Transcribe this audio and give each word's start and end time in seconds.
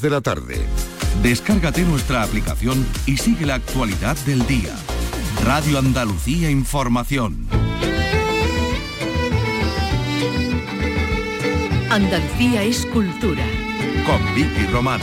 de 0.00 0.10
la 0.10 0.20
tarde. 0.20 0.64
Descárgate 1.22 1.82
nuestra 1.82 2.22
aplicación 2.22 2.86
y 3.06 3.16
sigue 3.16 3.46
la 3.46 3.54
actualidad 3.54 4.16
del 4.26 4.46
día. 4.46 4.74
Radio 5.44 5.78
Andalucía 5.78 6.50
Información. 6.50 7.46
Andalucía 11.90 12.62
es 12.62 12.84
cultura. 12.86 13.44
Con 14.06 14.34
Vicky 14.34 14.66
Román. 14.72 15.00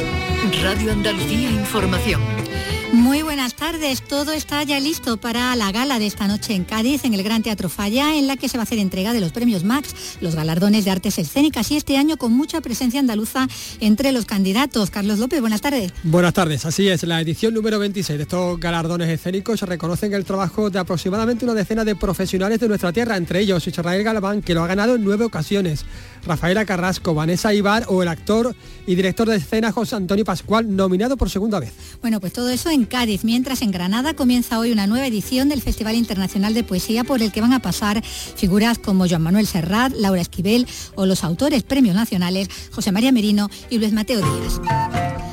Radio 0.62 0.92
Andalucía 0.92 1.50
Información. 1.50 2.33
Muy 2.94 3.24
buenas 3.24 3.56
tardes, 3.56 4.04
todo 4.04 4.34
está 4.34 4.62
ya 4.62 4.80
listo 4.80 5.18
para 5.18 5.56
la 5.56 5.72
gala 5.72 5.98
de 5.98 6.06
esta 6.06 6.28
noche 6.28 6.54
en 6.54 6.64
Cádiz, 6.64 7.06
en 7.06 7.16
el 7.16 7.24
Gran 7.24 7.42
Teatro 7.42 7.68
Falla, 7.68 8.16
en 8.16 8.28
la 8.28 8.38
que 8.38 8.48
se 8.48 8.56
va 8.56 8.62
a 8.62 8.66
hacer 8.66 8.78
entrega 8.78 9.14
de 9.14 9.20
los 9.20 9.32
premios 9.32 9.64
Max, 9.64 9.96
los 10.22 10.36
galardones 10.36 10.86
de 10.86 10.92
artes 10.92 11.18
escénicas 11.18 11.72
y 11.72 11.76
este 11.76 11.98
año 11.98 12.18
con 12.18 12.32
mucha 12.34 12.62
presencia 12.62 13.00
andaluza 13.00 13.48
entre 13.80 14.12
los 14.12 14.26
candidatos. 14.26 14.92
Carlos 14.92 15.18
López, 15.18 15.42
buenas 15.42 15.62
tardes. 15.62 15.92
Buenas 16.04 16.36
tardes, 16.36 16.68
así 16.68 16.88
es, 16.88 17.02
la 17.02 17.20
edición 17.20 17.56
número 17.56 17.80
26 17.80 18.16
de 18.16 18.24
estos 18.24 18.60
galardones 18.60 19.10
escénicos 19.10 19.64
reconocen 19.64 20.14
el 20.14 20.24
trabajo 20.24 20.70
de 20.70 20.78
aproximadamente 20.78 21.46
una 21.46 21.56
decena 21.56 21.84
de 21.84 21.96
profesionales 21.96 22.60
de 22.60 22.68
nuestra 22.68 22.94
tierra, 22.94 23.18
entre 23.18 23.40
ellos 23.40 23.66
Israel 23.66 24.04
Galván, 24.04 24.44
que 24.44 24.54
lo 24.54 24.64
ha 24.64 24.68
ganado 24.68 24.94
en 24.94 25.04
nueve 25.04 25.26
ocasiones, 25.26 25.84
Rafaela 26.26 26.66
Carrasco, 26.66 27.14
Vanessa 27.14 27.54
Ibar 27.54 27.86
o 27.88 28.02
el 28.02 28.10
actor 28.10 28.56
y 28.88 28.96
director 28.96 29.30
de 29.30 29.38
escena 29.38 29.72
José 29.72 29.96
Antonio 29.96 30.26
Pascual, 30.26 30.76
nominado 30.76 31.18
por 31.18 31.30
segunda 31.30 31.60
vez. 31.60 31.74
Bueno, 32.02 32.20
pues 32.20 32.34
todo 32.34 32.50
eso 32.50 32.70
en 32.70 32.86
Cádiz, 32.86 33.24
mientras 33.24 33.62
en 33.62 33.72
Granada 33.72 34.14
comienza 34.14 34.60
hoy 34.60 34.72
una 34.72 34.88
nueva 34.88 35.08
edición 35.08 35.50
del 35.50 35.62
Festival 35.62 35.96
Internacional 35.96 36.54
de 36.54 36.64
Poesía 36.64 37.04
por 37.04 37.22
el 37.22 37.32
que 37.32 37.42
van 37.42 37.54
a 37.54 37.60
pasar 37.60 38.04
figuras 38.04 38.80
como 38.80 39.08
Joan 39.08 39.22
Manuel 39.22 39.48
Serrat, 39.48 39.94
Laura 39.94 40.22
Esquivel 40.22 40.68
o 40.96 41.06
los 41.06 41.24
autores 41.24 41.64
premios 41.64 41.96
nacionales 41.96 42.50
José 42.72 42.92
María 42.92 43.12
Merino 43.12 43.50
y 43.70 43.80
Luis 43.80 43.94
Mateo 43.94 44.20
Díaz. 44.20 45.33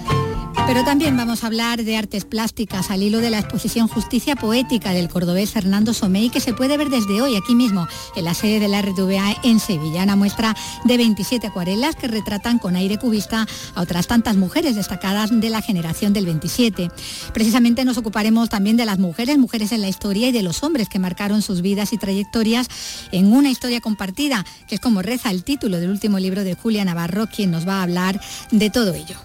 Pero 0.71 0.85
también 0.85 1.17
vamos 1.17 1.43
a 1.43 1.49
hablar 1.49 1.83
de 1.83 1.97
artes 1.97 2.25
plásticas 2.25 2.93
al 2.93 3.03
hilo 3.03 3.19
de 3.19 3.29
la 3.29 3.41
exposición 3.41 3.89
Justicia 3.89 4.37
Poética 4.37 4.93
del 4.93 5.09
cordobés 5.09 5.51
Fernando 5.51 5.93
Somei 5.93 6.31
que 6.31 6.39
se 6.39 6.55
puede 6.55 6.77
ver 6.77 6.91
desde 6.91 7.21
hoy 7.21 7.35
aquí 7.35 7.57
mismo 7.57 7.89
en 8.15 8.25
la 8.25 8.35
sede 8.35 8.61
de 8.61 8.69
la 8.69 8.81
RTVA 8.81 9.39
en 9.43 9.59
Sevilla. 9.59 10.05
Una 10.05 10.15
muestra 10.15 10.55
de 10.85 10.97
27 10.97 11.49
acuarelas 11.49 11.97
que 11.97 12.07
retratan 12.07 12.61
con 12.61 12.77
aire 12.77 12.99
cubista 12.99 13.49
a 13.75 13.81
otras 13.81 14.07
tantas 14.07 14.37
mujeres 14.37 14.77
destacadas 14.77 15.31
de 15.33 15.51
la 15.51 15.61
generación 15.61 16.13
del 16.13 16.27
27. 16.27 16.89
Precisamente 17.35 17.85
nos 17.85 17.99
ocuparemos 17.99 18.49
también 18.49 18.77
de 18.77 18.87
las 18.87 19.01
mujeres, 19.01 19.39
mujeres 19.39 19.73
en 19.73 19.81
la 19.81 19.89
historia 19.89 20.29
y 20.29 20.33
de 20.33 20.45
los 20.45 20.63
hombres 20.63 20.89
que 20.89 21.01
marcaron 21.01 21.43
sus 21.43 21.63
vidas 21.63 21.93
y 21.93 21.99
trayectorias 21.99 22.69
en 23.11 23.33
una 23.33 23.51
historia 23.51 23.81
compartida, 23.81 24.47
que 24.69 24.77
es 24.77 24.81
como 24.81 25.03
reza 25.03 25.33
el 25.33 25.43
título 25.43 25.81
del 25.81 25.91
último 25.91 26.21
libro 26.21 26.45
de 26.45 26.55
Julia 26.55 26.85
Navarro, 26.85 27.27
quien 27.27 27.51
nos 27.51 27.67
va 27.67 27.81
a 27.81 27.83
hablar 27.83 28.21
de 28.53 28.71
todo 28.71 28.95
ello. 28.95 29.17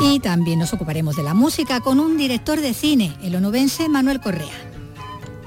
Y 0.00 0.20
también 0.20 0.58
nos 0.58 0.72
ocuparemos 0.72 1.16
de 1.16 1.22
la 1.22 1.34
música 1.34 1.80
con 1.80 2.00
un 2.00 2.16
director 2.16 2.60
de 2.60 2.74
cine, 2.74 3.16
el 3.22 3.34
onubense 3.34 3.88
Manuel 3.88 4.20
Correa. 4.20 4.52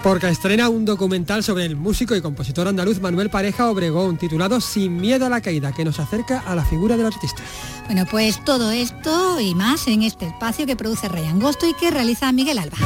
Porque 0.01 0.29
estrena 0.29 0.69
un 0.69 0.85
documental 0.85 1.43
sobre 1.43 1.65
el 1.65 1.75
músico 1.75 2.15
y 2.15 2.21
compositor 2.21 2.67
andaluz 2.67 3.01
Manuel 3.01 3.29
Pareja 3.29 3.69
Obregón, 3.69 4.17
titulado 4.17 4.61
Sin 4.61 4.95
miedo 4.95 5.25
a 5.25 5.29
la 5.29 5.41
caída, 5.41 5.73
que 5.73 5.83
nos 5.83 5.99
acerca 5.99 6.39
a 6.39 6.55
la 6.55 6.63
figura 6.63 6.95
del 6.95 7.07
artista. 7.07 7.43
Bueno, 7.85 8.05
pues 8.09 8.43
todo 8.45 8.71
esto 8.71 9.39
y 9.41 9.55
más 9.55 9.87
en 9.87 10.03
este 10.03 10.27
espacio 10.27 10.65
que 10.65 10.77
produce 10.77 11.09
Ryan 11.09 11.39
Gosto 11.39 11.67
y 11.67 11.73
que 11.73 11.91
realiza 11.91 12.31
Miguel 12.31 12.59
Alba. 12.59 12.77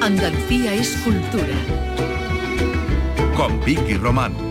Andalucía 0.00 0.72
es 0.74 0.96
cultura. 1.04 1.54
Con 3.36 3.60
Vicky 3.64 3.94
Román. 3.94 4.47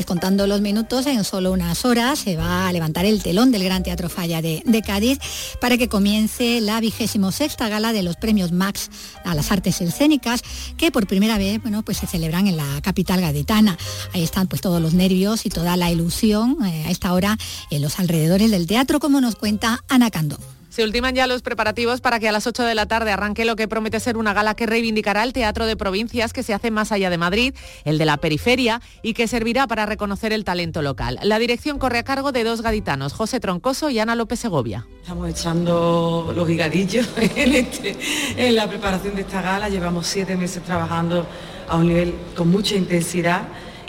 Descontando 0.00 0.46
los 0.46 0.62
minutos, 0.62 1.04
en 1.04 1.24
solo 1.24 1.52
unas 1.52 1.84
horas 1.84 2.20
se 2.20 2.34
va 2.34 2.66
a 2.66 2.72
levantar 2.72 3.04
el 3.04 3.22
telón 3.22 3.52
del 3.52 3.64
Gran 3.64 3.82
Teatro 3.82 4.08
Falla 4.08 4.40
de, 4.40 4.82
Cádiz 4.82 5.18
para 5.60 5.76
que 5.76 5.88
comience 5.90 6.62
la 6.62 6.80
vigésimo 6.80 7.32
sexta 7.32 7.68
gala 7.68 7.92
de 7.92 8.02
los 8.02 8.16
premios 8.16 8.50
Max 8.50 8.88
a 9.26 9.34
las 9.34 9.52
artes 9.52 9.78
escénicas, 9.82 10.40
que 10.78 10.90
por 10.90 11.06
primera 11.06 11.36
vez 11.36 11.60
bueno, 11.60 11.82
pues 11.82 11.98
se 11.98 12.06
celebran 12.06 12.46
en 12.46 12.56
la 12.56 12.80
capital 12.80 13.20
gaditana. 13.20 13.76
Ahí 14.14 14.22
están 14.22 14.46
pues 14.48 14.62
todos 14.62 14.80
los 14.80 14.94
nervios 14.94 15.44
y 15.44 15.50
toda 15.50 15.76
la 15.76 15.90
ilusión 15.90 16.56
eh, 16.64 16.84
a 16.86 16.90
esta 16.90 17.12
hora 17.12 17.36
en 17.68 17.82
los 17.82 17.98
alrededores 17.98 18.50
del 18.50 18.66
teatro, 18.66 19.00
como 19.00 19.20
nos 19.20 19.36
cuenta 19.36 19.84
Ana 19.86 20.10
Candó. 20.10 20.38
Se 20.70 20.84
ultiman 20.84 21.16
ya 21.16 21.26
los 21.26 21.42
preparativos 21.42 22.00
para 22.00 22.20
que 22.20 22.28
a 22.28 22.32
las 22.32 22.46
8 22.46 22.62
de 22.62 22.76
la 22.76 22.86
tarde 22.86 23.10
arranque 23.10 23.44
lo 23.44 23.56
que 23.56 23.66
promete 23.66 23.98
ser 23.98 24.16
una 24.16 24.32
gala 24.32 24.54
que 24.54 24.66
reivindicará 24.66 25.24
el 25.24 25.32
teatro 25.32 25.66
de 25.66 25.76
provincias 25.76 26.32
que 26.32 26.44
se 26.44 26.54
hace 26.54 26.70
más 26.70 26.92
allá 26.92 27.10
de 27.10 27.18
Madrid, 27.18 27.56
el 27.84 27.98
de 27.98 28.04
la 28.04 28.18
periferia, 28.18 28.80
y 29.02 29.14
que 29.14 29.26
servirá 29.26 29.66
para 29.66 29.84
reconocer 29.84 30.32
el 30.32 30.44
talento 30.44 30.80
local. 30.80 31.18
La 31.24 31.40
dirección 31.40 31.80
corre 31.80 31.98
a 31.98 32.04
cargo 32.04 32.30
de 32.30 32.44
dos 32.44 32.62
gaditanos, 32.62 33.14
José 33.14 33.40
Troncoso 33.40 33.90
y 33.90 33.98
Ana 33.98 34.14
López 34.14 34.38
Segovia. 34.38 34.86
Estamos 35.00 35.28
echando 35.28 36.32
los 36.36 36.46
gigadillos 36.46 37.08
en, 37.16 37.52
este, 37.52 37.96
en 38.36 38.54
la 38.54 38.68
preparación 38.68 39.16
de 39.16 39.22
esta 39.22 39.42
gala. 39.42 39.68
Llevamos 39.68 40.06
siete 40.06 40.36
meses 40.36 40.62
trabajando 40.62 41.26
a 41.68 41.76
un 41.76 41.88
nivel 41.88 42.14
con 42.36 42.48
mucha 42.48 42.76
intensidad 42.76 43.42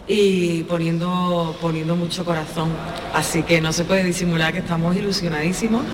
y 0.07 0.63
poniendo 0.63 1.55
mucho 1.95 2.25
corazón. 2.25 2.71
Así 3.13 3.43
que 3.43 3.61
no 3.61 3.71
se 3.71 3.83
puede 3.83 4.03
disimular 4.03 4.51
que 4.51 4.59
estamos 4.59 4.95
ilusionadísimos. 4.95 5.85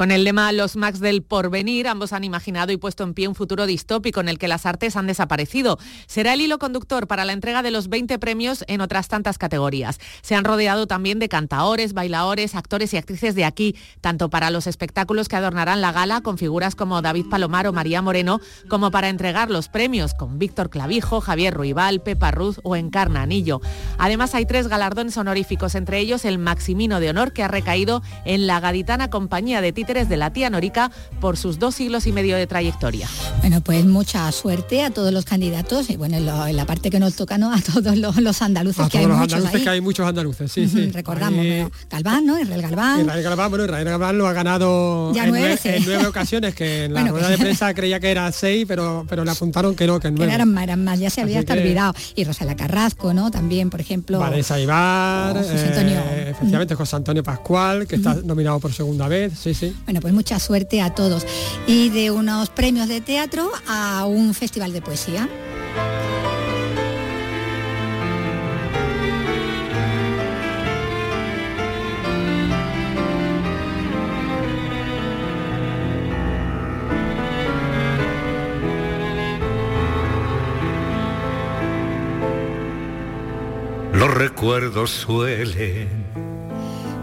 Con 0.00 0.12
el 0.12 0.24
lema 0.24 0.50
Los 0.52 0.76
Max 0.76 0.98
del 1.00 1.20
Porvenir, 1.20 1.86
ambos 1.86 2.14
han 2.14 2.24
imaginado 2.24 2.72
y 2.72 2.78
puesto 2.78 3.04
en 3.04 3.12
pie 3.12 3.28
un 3.28 3.34
futuro 3.34 3.66
distópico 3.66 4.18
en 4.20 4.30
el 4.30 4.38
que 4.38 4.48
las 4.48 4.64
artes 4.64 4.96
han 4.96 5.06
desaparecido. 5.06 5.78
Será 6.06 6.32
el 6.32 6.40
hilo 6.40 6.58
conductor 6.58 7.06
para 7.06 7.26
la 7.26 7.34
entrega 7.34 7.62
de 7.62 7.70
los 7.70 7.90
20 7.90 8.18
premios 8.18 8.64
en 8.66 8.80
otras 8.80 9.08
tantas 9.08 9.36
categorías. 9.36 10.00
Se 10.22 10.34
han 10.34 10.44
rodeado 10.44 10.86
también 10.86 11.18
de 11.18 11.28
cantaores, 11.28 11.92
bailadores, 11.92 12.54
actores 12.54 12.94
y 12.94 12.96
actrices 12.96 13.34
de 13.34 13.44
aquí, 13.44 13.76
tanto 14.00 14.30
para 14.30 14.48
los 14.48 14.66
espectáculos 14.66 15.28
que 15.28 15.36
adornarán 15.36 15.82
la 15.82 15.92
gala 15.92 16.22
con 16.22 16.38
figuras 16.38 16.74
como 16.74 17.02
David 17.02 17.26
Palomar 17.28 17.66
o 17.66 17.74
María 17.74 18.00
Moreno, 18.00 18.40
como 18.70 18.90
para 18.90 19.10
entregar 19.10 19.50
los 19.50 19.68
premios 19.68 20.14
con 20.14 20.38
Víctor 20.38 20.70
Clavijo, 20.70 21.20
Javier 21.20 21.52
Ruibal, 21.52 22.00
Pepa 22.00 22.30
Ruz 22.30 22.58
o 22.62 22.74
Encarna 22.74 23.20
Anillo. 23.20 23.60
Además 23.98 24.34
hay 24.34 24.46
tres 24.46 24.66
galardones 24.66 25.18
honoríficos, 25.18 25.74
entre 25.74 25.98
ellos 25.98 26.24
el 26.24 26.38
Maximino 26.38 27.00
de 27.00 27.10
Honor 27.10 27.34
que 27.34 27.42
ha 27.42 27.48
recaído 27.48 28.02
en 28.24 28.46
la 28.46 28.60
gaditana 28.60 29.10
compañía 29.10 29.60
de 29.60 29.74
títeres 29.90 30.08
de 30.08 30.16
la 30.16 30.32
tía 30.32 30.50
Norica 30.50 30.92
por 31.20 31.36
sus 31.36 31.58
dos 31.58 31.74
siglos 31.74 32.06
y 32.06 32.12
medio 32.12 32.36
de 32.36 32.46
trayectoria. 32.46 33.08
Bueno, 33.40 33.60
pues 33.60 33.84
mucha 33.84 34.30
suerte 34.30 34.84
a 34.84 34.90
todos 34.90 35.12
los 35.12 35.24
candidatos 35.24 35.90
y 35.90 35.96
bueno, 35.96 36.16
en, 36.16 36.26
la 36.56 36.64
parte 36.64 36.90
que 36.90 37.00
nos 37.00 37.16
toca, 37.16 37.38
¿no? 37.38 37.52
A 37.52 37.60
todos 37.60 37.96
los, 37.96 38.40
andaluces, 38.40 38.88
que, 38.88 38.98
hay 38.98 39.06
los 39.06 39.18
muchos 39.18 39.34
andaluces 39.34 39.62
que 39.62 39.68
hay 39.68 39.80
muchos 39.80 40.06
andaluces, 40.06 40.52
sí, 40.52 40.68
sí. 40.68 40.92
Recordamos, 40.92 41.44
Galván, 41.90 42.24
¿no? 42.24 42.38
Israel 42.38 42.62
Galván. 42.62 43.00
Israel 43.00 43.22
Galván, 43.24 43.50
bueno, 43.50 43.64
Israel 43.64 43.84
Galván 43.84 44.18
lo 44.18 44.28
ha 44.28 44.32
ganado 44.32 45.12
en, 45.12 45.28
nueve, 45.28 46.06
ocasiones, 46.06 46.54
que 46.54 46.84
en 46.84 46.94
la 46.94 47.08
rueda 47.08 47.28
de 47.28 47.36
pues 47.36 47.46
prensa 47.46 47.74
creía 47.74 47.98
que 47.98 48.12
era 48.12 48.30
seis, 48.30 48.66
pero, 48.68 49.04
pero 49.08 49.24
le 49.24 49.32
apuntaron 49.32 49.74
que 49.74 49.88
no, 49.88 49.98
que 49.98 50.12
nueve. 50.12 50.32
eran 50.32 50.52
más, 50.52 50.62
eran 50.62 50.84
más, 50.84 51.00
ya 51.00 51.10
se 51.10 51.20
había 51.20 51.40
hasta 51.40 51.54
olvidado. 51.54 51.94
Y 52.14 52.22
Rosela 52.22 52.54
Carrasco, 52.54 53.12
¿no? 53.12 53.32
También, 53.32 53.70
por 53.70 53.80
ejemplo. 53.80 54.20
Vanessa 54.20 54.60
Ibar, 54.60 55.36
José 55.36 55.66
Antonio. 55.66 56.00
Eh, 56.12 56.28
efectivamente, 56.30 56.76
José 56.76 56.94
Antonio 56.94 57.24
Pascual, 57.24 57.88
que 57.88 57.96
está 57.96 58.14
nominado 58.22 58.60
por 58.60 58.72
segunda 58.72 59.08
vez, 59.08 59.32
sí, 59.36 59.52
sí. 59.52 59.74
Bueno, 59.84 60.00
pues 60.00 60.14
mucha 60.14 60.38
suerte 60.38 60.80
a 60.82 60.94
todos. 60.94 61.26
Y 61.66 61.90
de 61.90 62.10
unos 62.10 62.50
premios 62.50 62.88
de 62.88 63.00
teatro 63.00 63.50
a 63.66 64.04
un 64.06 64.34
festival 64.34 64.72
de 64.72 64.82
poesía. 64.82 65.28
Los 83.92 84.14
recuerdos 84.14 84.90
suelen 84.90 85.88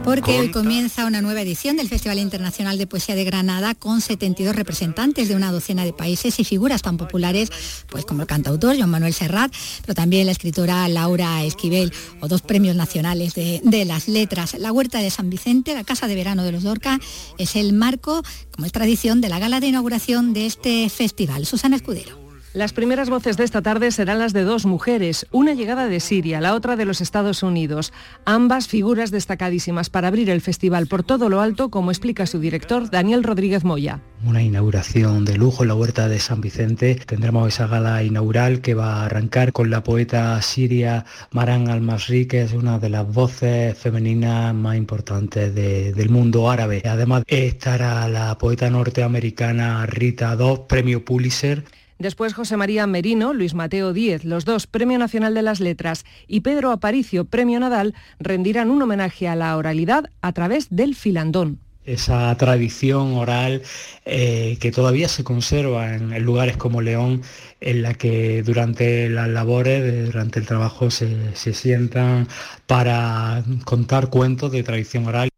porque 0.07 0.39
hoy 0.39 0.51
comienza 0.51 1.05
una 1.05 1.21
nueva 1.21 1.41
edición 1.41 1.75
del 1.75 1.89
Festival 1.89 2.17
Internacional 2.19 2.77
de 2.77 2.87
Poesía 2.87 3.13
de 3.13 3.25
Granada 3.25 3.75
con 3.75 3.99
72 3.99 4.55
representantes 4.55 5.27
de 5.27 5.35
una 5.35 5.51
docena 5.51 5.83
de 5.83 5.91
países 5.91 6.39
y 6.39 6.45
figuras 6.45 6.81
tan 6.81 6.95
populares 6.95 7.51
pues 7.89 8.05
como 8.05 8.21
el 8.21 8.27
cantautor 8.27 8.77
Joan 8.77 8.89
Manuel 8.89 9.13
Serrat, 9.13 9.51
pero 9.81 9.95
también 9.95 10.25
la 10.25 10.31
escritora 10.31 10.87
Laura 10.87 11.43
Esquivel 11.43 11.91
o 12.21 12.29
dos 12.29 12.41
premios 12.41 12.77
nacionales 12.77 13.35
de, 13.35 13.59
de 13.65 13.83
las 13.83 14.07
letras. 14.07 14.53
La 14.57 14.71
Huerta 14.71 14.99
de 14.99 15.09
San 15.09 15.29
Vicente, 15.29 15.73
la 15.73 15.83
Casa 15.83 16.07
de 16.07 16.15
Verano 16.15 16.43
de 16.43 16.53
los 16.53 16.63
Dorca, 16.63 17.01
es 17.37 17.57
el 17.57 17.73
marco, 17.73 18.23
como 18.51 18.65
es 18.65 18.71
tradición, 18.71 19.19
de 19.19 19.27
la 19.27 19.39
gala 19.39 19.59
de 19.59 19.67
inauguración 19.67 20.31
de 20.31 20.45
este 20.45 20.87
festival. 20.87 21.45
Susana 21.45 21.75
Escudero. 21.75 22.26
Las 22.57 22.73
primeras 22.73 23.11
voces 23.11 23.37
de 23.37 23.43
esta 23.43 23.61
tarde 23.61 23.91
serán 23.91 24.17
las 24.17 24.33
de 24.33 24.41
dos 24.41 24.65
mujeres, 24.65 25.27
una 25.29 25.53
llegada 25.53 25.85
de 25.87 25.99
Siria, 25.99 26.41
la 26.41 26.55
otra 26.55 26.75
de 26.75 26.85
los 26.85 27.01
Estados 27.01 27.43
Unidos, 27.43 27.93
ambas 28.25 28.67
figuras 28.67 29.11
destacadísimas 29.11 29.91
para 29.91 30.07
abrir 30.07 30.31
el 30.31 30.41
festival 30.41 30.87
por 30.87 31.03
todo 31.03 31.29
lo 31.29 31.39
alto, 31.39 31.69
como 31.69 31.91
explica 31.91 32.25
su 32.25 32.39
director 32.39 32.89
Daniel 32.89 33.23
Rodríguez 33.23 33.63
Moya. 33.63 33.99
Una 34.25 34.41
inauguración 34.41 35.23
de 35.23 35.37
lujo 35.37 35.61
en 35.61 35.67
la 35.67 35.75
huerta 35.75 36.07
de 36.07 36.17
San 36.17 36.41
Vicente. 36.41 36.95
Tendremos 36.95 37.47
esa 37.47 37.67
gala 37.67 38.01
inaugural 38.01 38.59
que 38.61 38.73
va 38.73 39.01
a 39.01 39.05
arrancar 39.05 39.53
con 39.53 39.69
la 39.69 39.83
poeta 39.83 40.41
siria 40.41 41.05
Maran 41.29 41.69
Al-Masri, 41.69 42.25
que 42.25 42.41
es 42.41 42.53
una 42.53 42.79
de 42.79 42.89
las 42.89 43.05
voces 43.05 43.77
femeninas 43.77 44.55
más 44.55 44.77
importantes 44.77 45.53
del 45.53 46.09
mundo 46.09 46.49
árabe. 46.49 46.81
Además 46.89 47.21
estará 47.27 48.09
la 48.09 48.35
poeta 48.39 48.67
norteamericana 48.71 49.85
Rita 49.85 50.35
Dodd, 50.35 50.61
premio 50.61 51.05
Pulitzer. 51.05 51.63
Después 51.99 52.33
José 52.33 52.57
María 52.57 52.85
Merino, 52.87 53.33
Luis 53.33 53.53
Mateo 53.53 53.93
Díez, 53.93 54.23
los 54.23 54.45
dos 54.45 54.67
Premio 54.67 54.99
Nacional 54.99 55.33
de 55.33 55.41
las 55.41 55.59
Letras 55.59 56.05
y 56.27 56.41
Pedro 56.41 56.71
Aparicio, 56.71 57.25
Premio 57.25 57.59
Nadal, 57.59 57.95
rendirán 58.19 58.69
un 58.69 58.81
homenaje 58.81 59.27
a 59.27 59.35
la 59.35 59.57
oralidad 59.57 60.09
a 60.21 60.31
través 60.33 60.67
del 60.69 60.95
filandón 60.95 61.59
esa 61.87 62.35
tradición 62.35 63.13
oral 63.13 63.63
eh, 64.05 64.57
que 64.59 64.71
todavía 64.71 65.07
se 65.07 65.23
conserva 65.23 65.95
en, 65.95 66.21
lugares 66.21 66.57
como 66.57 66.81
León, 66.81 67.21
en 67.61 67.81
la 67.81 67.93
que 67.93 68.43
durante 68.43 69.09
las 69.09 69.29
labores, 69.29 70.05
durante 70.05 70.39
el 70.39 70.45
trabajo, 70.45 70.91
se, 70.91 71.33
se 71.35 71.53
sientan 71.53 72.27
para 72.67 73.43
contar 73.63 74.09
cuentos 74.09 74.51
de 74.51 74.63
tradición 74.63 75.07
oral. 75.07 75.29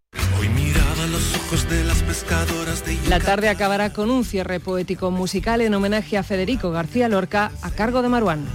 La 3.08 3.20
tarde 3.20 3.50
acabará 3.50 3.92
con 3.92 4.12
un 4.12 4.24
cierre 4.24 4.60
poético 4.60 5.10
musical 5.10 5.62
en 5.62 5.74
homenaje 5.74 6.16
a 6.16 6.22
Federico 6.22 6.70
García 6.70 7.10
Lorca 7.10 7.52
a 7.64 7.72
cargo 7.72 8.04
de 8.04 8.10
Maruán. 8.10 8.46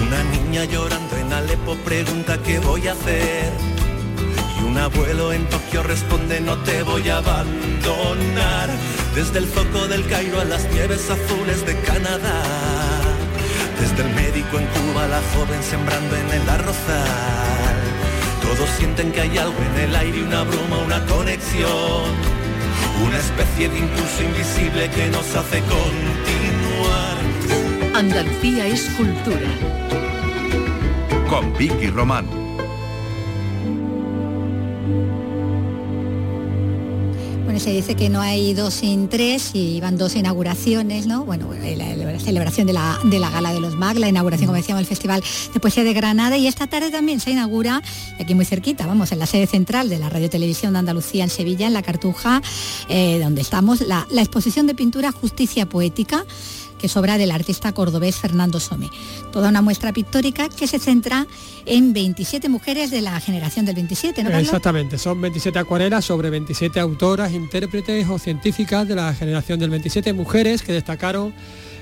Una 0.00 0.24
niña 0.24 0.64
llorando 0.64 1.16
en 1.18 1.30
Alepo 1.30 1.76
pregunta 1.84 2.38
qué 2.42 2.58
voy 2.58 2.88
a 2.88 2.92
hacer. 2.92 3.52
Y 4.58 4.64
un 4.64 4.78
abuelo 4.78 5.34
en 5.34 5.46
Tokio 5.50 5.82
responde 5.82 6.40
no 6.40 6.56
te 6.62 6.82
voy 6.84 7.06
a 7.10 7.18
abandonar. 7.18 8.70
Desde 9.14 9.40
el 9.40 9.46
foco 9.46 9.86
del 9.86 10.06
Cairo 10.06 10.40
a 10.40 10.44
las 10.44 10.64
nieves 10.72 11.10
azules 11.10 11.66
de 11.66 11.78
Canadá. 11.80 12.42
Desde 13.78 14.08
el 14.08 14.14
médico 14.14 14.58
en 14.58 14.66
Cuba 14.68 15.06
la 15.06 15.20
joven 15.34 15.62
sembrando 15.62 16.16
en 16.16 16.40
el 16.40 16.48
arrozal. 16.48 17.73
Todos 18.56 18.70
sienten 18.70 19.10
que 19.10 19.20
hay 19.20 19.38
algo 19.38 19.58
en 19.58 19.88
el 19.88 19.96
aire, 19.96 20.22
una 20.22 20.44
bruma, 20.44 20.78
una 20.86 21.04
conexión 21.06 22.34
una 23.02 23.18
especie 23.18 23.68
de 23.68 23.78
impulso 23.78 24.22
invisible 24.22 24.88
que 24.90 25.08
nos 25.08 25.34
hace 25.34 25.60
continuar. 25.60 27.16
Andalucía 27.94 28.66
es 28.66 28.88
cultura. 28.90 29.48
Con 31.28 31.52
Vicky 31.54 31.88
Román. 31.88 32.43
Se 37.60 37.70
dice 37.70 37.94
que 37.94 38.08
no 38.08 38.20
hay 38.20 38.54
dos 38.54 38.74
sin 38.74 39.08
tres 39.08 39.50
y 39.54 39.80
van 39.80 39.96
dos 39.96 40.16
inauguraciones, 40.16 41.06
¿no? 41.06 41.24
Bueno, 41.24 41.50
la, 41.52 42.18
celebración 42.18 42.66
de 42.66 42.72
la, 42.72 42.98
de 43.04 43.18
la 43.18 43.30
Gala 43.30 43.52
de 43.52 43.60
los 43.60 43.76
MAG, 43.76 43.98
la 43.98 44.08
inauguración, 44.08 44.46
como 44.46 44.56
decíamos, 44.56 44.80
el 44.80 44.86
Festival 44.86 45.22
de 45.52 45.60
Poesía 45.60 45.84
de 45.84 45.92
Granada 45.92 46.36
y 46.36 46.46
esta 46.46 46.66
tarde 46.66 46.90
también 46.90 47.20
se 47.20 47.30
inaugura, 47.30 47.82
aquí 48.18 48.34
muy 48.34 48.44
cerquita, 48.44 48.86
vamos, 48.86 49.12
en 49.12 49.18
la 49.18 49.26
sede 49.26 49.46
central 49.46 49.88
de 49.88 49.98
la 49.98 50.08
Radio 50.08 50.28
Televisión 50.30 50.72
de 50.72 50.80
Andalucía 50.80 51.24
en 51.24 51.30
Sevilla, 51.30 51.66
en 51.66 51.74
la 51.74 51.82
Cartuja, 51.82 52.42
eh, 52.88 53.20
donde 53.22 53.40
estamos, 53.40 53.80
la, 53.82 54.06
la 54.10 54.22
exposición 54.22 54.66
de 54.66 54.74
pintura 54.74 55.12
Justicia 55.12 55.66
Poética 55.66 56.24
que 56.84 56.88
es 56.88 56.96
obra 56.98 57.16
del 57.16 57.30
artista 57.30 57.72
cordobés 57.72 58.16
Fernando 58.16 58.60
Some. 58.60 58.90
Toda 59.32 59.48
una 59.48 59.62
muestra 59.62 59.90
pictórica 59.94 60.50
que 60.50 60.66
se 60.66 60.78
centra 60.78 61.26
en 61.64 61.94
27 61.94 62.50
mujeres 62.50 62.90
de 62.90 63.00
la 63.00 63.18
generación 63.20 63.64
del 63.64 63.74
27, 63.76 64.22
¿no, 64.22 64.28
Exactamente, 64.38 64.98
son 64.98 65.18
27 65.18 65.58
acuarelas 65.58 66.04
sobre 66.04 66.28
27 66.28 66.78
autoras, 66.80 67.32
intérpretes 67.32 68.06
o 68.10 68.18
científicas 68.18 68.86
de 68.86 68.96
la 68.96 69.14
generación 69.14 69.58
del 69.60 69.70
27, 69.70 70.12
mujeres 70.12 70.60
que 70.60 70.74
destacaron 70.74 71.32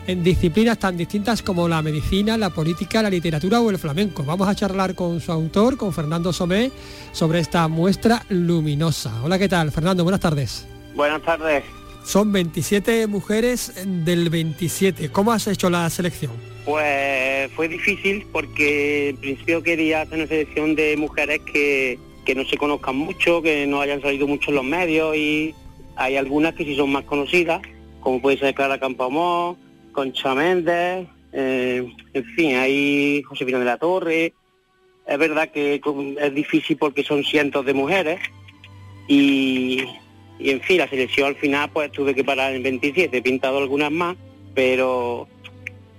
en 0.06 0.22
disciplinas 0.22 0.78
tan 0.78 0.96
distintas 0.96 1.42
como 1.42 1.66
la 1.66 1.82
medicina, 1.82 2.38
la 2.38 2.50
política, 2.50 3.02
la 3.02 3.10
literatura 3.10 3.60
o 3.60 3.70
el 3.70 3.78
flamenco. 3.78 4.22
Vamos 4.22 4.46
a 4.46 4.54
charlar 4.54 4.94
con 4.94 5.20
su 5.20 5.32
autor, 5.32 5.76
con 5.76 5.92
Fernando 5.92 6.32
Somé, 6.32 6.70
sobre 7.10 7.40
esta 7.40 7.66
muestra 7.66 8.24
luminosa. 8.28 9.20
Hola, 9.24 9.36
¿qué 9.36 9.48
tal? 9.48 9.72
Fernando, 9.72 10.04
buenas 10.04 10.20
tardes. 10.20 10.64
Buenas 10.94 11.22
tardes. 11.22 11.64
Son 12.04 12.32
27 12.32 13.06
mujeres 13.06 13.72
del 13.86 14.28
27. 14.28 15.10
¿Cómo 15.10 15.32
has 15.32 15.46
hecho 15.46 15.70
la 15.70 15.88
selección? 15.90 16.32
Pues 16.64 17.50
fue 17.52 17.68
difícil 17.68 18.26
porque 18.32 19.10
en 19.10 19.16
principio 19.16 19.62
quería 19.62 20.02
hacer 20.02 20.18
una 20.18 20.26
selección 20.26 20.74
de 20.74 20.96
mujeres 20.96 21.40
que, 21.40 21.98
no 22.34 22.44
se 22.44 22.56
conozcan 22.56 22.96
mucho, 22.96 23.42
que 23.42 23.66
no 23.66 23.80
hayan 23.80 24.00
salido 24.00 24.26
mucho 24.26 24.50
en 24.50 24.56
los 24.56 24.64
medios 24.64 25.16
y 25.16 25.54
hay 25.96 26.16
algunas 26.16 26.54
que 26.54 26.64
sí 26.64 26.76
son 26.76 26.90
más 26.90 27.04
conocidas, 27.04 27.60
como 28.00 28.20
puede 28.20 28.38
ser 28.38 28.54
Clara 28.54 28.78
Campoamor, 28.78 29.56
Concha 29.92 30.34
Méndez, 30.34 31.06
eh, 31.32 31.88
en 32.14 32.24
fin, 32.36 32.56
hay 32.56 33.22
Josefina 33.22 33.58
de 33.58 33.64
la 33.64 33.78
Torre. 33.78 34.34
Es 35.06 35.18
verdad 35.18 35.50
que 35.50 35.80
es 36.20 36.34
difícil 36.34 36.76
porque 36.76 37.02
son 37.02 37.24
cientos 37.24 37.66
de 37.66 37.74
mujeres 37.74 38.20
y 39.08 39.84
y 40.42 40.50
en 40.50 40.60
fin, 40.60 40.78
la 40.78 40.88
selección 40.88 41.28
al 41.28 41.36
final 41.36 41.70
pues 41.72 41.92
tuve 41.92 42.14
que 42.14 42.24
parar 42.24 42.52
en 42.54 42.62
27, 42.62 43.16
he 43.16 43.22
pintado 43.22 43.58
algunas 43.58 43.90
más, 43.90 44.16
pero 44.54 45.28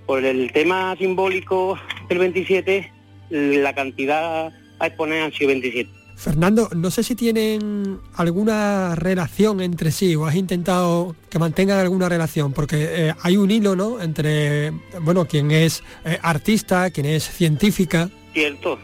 por 0.06 0.24
el 0.24 0.52
tema 0.52 0.94
simbólico 0.96 1.78
del 2.08 2.18
27, 2.18 2.92
la 3.30 3.74
cantidad 3.74 4.52
a 4.78 4.86
exponer 4.86 5.22
han 5.22 5.32
sido 5.32 5.48
27. 5.48 5.90
Fernando, 6.16 6.68
no 6.76 6.90
sé 6.90 7.02
si 7.02 7.16
tienen 7.16 7.98
alguna 8.14 8.94
relación 8.94 9.60
entre 9.60 9.90
sí 9.90 10.14
o 10.14 10.26
has 10.26 10.36
intentado 10.36 11.16
que 11.28 11.38
mantengan 11.38 11.78
alguna 11.78 12.08
relación, 12.08 12.52
porque 12.52 13.08
eh, 13.08 13.14
hay 13.22 13.36
un 13.36 13.50
hilo, 13.50 13.74
¿no? 13.74 14.00
Entre, 14.00 14.70
bueno, 15.00 15.24
quien 15.26 15.50
es 15.50 15.82
eh, 16.04 16.18
artista, 16.22 16.90
quien 16.90 17.06
es 17.06 17.28
científica. 17.28 18.10
Cierto. 18.32 18.78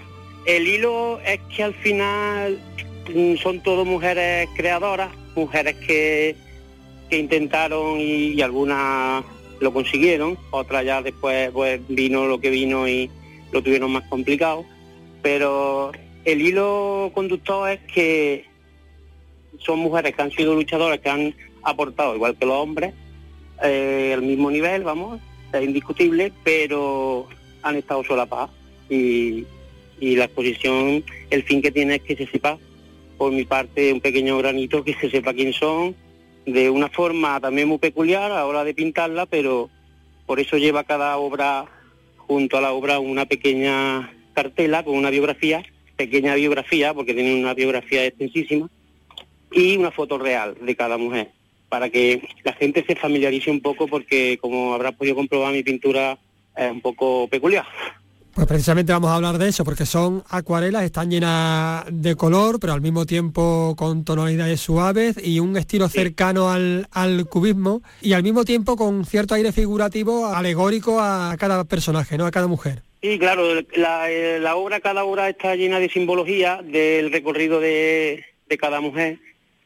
El 0.44 0.66
hilo 0.66 1.20
es 1.20 1.38
que 1.54 1.62
al 1.62 1.74
final 1.74 2.58
mm, 3.14 3.36
son 3.36 3.62
todas 3.62 3.86
mujeres 3.86 4.48
creadoras 4.56 5.10
mujeres 5.34 5.76
que, 5.76 6.36
intentaron 7.10 7.98
y, 8.00 8.40
algunas 8.40 9.24
lo 9.60 9.72
consiguieron, 9.72 10.38
otras 10.52 10.84
ya 10.84 11.02
después 11.02 11.50
pues 11.50 11.80
vino 11.88 12.26
lo 12.26 12.40
que 12.40 12.50
vino 12.50 12.88
y 12.88 13.10
lo 13.52 13.62
tuvieron 13.62 13.90
más 13.90 14.04
complicado. 14.08 14.64
Pero 15.20 15.92
el 16.24 16.40
hilo 16.40 17.10
conductor 17.12 17.68
es 17.68 17.80
que 17.92 18.44
son 19.58 19.80
mujeres 19.80 20.14
que 20.14 20.22
han 20.22 20.30
sido 20.30 20.54
luchadoras, 20.54 21.00
que 21.00 21.10
han 21.10 21.34
aportado, 21.62 22.14
igual 22.14 22.36
que 22.36 22.46
los 22.46 22.56
hombres, 22.56 22.94
eh, 23.62 24.12
al 24.14 24.22
mismo 24.22 24.50
nivel, 24.50 24.84
vamos, 24.84 25.20
es 25.52 25.62
indiscutible, 25.62 26.32
pero 26.44 27.26
han 27.62 27.76
estado 27.76 28.04
solapadas. 28.04 28.50
Y, 28.88 29.44
y 30.00 30.16
la 30.16 30.24
exposición, 30.24 31.04
el 31.28 31.42
fin 31.42 31.60
que 31.60 31.70
tiene 31.70 31.96
es 31.96 32.02
que 32.02 32.16
se 32.16 32.26
sepa 32.26 32.58
por 33.20 33.32
mi 33.32 33.44
parte 33.44 33.92
un 33.92 34.00
pequeño 34.00 34.38
granito 34.38 34.82
que 34.82 34.94
se 34.94 35.10
sepa 35.10 35.34
quién 35.34 35.52
son, 35.52 35.94
de 36.46 36.70
una 36.70 36.88
forma 36.88 37.38
también 37.38 37.68
muy 37.68 37.76
peculiar 37.76 38.32
a 38.32 38.36
la 38.36 38.46
hora 38.46 38.64
de 38.64 38.72
pintarla, 38.72 39.26
pero 39.26 39.68
por 40.24 40.40
eso 40.40 40.56
lleva 40.56 40.84
cada 40.84 41.18
obra 41.18 41.66
junto 42.16 42.56
a 42.56 42.62
la 42.62 42.72
obra 42.72 42.98
una 42.98 43.26
pequeña 43.26 44.10
cartela 44.32 44.82
con 44.84 44.96
una 44.96 45.10
biografía, 45.10 45.62
pequeña 45.96 46.34
biografía, 46.34 46.94
porque 46.94 47.12
tiene 47.12 47.38
una 47.38 47.52
biografía 47.52 48.06
extensísima, 48.06 48.70
y 49.52 49.76
una 49.76 49.90
foto 49.90 50.16
real 50.16 50.56
de 50.58 50.74
cada 50.74 50.96
mujer, 50.96 51.30
para 51.68 51.90
que 51.90 52.26
la 52.42 52.54
gente 52.54 52.86
se 52.86 52.96
familiarice 52.96 53.50
un 53.50 53.60
poco, 53.60 53.86
porque 53.86 54.38
como 54.40 54.72
habrás 54.72 54.94
podido 54.94 55.16
comprobar, 55.16 55.52
mi 55.52 55.62
pintura 55.62 56.18
es 56.56 56.72
un 56.72 56.80
poco 56.80 57.28
peculiar. 57.28 57.66
Pues 58.34 58.46
precisamente 58.46 58.92
vamos 58.92 59.10
a 59.10 59.16
hablar 59.16 59.38
de 59.38 59.48
eso, 59.48 59.64
porque 59.64 59.84
son 59.84 60.22
acuarelas, 60.28 60.84
están 60.84 61.10
llenas 61.10 61.84
de 61.90 62.14
color, 62.14 62.60
pero 62.60 62.72
al 62.72 62.80
mismo 62.80 63.04
tiempo 63.04 63.74
con 63.76 64.04
tonalidades 64.04 64.60
suaves 64.60 65.16
y 65.22 65.40
un 65.40 65.56
estilo 65.56 65.88
cercano 65.88 66.50
al, 66.50 67.26
cubismo, 67.28 67.82
y 68.00 68.12
al 68.12 68.22
mismo 68.22 68.44
tiempo 68.44 68.76
con 68.76 69.04
cierto 69.04 69.34
aire 69.34 69.52
figurativo, 69.52 70.26
alegórico 70.26 71.00
a 71.00 71.36
cada 71.38 71.64
personaje, 71.64 72.16
¿no? 72.16 72.26
A 72.26 72.30
cada 72.30 72.46
mujer. 72.46 72.82
Sí, 73.02 73.18
claro, 73.18 73.54
la, 73.74 74.08
la 74.38 74.56
obra, 74.56 74.80
cada 74.80 75.04
obra 75.04 75.28
está 75.28 75.56
llena 75.56 75.80
de 75.80 75.88
simbología 75.88 76.60
del 76.62 77.10
recorrido 77.10 77.58
de, 77.58 78.24
de 78.48 78.58
cada 78.58 78.80
mujer, 78.80 79.18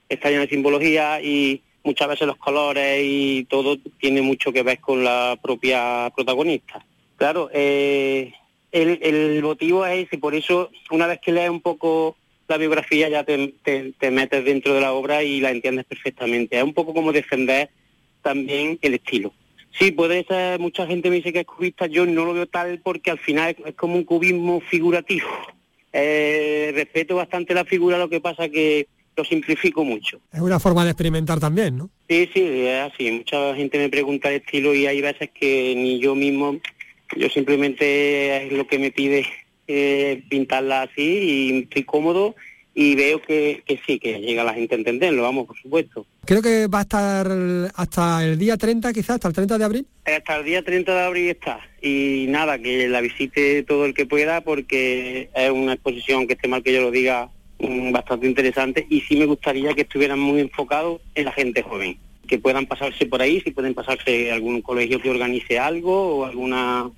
está 0.09 0.31
llena 0.31 0.43
de 0.43 0.49
simbología 0.49 1.21
y 1.21 1.63
muchas 1.85 2.09
veces 2.09 2.27
los 2.27 2.37
colores 2.39 3.01
y 3.03 3.45
todo 3.45 3.77
tiene 4.01 4.23
mucho 4.23 4.53
que 4.53 4.63
ver 4.63 4.81
con 4.81 5.05
la 5.05 5.39
propia 5.41 6.11
protagonista. 6.15 6.85
Claro, 7.17 7.51
eh, 7.53 8.33
el, 8.75 9.43
motivo 9.43 9.87
es 9.87 10.07
ese, 10.07 10.19
por 10.19 10.35
eso 10.35 10.71
una 10.91 11.07
vez 11.07 11.21
que 11.21 11.33
lees 11.33 11.51
un 11.51 11.61
poco 11.61 12.17
la 12.49 12.57
biografía 12.57 13.09
ya 13.09 13.25
te, 13.25 13.55
metes 14.11 14.45
dentro 14.45 14.75
de 14.75 14.81
la 14.81 14.93
obra 14.93 15.23
y 15.23 15.41
la 15.41 15.51
entiendes 15.51 15.87
perfectamente. 15.87 16.59
Es 16.59 16.65
un 16.65 16.75
poco 16.75 16.93
como 16.93 17.13
defender 17.13 17.71
también 18.23 18.79
el 18.83 18.95
estilo. 18.95 19.33
Sí, 19.79 19.91
puede 19.91 20.25
ser, 20.25 20.61
mucha 20.61 20.87
gente 20.87 21.11
me 21.11 21.17
dice 21.17 21.33
que 21.33 21.41
es 21.41 21.47
cubista, 21.47 21.87
yo 21.87 22.07
no 22.07 22.25
lo 22.25 22.35
veo 22.35 22.47
tal 22.47 22.81
porque 22.83 23.11
al 23.11 23.19
final 23.19 23.57
es, 23.65 23.75
como 23.75 23.95
un 23.95 24.05
cubismo 24.05 24.61
figurativo. 24.61 25.29
Eh, 25.93 26.73
respeto 26.75 27.17
bastante 27.17 27.55
la 27.55 27.65
figura, 27.65 27.99
lo 27.99 28.09
que 28.09 28.21
pasa 28.21 28.49
que 28.49 28.89
lo 29.17 29.25
simplifico 29.25 29.85
mucho. 29.85 30.21
Es 30.33 30.41
una 30.41 30.59
forma 30.59 30.85
de 30.85 30.91
experimentar 30.91 31.39
también, 31.39 31.77
¿no? 31.77 31.91
Sí, 32.09 32.29
sí, 32.35 32.43
es 32.43 32.93
así. 32.93 33.11
Mucha 33.11 33.55
gente 33.55 33.79
me 33.79 33.89
pregunta 33.89 34.29
el 34.29 34.37
estilo 34.37 34.75
y 34.75 34.87
hay 34.87 35.01
veces 35.01 35.31
que 35.33 35.75
ni 35.77 36.01
yo 36.01 36.15
mismo, 36.15 36.59
yo 37.17 37.29
simplemente 37.29 38.47
es 38.47 38.53
lo 38.53 38.67
que 38.67 38.79
me 38.79 38.91
pide 38.91 39.27
eh, 39.67 40.23
pintarla 40.29 40.83
así 40.83 41.03
y 41.03 41.59
estoy 41.63 41.85
cómodo 41.85 42.35
y 42.75 42.97
veo 42.97 43.23
que, 43.23 43.63
que, 43.65 43.81
sí, 43.87 43.99
que 43.99 44.19
llega 44.21 44.43
la 44.43 44.53
gente 44.53 44.75
a 44.75 44.79
entenderlo, 44.79 45.23
vamos, 45.23 45.47
por 45.47 45.57
supuesto. 45.57 46.07
Creo 46.25 46.43
que 46.43 46.67
va 46.67 46.81
a 46.81 46.83
estar 46.83 47.29
hasta 47.75 48.25
el 48.25 48.37
día 48.37 48.57
30, 48.57 48.93
quizás, 48.93 49.17
hasta 49.17 49.29
el 49.29 49.35
30 49.35 49.59
de 49.59 49.65
abril. 49.65 49.87
Hasta 50.05 50.37
el 50.37 50.45
día 50.45 50.65
30 50.65 50.93
de 50.93 51.01
abril 51.01 51.29
está. 51.31 51.61
Y 51.81 52.27
nada, 52.29 52.59
que 52.59 52.89
la 52.89 53.01
visite 53.01 53.63
todo 53.63 53.85
el 53.85 53.95
que 53.95 54.07
pueda 54.07 54.41
porque 54.41 55.31
es 55.35 55.51
una 55.51 55.75
exposición, 55.75 56.27
que 56.27 56.33
esté 56.33 56.49
mal 56.49 56.65
que 56.65 56.73
yo 56.73 56.81
lo 56.81 56.91
diga, 56.91 57.31
mm, 57.61 57.93
bastante 57.93 58.27
interesante 58.27 58.87
y 58.91 59.03
sí 59.03 59.17
me 59.17 59.27
gustaría 59.27 59.73
que 59.75 59.83
estuvieran 59.83 60.19
muy 60.19 60.41
enfocados 60.41 61.01
en 61.15 61.27
la 61.27 61.33
gente 61.33 61.63
joven. 61.63 61.97
Que 62.35 62.41
puedan 62.41 62.67
pasarse 62.67 63.07
por 63.07 63.23
ahí, 63.23 63.41
si 63.41 63.53
pueden 63.53 63.75
pasarse 63.75 64.33
algún 64.33 64.61
colegio 64.61 65.01
que 65.01 65.09
organice 65.09 65.57
algo 65.57 66.19
o 66.19 66.25
alguna... 66.25 66.91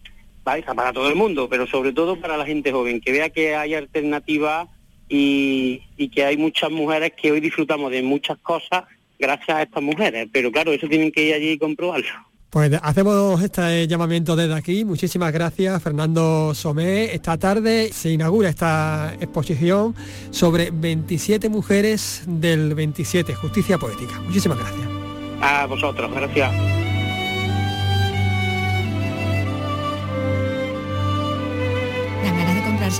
Vale, 0.42 0.62
para 0.62 0.94
todo 0.94 1.10
el 1.10 1.14
mundo, 1.14 1.46
pero 1.46 1.66
sobre 1.66 1.92
todo 1.92 2.18
para 2.18 2.38
la 2.38 2.46
gente 2.46 2.72
joven, 2.72 3.02
que 3.02 3.12
vea 3.12 3.28
que 3.28 3.54
hay 3.54 3.74
alternativas 3.74 4.68
y, 5.10 5.82
que 6.14 6.24
hay 6.24 6.38
muchas 6.38 6.70
mujeres 6.70 7.12
que 7.20 7.32
hoy 7.32 7.40
disfrutamos 7.40 7.90
de 7.90 8.02
muchas 8.02 8.38
cosas 8.38 8.84
gracias 9.18 9.58
a 9.58 9.62
estas 9.62 9.82
mujeres, 9.82 10.26
pero 10.32 10.50
claro, 10.50 10.72
eso 10.72 10.88
tienen 10.88 11.12
que 11.12 11.24
ir 11.24 11.34
allí 11.34 11.50
y 11.50 11.58
comprobarlo. 11.58 12.06
Pues 12.48 12.72
hacemos 12.82 13.42
este 13.42 13.86
llamamiento 13.86 14.36
desde 14.36 14.54
aquí. 14.54 14.86
Muchísimas 14.86 15.30
gracias, 15.32 15.82
Fernando 15.82 16.54
Somé. 16.54 17.12
Esta 17.14 17.36
tarde 17.36 17.92
se 17.92 18.12
inaugura 18.12 18.48
esta 18.48 19.14
exposición 19.20 19.94
sobre 20.30 20.70
27 20.70 21.50
mujeres 21.50 22.22
del 22.26 22.74
27, 22.74 23.34
Justicia 23.34 23.76
Poética. 23.76 24.20
Muchísimas 24.22 24.58
gracias. 24.58 24.95
A 25.40 25.66
vosotros, 25.66 26.10
gracias. 26.12 26.85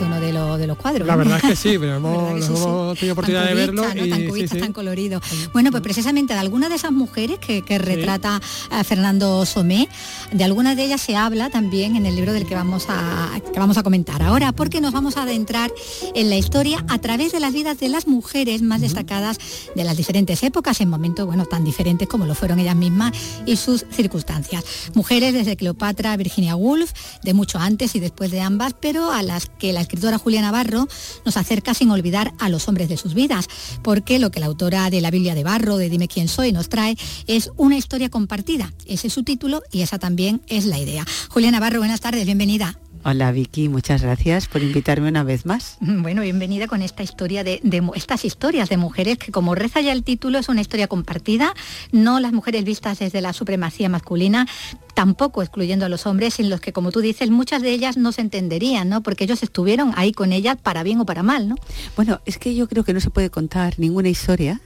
Uno 0.00 0.20
de, 0.20 0.32
los 0.32 0.58
de 0.58 0.66
los 0.66 0.76
cuadros. 0.76 1.06
La 1.06 1.16
verdad 1.16 1.38
es 1.42 1.50
que 1.50 1.56
sí, 1.56 1.76
pero 1.78 1.96
hemos, 1.96 2.96
tenido 2.98 3.12
oportunidad 3.12 3.46
de 3.46 3.54
verlo. 3.54 3.84
Y, 3.94 4.10
tan 4.10 4.26
cubista, 4.26 4.58
tan 4.58 4.72
colorido. 4.72 5.20
Bueno, 5.52 5.70
pues 5.70 5.82
precisamente 5.82 6.34
de 6.34 6.40
alguna 6.40 6.68
de 6.68 6.76
esas 6.76 6.92
mujeres 6.92 7.38
que, 7.38 7.62
retrata 7.78 8.40
a 8.70 8.84
Fernando 8.84 9.44
Somé, 9.44 9.88
de 10.32 10.44
algunas 10.44 10.76
de 10.76 10.84
ellas 10.84 11.00
se 11.00 11.16
habla 11.16 11.50
también 11.50 11.96
en 11.96 12.06
el 12.06 12.16
libro 12.16 12.32
del 12.32 12.46
que 12.46 12.54
vamos 12.54 12.86
a 12.88 13.30
que 13.52 13.58
vamos 13.58 13.76
a 13.76 13.82
comentar 13.82 14.22
ahora, 14.22 14.52
porque 14.52 14.80
nos 14.80 14.92
vamos 14.92 15.16
a 15.16 15.22
adentrar 15.22 15.70
en 16.14 16.30
la 16.30 16.36
historia 16.36 16.84
a 16.88 16.98
través 16.98 17.32
de 17.32 17.40
las 17.40 17.52
vidas 17.52 17.78
de 17.78 17.88
las 17.88 18.06
mujeres 18.06 18.62
más 18.62 18.80
destacadas 18.80 19.38
de 19.74 19.84
las 19.84 19.96
diferentes 19.96 20.42
épocas, 20.42 20.80
en 20.80 20.88
momentos 20.88 21.26
bueno 21.26 21.46
tan 21.46 21.64
diferentes 21.64 22.08
como 22.08 22.26
lo 22.26 22.34
fueron 22.34 22.58
ellas 22.58 22.76
mismas 22.76 23.12
y 23.46 23.56
sus 23.56 23.84
circunstancias. 23.90 24.64
Mujeres 24.94 25.34
desde 25.34 25.56
Cleopatra, 25.56 26.16
Virginia 26.16 26.56
Woolf, 26.56 26.92
de 27.22 27.34
mucho 27.34 27.58
antes 27.58 27.94
y 27.94 28.00
después 28.00 28.30
de 28.30 28.40
ambas, 28.40 28.74
pero 28.78 29.10
a 29.10 29.22
las 29.22 29.46
que 29.46 29.72
la 29.72 29.80
escritora 29.86 30.18
Julia 30.18 30.42
Navarro 30.42 30.88
nos 31.24 31.36
acerca 31.36 31.72
sin 31.74 31.90
olvidar 31.90 32.32
a 32.38 32.48
los 32.48 32.68
hombres 32.68 32.88
de 32.88 32.96
sus 32.96 33.14
vidas, 33.14 33.48
porque 33.82 34.18
lo 34.18 34.30
que 34.30 34.40
la 34.40 34.46
autora 34.46 34.90
de 34.90 35.00
la 35.00 35.10
Biblia 35.10 35.34
de 35.34 35.44
Barro, 35.44 35.76
de 35.76 35.88
Dime 35.88 36.08
quién 36.08 36.28
soy, 36.28 36.52
nos 36.52 36.68
trae 36.68 36.96
es 37.26 37.50
una 37.56 37.76
historia 37.76 38.10
compartida. 38.10 38.72
Ese 38.86 39.06
es 39.06 39.12
su 39.12 39.22
título 39.22 39.62
y 39.72 39.82
esa 39.82 39.98
también 39.98 40.42
es 40.48 40.66
la 40.66 40.78
idea. 40.78 41.04
Julia 41.30 41.50
Navarro, 41.50 41.78
buenas 41.78 42.00
tardes, 42.00 42.24
bienvenida. 42.24 42.78
Hola 43.08 43.30
Vicky, 43.30 43.68
muchas 43.68 44.02
gracias 44.02 44.48
por 44.48 44.64
invitarme 44.64 45.08
una 45.08 45.22
vez 45.22 45.46
más. 45.46 45.78
Bueno, 46.06 46.22
bienvenida 46.22 46.66
con 46.66 46.82
esta 46.82 47.04
historia 47.04 47.44
de, 47.44 47.60
estas 47.94 48.24
historias 48.24 48.68
de 48.68 48.78
mujeres 48.78 49.16
que 49.16 49.30
como 49.30 49.54
reza 49.54 49.80
ya 49.80 49.92
el 49.92 50.02
título 50.02 50.38
es 50.38 50.48
una 50.48 50.60
historia 50.60 50.88
compartida, 50.88 51.54
no 51.92 52.18
las 52.18 52.32
mujeres 52.32 52.64
vistas 52.64 52.98
desde 52.98 53.20
la 53.20 53.32
supremacía 53.32 53.88
masculina, 53.88 54.48
tampoco 54.94 55.42
excluyendo 55.42 55.86
a 55.86 55.88
los 55.88 56.04
hombres 56.04 56.40
en 56.40 56.50
los 56.50 56.60
que 56.60 56.72
como 56.72 56.90
tú 56.90 57.00
dices 57.00 57.30
muchas 57.30 57.62
de 57.62 57.70
ellas 57.70 57.96
no 57.96 58.10
se 58.10 58.22
entenderían, 58.22 58.88
¿no? 58.88 59.04
Porque 59.04 59.22
ellos 59.22 59.44
estuvieron 59.44 59.92
ahí 59.94 60.10
con 60.10 60.32
ellas 60.32 60.56
para 60.60 60.82
bien 60.82 60.98
o 60.98 61.06
para 61.06 61.22
mal, 61.22 61.48
¿no? 61.48 61.54
Bueno, 61.94 62.20
es 62.24 62.38
que 62.38 62.56
yo 62.56 62.68
creo 62.68 62.82
que 62.82 62.92
no 62.92 62.98
se 62.98 63.10
puede 63.10 63.30
contar 63.30 63.74
ninguna 63.78 64.08
historia 64.08 64.60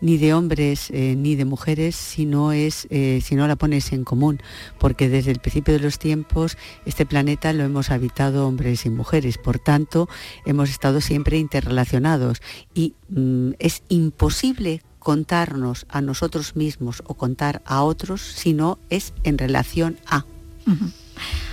ni 0.00 0.18
de 0.18 0.34
hombres 0.34 0.90
eh, 0.90 1.14
ni 1.16 1.36
de 1.36 1.44
mujeres 1.44 1.96
si 1.96 2.26
no 2.26 2.52
es 2.52 2.86
eh, 2.90 3.20
si 3.22 3.34
no 3.34 3.46
la 3.46 3.56
pones 3.56 3.92
en 3.92 4.04
común. 4.04 4.40
Porque 4.78 5.08
desde 5.08 5.30
el 5.30 5.38
principio 5.38 5.74
de 5.74 5.80
los 5.80 5.98
tiempos 5.98 6.56
este 6.86 7.06
planeta 7.06 7.52
lo 7.52 7.64
hemos 7.64 7.90
habitado 7.90 8.46
hombres 8.46 8.86
y 8.86 8.90
mujeres. 8.90 9.38
Por 9.38 9.58
tanto 9.58 10.08
hemos 10.46 10.70
estado 10.70 11.00
siempre 11.00 11.38
interrelacionados. 11.38 12.42
Y 12.74 12.94
mm, 13.08 13.52
es 13.58 13.82
imposible 13.88 14.82
contarnos 14.98 15.86
a 15.88 16.00
nosotros 16.00 16.54
mismos 16.54 17.02
o 17.06 17.14
contar 17.14 17.62
a 17.64 17.82
otros 17.82 18.20
si 18.20 18.52
no 18.52 18.78
es 18.90 19.12
en 19.24 19.38
relación 19.38 19.98
a. 20.06 20.24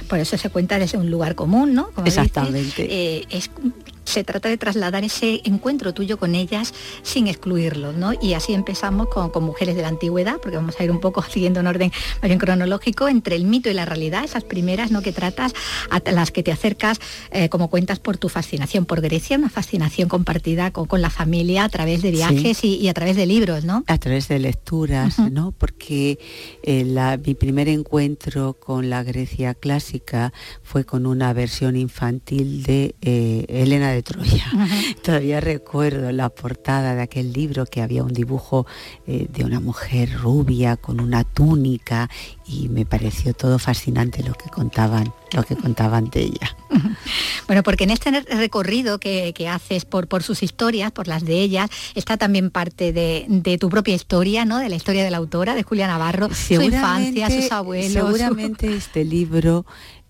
Por 0.08 0.20
eso 0.20 0.38
se 0.38 0.50
cuenta 0.50 0.78
desde 0.78 0.98
un 0.98 1.10
lugar 1.10 1.36
común, 1.36 1.74
¿no? 1.74 1.90
Exactamente. 2.06 2.88
Eh, 2.90 3.26
es 3.30 3.50
se 4.08 4.24
trata 4.24 4.48
de 4.48 4.58
trasladar 4.58 5.04
ese 5.04 5.42
encuentro 5.44 5.94
tuyo 5.94 6.18
con 6.18 6.34
ellas 6.34 6.74
sin 7.04 7.28
excluirlos, 7.28 7.96
¿no? 7.96 8.14
Y 8.22 8.34
así 8.34 8.54
empezamos 8.54 9.08
con, 9.10 9.32
mujeres 9.44 9.76
de 9.76 9.82
la 9.82 9.90
antigüedad, 9.90 10.38
porque 10.42 10.58
vamos 10.58 10.80
a 10.80 10.84
ir 10.84 10.92
un 10.92 11.00
poco 11.00 11.22
siguiendo 11.30 11.60
un 11.60 11.68
orden 11.68 11.92
más 12.22 12.30
bien 12.30 12.40
cronológico 12.40 13.10
entre 13.10 13.36
el 13.36 13.44
mito 13.44 13.70
y 13.70 13.74
la 13.74 13.86
realidad, 13.86 14.24
esas 14.24 14.44
primeras, 14.46 14.92
¿no? 14.92 15.02
Que 15.02 15.12
tratas, 15.12 15.54
a 15.90 16.02
las 16.12 16.32
que 16.32 16.42
te 16.42 16.52
acercas, 16.52 17.00
eh, 17.32 17.50
como 17.50 17.70
cuentas, 17.70 18.00
por 18.00 18.18
tu 18.18 18.30
fascinación 18.30 18.86
por 18.86 19.02
Grecia, 19.02 19.38
una 19.38 19.50
fascinación 19.50 20.08
compartida 20.08 20.72
con, 20.72 20.88
la 21.02 21.10
familia 21.10 21.66
a 21.66 21.70
través 21.70 22.02
de 22.02 22.10
viajes 22.12 22.64
y, 22.64 22.88
a 22.88 22.94
través 22.94 23.18
de 23.18 23.26
libros, 23.26 23.66
¿no? 23.66 23.84
A 23.88 23.98
través 23.98 24.30
de 24.30 24.40
lecturas, 24.40 25.20
¿no? 25.20 25.52
Porque 25.52 26.18
eh, 26.64 27.18
mi 27.26 27.36
primer 27.36 27.68
encuentro 27.68 28.54
con 28.54 28.90
la 28.90 29.04
Grecia 29.04 29.54
clásica 29.54 30.34
fue 30.64 30.86
con 30.86 31.06
una 31.06 31.34
versión 31.34 31.76
infantil 31.76 32.64
de 32.64 32.96
eh, 33.02 33.46
Elena 33.50 33.92
de 33.92 33.97
de 33.98 34.04
Troya. 34.04 34.46
Todavía 35.04 35.42
recuerdo 35.42 36.12
la 36.12 36.30
portada 36.30 36.96
de 36.96 37.02
aquel 37.02 37.34
libro 37.34 37.66
que 37.66 37.82
había 37.82 38.04
un 38.04 38.14
dibujo 38.14 38.66
eh, 39.08 39.28
de 39.30 39.44
una 39.44 39.60
mujer 39.60 40.14
rubia 40.20 40.78
con 40.78 41.00
una 41.00 41.24
túnica 41.24 42.10
y 42.48 42.70
me 42.70 42.86
pareció 42.86 43.34
todo 43.34 43.60
fascinante 43.60 44.24
lo 44.24 44.34
que 44.34 44.50
contaban, 44.50 45.12
lo 45.34 45.44
que 45.44 45.56
contaban 45.56 46.10
de 46.10 46.22
ella. 46.22 46.56
Bueno, 47.48 47.64
porque 47.64 47.86
en 47.86 47.92
este 47.92 48.12
recorrido 48.12 49.00
que, 49.00 49.34
haces 49.50 49.86
por, 49.86 50.08
por 50.08 50.24
sus 50.24 50.44
historias, 50.44 50.92
por 50.92 51.08
las 51.08 51.24
de 51.24 51.42
ellas, 51.42 51.70
está 51.96 52.18
también 52.18 52.52
parte 52.52 52.94
de, 52.94 53.58
tu 53.60 53.70
propia 53.70 53.96
historia, 53.96 54.46
¿no? 54.46 54.60
De 54.60 54.70
la 54.70 54.76
historia 54.76 55.04
de 55.04 55.12
la 55.12 55.18
autora, 55.18 55.56
de 55.56 55.64
Julia 55.64 55.88
Navarro, 55.88 56.30
su 56.34 56.62
infancia, 56.62 57.30
sus 57.30 57.52
abuelos. 57.52 57.94
Seguramente 57.94 58.76
este 58.76 59.04
libro 59.04 59.66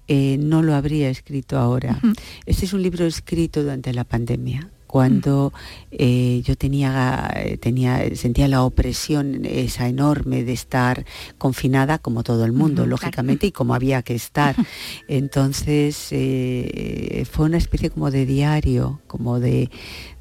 eh, 0.08 0.38
no 0.40 0.62
lo 0.62 0.76
habría 0.76 1.10
escrito 1.10 1.58
ahora. 1.58 2.00
Este 2.46 2.66
es 2.66 2.74
un 2.74 2.82
libro 2.82 3.06
escrito 3.06 3.62
durante 3.62 3.94
la 3.94 4.04
pandemia 4.04 4.70
cuando 4.88 5.52
eh, 5.92 6.42
yo 6.46 6.56
tenía, 6.56 7.30
tenía, 7.60 8.16
sentía 8.16 8.48
la 8.48 8.64
opresión 8.64 9.42
esa 9.44 9.90
enorme 9.90 10.46
de 10.46 10.54
estar 10.54 11.06
confinada 11.38 12.00
como 12.00 12.24
todo 12.24 12.46
el 12.46 12.54
mundo, 12.54 12.86
lógicamente, 12.86 13.48
y 13.48 13.52
como 13.52 13.76
había 13.76 14.02
que 14.02 14.16
estar. 14.16 14.56
Entonces 15.10 16.08
eh, 16.12 17.26
fue 17.30 17.46
una 17.48 17.58
especie 17.58 17.90
como 17.90 18.10
de 18.12 18.26
diario, 18.26 19.02
como 19.08 19.42
de, 19.42 19.70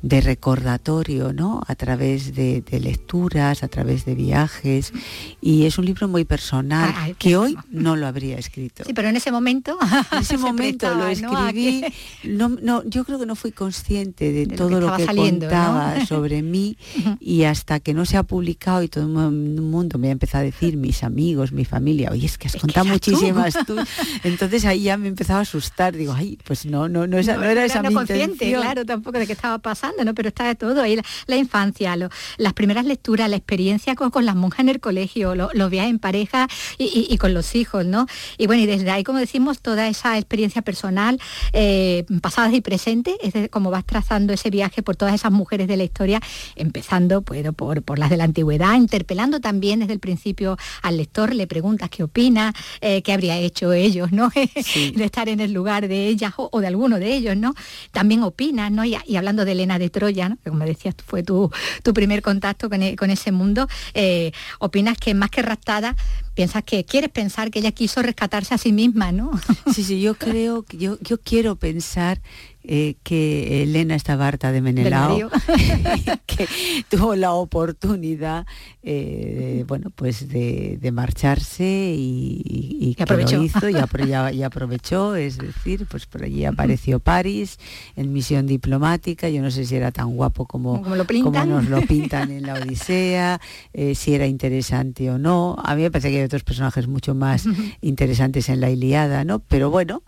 de 0.06 0.20
recordatorio, 0.20 1.32
¿no? 1.32 1.62
A 1.66 1.74
través 1.74 2.32
de, 2.32 2.62
lecturas, 2.80 3.64
a 3.64 3.68
través 3.68 4.04
de 4.04 4.14
viajes. 4.14 4.92
Y 5.40 5.66
es 5.66 5.78
un 5.78 5.84
libro 5.84 6.06
muy 6.06 6.24
personal 6.24 7.16
que 7.18 7.36
hoy 7.36 7.56
no 7.70 7.96
lo 7.96 8.06
habría 8.06 8.38
escrito. 8.38 8.84
Sí, 8.84 8.92
pero 8.94 9.08
en 9.08 9.16
ese 9.16 9.32
momento. 9.32 9.76
En 10.12 10.18
ese 10.18 10.38
momento 10.38 10.94
lo 10.94 11.08
escribí. 11.08 11.84
¿no? 12.22 12.48
No, 12.48 12.84
yo 12.84 13.04
creo 13.04 13.18
que 13.18 13.26
no 13.26 13.34
fui 13.34 13.50
consciente 13.50 14.30
de, 14.30 14.46
todo 14.46 14.80
lo 14.80 14.96
que, 14.96 15.06
contaba 15.06 16.06
sobre 16.06 16.42
mí 16.42 16.76
y 17.18 17.42
hasta 17.42 17.80
que 17.80 17.92
no 17.92 18.06
se 18.06 18.16
ha 18.16 18.22
publicado 18.22 18.84
y 18.84 18.88
todo 18.88 19.04
el 19.04 19.32
mundo 19.60 19.98
me 19.98 20.08
ha 20.08 20.12
empezado 20.12 20.42
a 20.42 20.44
decir, 20.44 20.76
mis 20.76 21.02
amigos, 21.02 21.50
mi 21.50 21.64
familia, 21.64 22.10
oye, 22.12 22.26
es 22.26 22.38
que 22.38 22.46
has 22.46 22.54
contado 22.54 22.86
muchísimas 22.86 23.54
tú. 23.66 23.76
Entonces 24.22 24.64
ahí 24.66 24.84
ya 24.84 24.96
me 24.98 25.08
empezaba 25.08 25.40
a 25.40 25.42
asustar. 25.42 25.96
Digo, 25.96 26.12
ay, 26.12 26.38
pues 26.44 26.64
no, 26.64 26.88
no, 26.88 27.08
no, 27.08 27.18
esa, 27.18 27.36
no, 27.36 27.44
era 27.44 27.64
esa 27.64 27.82
mi 27.82 27.92
consciente, 27.92 28.52
claro, 28.52 28.84
tampoco 28.84 29.18
de 29.18 29.26
qué 29.26 29.32
estaba 29.32 29.58
pasando 29.58 29.95
¿no? 30.04 30.14
Pero 30.14 30.28
está 30.28 30.44
de 30.46 30.54
todo 30.54 30.82
ahí, 30.82 30.98
la, 31.26 31.36
infancia, 31.36 31.96
las 31.96 32.52
primeras 32.52 32.84
lecturas, 32.84 33.28
la 33.28 33.36
experiencia 33.36 33.94
con, 33.94 34.24
las 34.24 34.36
monjas 34.36 34.60
en 34.60 34.68
el 34.68 34.80
colegio, 34.80 35.34
los 35.34 35.70
viajes 35.70 35.90
en 35.90 35.98
pareja 35.98 36.48
y, 36.78 37.16
con 37.18 37.34
los 37.34 37.54
hijos, 37.54 37.84
¿no? 37.84 38.06
Y 38.38 38.46
bueno, 38.46 38.62
y 38.62 38.66
desde 38.66 38.90
ahí, 38.90 39.04
como 39.04 39.18
decimos, 39.18 39.60
toda 39.60 39.88
esa 39.88 40.18
experiencia 40.18 40.62
personal, 40.62 41.20
eh, 41.52 42.04
pasadas 42.20 42.52
y 42.54 42.60
presentes, 42.60 43.16
es 43.22 43.48
como 43.50 43.70
vas 43.70 43.84
trazando 43.84 44.32
ese 44.32 44.50
viaje 44.50 44.82
por 44.82 44.96
todas 44.96 45.14
esas 45.14 45.32
mujeres 45.32 45.68
de 45.68 45.76
la 45.76 45.84
historia, 45.84 46.20
empezando 46.54 47.22
pues, 47.22 47.46
por, 47.54 47.82
por 47.82 47.98
las 47.98 48.10
de 48.10 48.16
la 48.16 48.24
antigüedad, 48.24 48.74
interpelando 48.74 49.40
también 49.40 49.80
desde 49.80 49.92
el 49.92 50.00
principio 50.00 50.56
al 50.82 50.96
lector, 50.96 51.34
le 51.34 51.46
preguntas 51.46 51.90
qué 51.90 52.02
opina, 52.02 52.54
eh, 52.80 53.02
qué 53.02 53.12
habría 53.12 53.36
hecho 53.38 53.72
ellos, 53.72 54.12
¿no? 54.12 54.30
de 54.34 55.04
estar 55.04 55.28
en 55.28 55.40
el 55.40 55.52
lugar 55.52 55.88
de 55.88 56.06
ellas 56.06 56.32
o, 56.36 56.60
de 56.60 56.66
alguno 56.66 56.98
de 56.98 57.14
ellos, 57.14 57.36
¿no? 57.36 57.54
También 57.92 58.22
opinas, 58.22 58.70
¿no? 58.70 58.84
Y, 58.84 58.96
hablando 59.16 59.44
de 59.44 59.52
Elena 59.52 59.75
de 59.78 59.90
Troya, 59.90 60.36
que 60.42 60.50
como 60.50 60.64
decías, 60.64 60.94
fue 61.04 61.22
tu, 61.22 61.50
tu 61.82 61.94
primer 61.94 62.22
contacto 62.22 62.68
con, 62.68 62.82
e, 62.82 62.96
ese 63.10 63.32
mundo, 63.32 63.68
eh, 63.94 64.32
opinas 64.58 64.98
que 64.98 65.14
más 65.14 65.30
que 65.30 65.42
raptada, 65.42 65.94
piensas 66.36 66.62
que 66.62 66.84
quieres 66.84 67.10
pensar 67.10 67.50
que 67.50 67.60
ella 67.60 67.72
quiso 67.72 68.02
rescatarse 68.02 68.54
a 68.54 68.58
sí 68.58 68.72
misma, 68.72 69.10
¿no? 69.10 69.32
Sí, 69.74 69.82
sí, 69.82 70.00
yo 70.00 70.14
creo, 70.14 70.64
yo, 70.70 70.98
yo 71.00 71.18
quiero 71.18 71.56
pensar 71.56 72.20
eh, 72.68 72.96
que 73.04 73.62
Elena 73.62 73.94
estaba 73.94 74.26
harta 74.26 74.50
de 74.50 74.60
Menelao, 74.60 75.30
que 76.26 76.48
tuvo 76.88 77.14
la 77.14 77.32
oportunidad, 77.32 78.44
eh, 78.82 79.64
bueno, 79.68 79.90
pues 79.94 80.28
de, 80.28 80.90
marcharse 80.92 81.94
y, 81.96 82.92
que 82.96 83.04
aprovechó. 83.04 83.36
lo 83.36 83.44
hizo 83.44 83.68
y, 84.32 84.42
aprovechó, 84.42 85.14
es 85.14 85.38
decir, 85.38 85.86
pues 85.88 86.06
por 86.06 86.24
allí 86.24 86.44
apareció 86.44 86.98
París 86.98 87.60
en 87.94 88.12
misión 88.12 88.48
diplomática, 88.48 89.28
yo 89.28 89.42
no 89.42 89.52
sé 89.52 89.64
si 89.64 89.76
era 89.76 89.92
tan 89.92 90.16
guapo 90.16 90.46
como, 90.46 90.82
como, 90.82 90.96
nos 90.96 91.68
lo 91.68 91.82
pintan 91.82 92.32
en 92.32 92.46
la 92.46 92.54
Odisea, 92.54 93.40
eh, 93.74 93.94
si 93.94 94.14
era 94.14 94.26
interesante 94.26 95.08
o 95.08 95.18
no, 95.18 95.54
a 95.62 95.76
mí 95.76 95.82
me 95.82 95.92
parece 95.92 96.10
que 96.10 96.25
otros 96.26 96.44
personajes 96.44 96.86
mucho 96.86 97.14
más 97.14 97.44
interesantes 97.80 98.48
en 98.48 98.60
la 98.60 98.70
Iliada, 98.70 99.24
¿no? 99.24 99.38
Pero 99.40 99.70
bueno, 99.70 100.02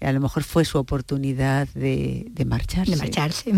a 0.00 0.12
lo 0.12 0.20
mejor 0.20 0.42
fue 0.42 0.64
su 0.64 0.78
oportunidad 0.78 1.68
de, 1.74 2.30
marcharse. 2.46 2.90
De 2.90 2.96
marcharse. 2.96 3.52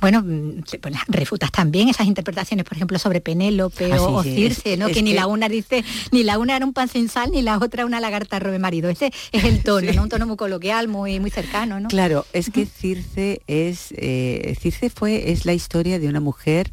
Bueno, 0.00 0.22
mm, 0.22 0.62
pues, 0.80 0.94
refutas 1.08 1.50
también 1.50 1.88
esas 1.88 2.06
interpretaciones, 2.06 2.64
por 2.64 2.76
ejemplo, 2.76 2.98
sobre 2.98 3.20
Penélope 3.20 3.92
ah, 3.92 4.02
o, 4.02 4.22
Circe, 4.22 4.76
¿no? 4.76 4.88
que, 4.88 5.02
ni 5.02 5.12
la 5.12 5.26
una 5.26 5.48
dice, 5.48 5.84
ni 6.12 6.22
la 6.22 6.38
una 6.38 6.56
era 6.56 6.64
un 6.64 6.72
pan 6.72 6.88
sin 6.88 7.08
sal, 7.08 7.30
ni 7.32 7.42
la 7.42 7.58
otra 7.58 7.86
una 7.86 8.00
lagarta 8.00 8.38
robe 8.38 8.58
marido. 8.58 8.88
Ese 8.88 9.12
es 9.32 9.44
el 9.44 9.62
tono, 9.62 9.92
¿no? 9.94 10.02
Un 10.02 10.08
tono 10.08 10.26
muy 10.26 10.36
coloquial, 10.36 10.88
muy, 10.88 11.20
muy 11.20 11.30
cercano, 11.30 11.80
¿no? 11.80 11.88
Claro, 11.88 12.26
es 12.32 12.50
que 12.50 12.66
Circe 12.66 13.40
es. 13.46 13.92
Eh, 13.96 14.56
Circe 14.60 14.90
fue, 14.90 15.32
es 15.32 15.46
la 15.46 15.54
historia 15.54 15.98
de 15.98 16.08
una 16.08 16.20
mujer 16.20 16.72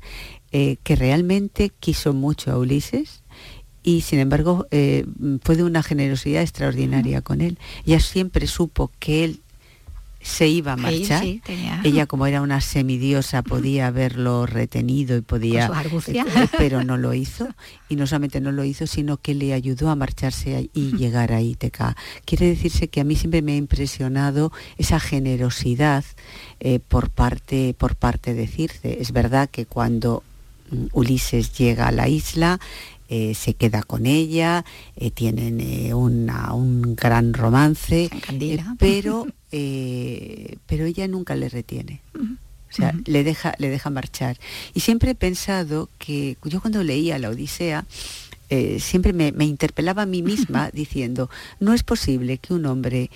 eh, 0.51 0.77
que 0.83 0.95
realmente 0.95 1.71
quiso 1.79 2.13
mucho 2.13 2.51
a 2.51 2.57
Ulises 2.57 3.22
y 3.83 4.01
sin 4.01 4.19
embargo 4.19 4.67
eh, 4.71 5.05
fue 5.43 5.55
de 5.55 5.63
una 5.63 5.83
generosidad 5.83 6.41
extraordinaria 6.41 7.21
con 7.21 7.41
él. 7.41 7.57
Ella 7.85 7.99
siempre 7.99 8.47
supo 8.47 8.91
que 8.99 9.25
él 9.25 9.39
se 10.23 10.47
iba 10.47 10.73
a 10.73 10.77
marchar. 10.77 11.23
Ella 11.83 12.07
como 12.07 12.25
era 12.25 12.41
una 12.41 12.61
semidiosa 12.61 13.41
podía 13.41 13.87
haberlo 13.87 14.45
retenido 14.45 15.17
y 15.17 15.21
podía, 15.21 15.69
eh, 16.07 16.23
pero 16.57 16.83
no 16.83 16.97
lo 16.97 17.13
hizo. 17.13 17.49
Y 17.89 17.97
no 17.97 18.07
solamente 18.07 18.39
no 18.39 18.51
lo 18.51 18.63
hizo, 18.63 18.87
sino 18.87 19.17
que 19.17 19.35
le 19.35 19.53
ayudó 19.53 19.89
a 19.89 19.95
marcharse 19.95 20.69
y 20.73 20.95
llegar 20.95 21.33
a 21.33 21.41
Íteca. 21.41 21.95
Quiere 22.25 22.47
decirse 22.47 22.87
que 22.87 23.01
a 23.01 23.03
mí 23.03 23.15
siempre 23.15 23.41
me 23.41 23.51
ha 23.51 23.57
impresionado 23.57 24.51
esa 24.77 24.99
generosidad 24.99 26.05
eh, 26.61 26.79
por, 26.79 27.09
parte, 27.09 27.75
por 27.77 27.95
parte 27.97 28.33
de 28.33 28.47
Circe. 28.47 29.01
Es 29.01 29.11
verdad 29.11 29.49
que 29.49 29.65
cuando 29.65 30.23
mm, 30.71 30.85
Ulises 30.93 31.55
llega 31.57 31.89
a 31.89 31.91
la 31.91 32.07
isla, 32.07 32.61
eh, 33.09 33.33
se 33.35 33.53
queda 33.53 33.83
con 33.83 34.05
ella, 34.05 34.65
tienen 35.13 35.93
un 35.93 36.95
gran 36.95 37.33
romance, 37.33 38.09
pero 38.79 39.27
eh, 39.55 40.57
pero 40.65 40.85
ella 40.85 41.07
nunca 41.07 41.35
le 41.35 41.47
retiene. 41.47 42.01
O 42.15 42.75
sea, 42.75 42.91
le, 43.05 43.23
deja, 43.23 43.53
le 43.59 43.69
deja 43.69 43.91
marchar. 43.91 44.39
Y 44.73 44.79
siempre 44.79 45.11
he 45.11 45.15
pensado 45.15 45.89
que 45.99 46.37
yo 46.43 46.59
cuando 46.59 46.81
leía 46.81 47.19
la 47.19 47.29
Odisea, 47.29 47.85
eh, 48.49 48.79
siempre 48.79 49.13
me, 49.13 49.31
interpelaba 49.45 50.01
a 50.01 50.05
mí 50.07 50.23
misma 50.23 50.71
diciendo, 50.73 51.29
no 51.59 51.75
es 51.75 51.83
posible 51.83 52.39
que 52.39 52.55
un 52.55 52.65
hombre 52.65 53.11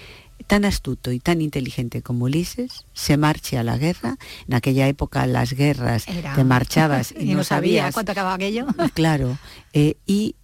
tan 0.48 0.66
astuto 0.66 1.12
y 1.12 1.20
tan 1.20 1.42
inteligente 1.42 2.02
como 2.02 2.26
Ulises 2.26 2.86
se 2.94 3.18
marche 3.18 3.58
a 3.58 3.64
la 3.64 3.78
guerra. 3.78 4.18
En 4.48 4.54
aquella 4.56 4.88
época 4.88 5.28
las 5.28 5.54
guerras 5.54 6.06
te 6.06 6.44
marchabas 6.44 7.14
y, 7.20 7.36
no, 7.36 7.44
sabías. 7.44 7.94
cuánto 7.94 8.14
acababa 8.14 8.36
aquello. 8.36 8.66
claro, 8.94 9.38
eh, 9.74 9.98
y 10.06 10.36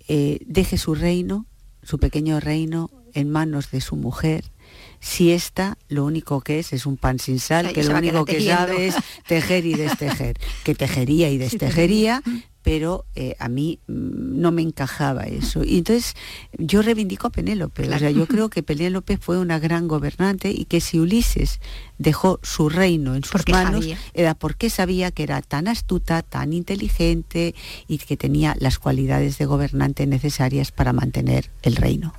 deje 0.45 0.77
su 0.77 0.93
reino, 0.93 1.45
su 1.81 1.97
pequeño 1.97 2.39
reino, 2.39 2.91
en 3.13 3.29
manos 3.29 3.71
de 3.71 3.81
su 3.81 3.95
mujer. 3.95 4.45
Si 4.99 5.31
esta 5.31 5.77
lo 5.89 6.05
único 6.05 6.41
que 6.41 6.59
es 6.59 6.73
es 6.73 6.85
un 6.85 6.97
pan 6.97 7.19
sin 7.19 7.39
sal, 7.39 7.73
que 7.73 7.83
lo 7.83 7.95
único 7.95 8.25
que 8.25 8.41
sabe 8.41 8.87
es 8.87 8.95
tejer 9.27 9.65
y 9.65 9.75
destejer, 9.75 10.39
que 10.63 10.75
tejería 10.75 11.29
y 11.29 11.37
destejería, 11.47 12.21
pero 12.63 13.05
eh, 13.15 13.35
a 13.39 13.49
mí 13.49 13.79
mm, 13.87 14.39
no 14.41 14.51
me 14.51 14.61
encajaba 14.61 15.23
eso. 15.23 15.63
Y 15.63 15.79
entonces 15.79 16.15
yo 16.57 16.81
reivindico 16.81 17.27
a 17.27 17.31
Penélope, 17.31 17.87
o 17.87 17.99
sea, 17.99 18.09
yo 18.11 18.25
creo 18.25 18.49
que 18.49 18.63
Penélope 18.63 19.17
fue 19.17 19.37
una 19.37 19.59
gran 19.59 19.87
gobernante 19.87 20.51
y 20.51 20.65
que 20.65 20.81
si 20.81 20.99
Ulises 20.99 21.59
dejó 22.03 22.39
su 22.43 22.69
reino 22.69 23.15
en 23.15 23.23
sus 23.23 23.47
manos 23.47 23.87
era 24.13 24.35
porque 24.35 24.69
sabía 24.69 25.09
que 25.11 25.23
era 25.23 25.41
tan 25.41 25.67
astuta, 25.67 26.21
tan 26.21 26.53
inteligente 26.53 27.55
y 27.87 27.97
que 27.97 28.17
tenía 28.17 28.55
las 28.59 28.77
cualidades 28.77 29.37
de 29.37 29.45
gobernante 29.45 30.05
necesarias 30.05 30.71
para 30.71 30.93
mantener 30.93 31.49
el 31.63 31.75
reino. 31.77 32.13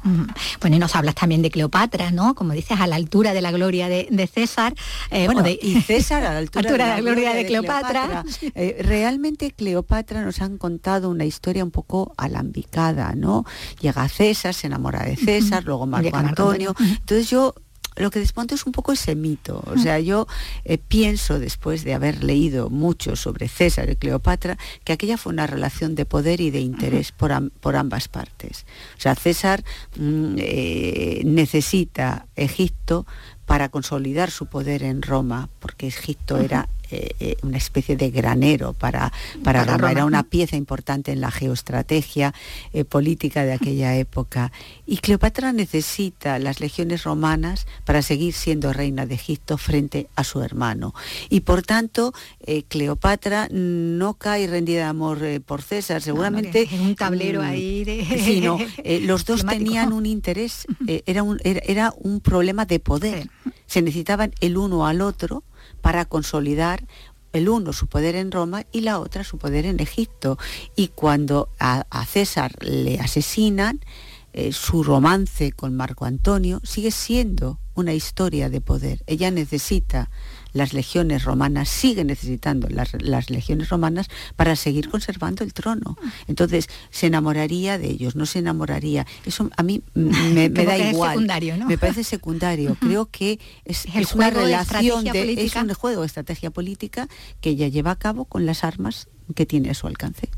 Bueno, 0.61 0.77
y 0.77 0.79
nos 0.79 0.97
hablas 0.97 1.15
también 1.15 1.43
de 1.43 1.51
Cleopatra, 1.51 2.11
¿no? 2.11 2.35
Como 2.35 2.53
dices, 2.55 2.81
a 2.81 2.87
la 2.87 2.97
altura 2.97 3.35
de 3.35 3.43
la 3.43 3.53
gloria 3.53 3.89
de, 3.89 4.31
César. 4.33 4.75
Eh, 5.11 5.27
bueno, 5.27 5.47
y 5.47 5.81
César 5.83 6.25
a 6.25 6.33
la 6.33 6.39
altura, 6.39 6.71
de, 6.73 6.79
la 6.79 7.01
gloria 7.01 7.35
de, 7.35 7.47
Cleopatra. 7.47 8.25
Eh, 8.57 8.77
realmente 8.81 9.53
Cleopatra 9.53 10.23
nos 10.23 10.41
han 10.41 10.59
contado 10.59 11.11
una 11.11 11.25
historia 11.25 11.65
un 11.65 11.71
poco 11.71 12.13
alambicada, 12.17 13.15
¿no? 13.15 13.45
Llega 13.81 14.09
César, 14.09 14.55
se 14.55 14.67
enamora 14.67 15.05
de 15.05 15.17
César, 15.17 15.65
luego 15.65 15.87
Marco 15.87 16.17
Antonio. 16.17 16.75
Entonces 16.79 17.29
yo 17.31 17.55
lo 17.97 18.11
que 18.11 18.19
desmonto 18.19 18.55
es 18.55 18.67
un 18.67 18.73
poco 18.73 18.93
ese 18.93 19.15
mito. 19.15 19.63
O 19.67 19.79
sea, 19.79 20.01
yo 20.01 20.27
eh, 20.65 20.79
pienso, 20.79 21.39
después 21.39 21.85
de 21.85 21.95
haber 21.95 22.25
leído 22.25 22.71
mucho 22.71 23.17
sobre 23.17 23.49
César 23.49 23.91
y 23.91 23.97
Cleopatra, 23.97 24.59
que 24.85 24.93
aquella 24.93 25.17
fue 25.17 25.33
una 25.33 25.47
relación 25.47 25.95
de 25.95 26.05
poder 26.05 26.41
y 26.41 26.51
de 26.51 26.61
interés 26.61 27.13
por, 27.13 27.33
ambas 27.77 28.09
partes. 28.09 28.67
O 28.99 29.01
sea, 29.01 29.15
César 29.15 29.65
mm, 29.97 30.37
eh, 30.39 31.23
necesita 31.25 32.27
Egipto 32.37 33.07
para 33.47 33.69
consolidar 33.69 34.31
su 34.31 34.47
poder 34.47 34.83
en 34.83 35.03
Roma, 35.03 35.49
porque 35.61 35.87
Egipto 35.87 36.39
era 36.39 36.69
eh, 36.95 37.17
eh, 37.19 37.37
una 37.43 37.57
especie 37.57 37.97
de 37.97 38.11
granero 38.11 38.73
para, 38.73 39.13
para, 39.43 39.65
Roma. 39.65 39.91
Era 39.91 40.05
una 40.05 40.23
pieza 40.23 40.55
importante 40.55 41.11
en 41.11 41.21
la 41.21 41.33
geoestrategia 41.33 42.33
eh, 42.73 42.85
política 42.85 43.45
de 43.45 43.53
aquella 43.53 43.97
época. 43.97 44.53
Y 44.87 44.99
Cleopatra 44.99 45.53
necesita 45.53 46.39
las 46.39 46.61
legiones 46.61 47.03
romanas 47.03 47.67
para 47.85 48.01
seguir 48.01 48.33
siendo 48.33 48.73
reina 48.73 49.07
de 49.07 49.17
Egipto 49.17 49.59
frente 49.59 50.09
a 50.15 50.23
su 50.23 50.41
hermano. 50.41 50.95
Y 51.31 51.41
por 51.41 51.63
tanto, 51.63 52.15
Cleopatra 52.69 53.49
no 53.51 54.15
cae 54.15 54.47
rendida 54.47 54.83
de 54.83 54.85
amor 54.85 55.19
por 55.45 55.63
César, 55.63 56.01
seguramente... 56.01 56.69
un 56.81 56.95
tablero 56.95 57.41
mm, 57.41 57.45
ahí 57.45 57.85
de... 57.85 58.05
Sino, 58.25 58.59
los 59.03 59.25
dos 59.25 59.45
tenían 59.45 59.93
un 59.93 60.07
interés, 60.07 60.67
era, 60.87 61.23
un, 61.23 61.41
era, 61.43 61.93
un 61.99 62.21
problema 62.21 62.67
de 62.67 62.79
poder. 62.79 63.29
Se 63.67 63.83
necesitaban 63.83 64.33
el 64.41 64.57
uno 64.57 64.87
al 64.87 65.01
otro 65.01 65.43
para 65.85 66.07
consolidar 66.07 66.87
el 67.35 67.51
uno 67.51 67.75
su 67.75 67.89
poder 67.89 68.15
en 68.15 68.33
Roma 68.33 68.65
y 68.73 68.81
la 68.81 68.99
otra 68.99 69.23
su 69.23 69.37
poder 69.37 69.67
en 69.67 69.81
Egipto. 69.81 70.39
Y 70.77 70.89
cuando 70.89 71.51
a, 71.61 71.85
César 72.07 72.53
le 72.65 72.99
asesinan, 73.01 73.81
eh, 74.33 74.53
su 74.53 74.83
romance 74.83 75.53
con 75.53 75.77
Marco 75.77 76.07
Antonio 76.07 76.63
sigue 76.65 76.91
siendo 76.91 77.59
una 77.75 77.95
historia 77.95 78.49
de 78.49 78.61
poder. 78.61 79.03
Ella 79.07 79.31
necesita 79.31 80.11
las 80.53 80.73
legiones 80.73 81.25
romanas, 81.25 81.69
sigue 81.69 82.05
necesitando 82.05 82.69
las, 82.71 83.31
legiones 83.31 83.69
romanas 83.69 84.09
para 84.37 84.57
seguir 84.57 84.89
conservando 84.89 85.45
el 85.45 85.53
trono. 85.53 85.97
Entonces, 86.29 86.69
se 86.91 87.09
enamoraría 87.09 87.77
de 87.77 87.91
ellos, 87.91 88.15
no 88.15 88.25
se 88.25 88.39
enamoraría. 88.39 89.07
Eso 89.27 89.51
a 89.57 89.63
mí 89.63 89.83
me, 89.95 90.49
da 90.49 90.79
igual. 90.79 91.27
Me 91.67 91.77
parece 91.77 92.05
secundario. 92.05 92.77
Creo 92.81 93.07
que 93.07 93.41
es, 93.65 93.87
una 94.15 94.31
relación 94.31 95.05
de, 95.05 95.45
es 95.45 95.57
un 95.57 95.75
juego 95.75 96.03
de 96.03 96.07
estrategia 96.07 96.51
política 96.51 97.09
que 97.41 97.51
ella 97.51 97.69
lleva 97.69 97.91
a 97.91 97.99
cabo 97.99 98.25
con 98.25 98.47
las 98.47 98.63
armas 98.63 99.09
que 99.35 99.47
tiene 99.47 99.71
a 99.71 99.75
su 99.75 99.87
alcance. 99.87 100.29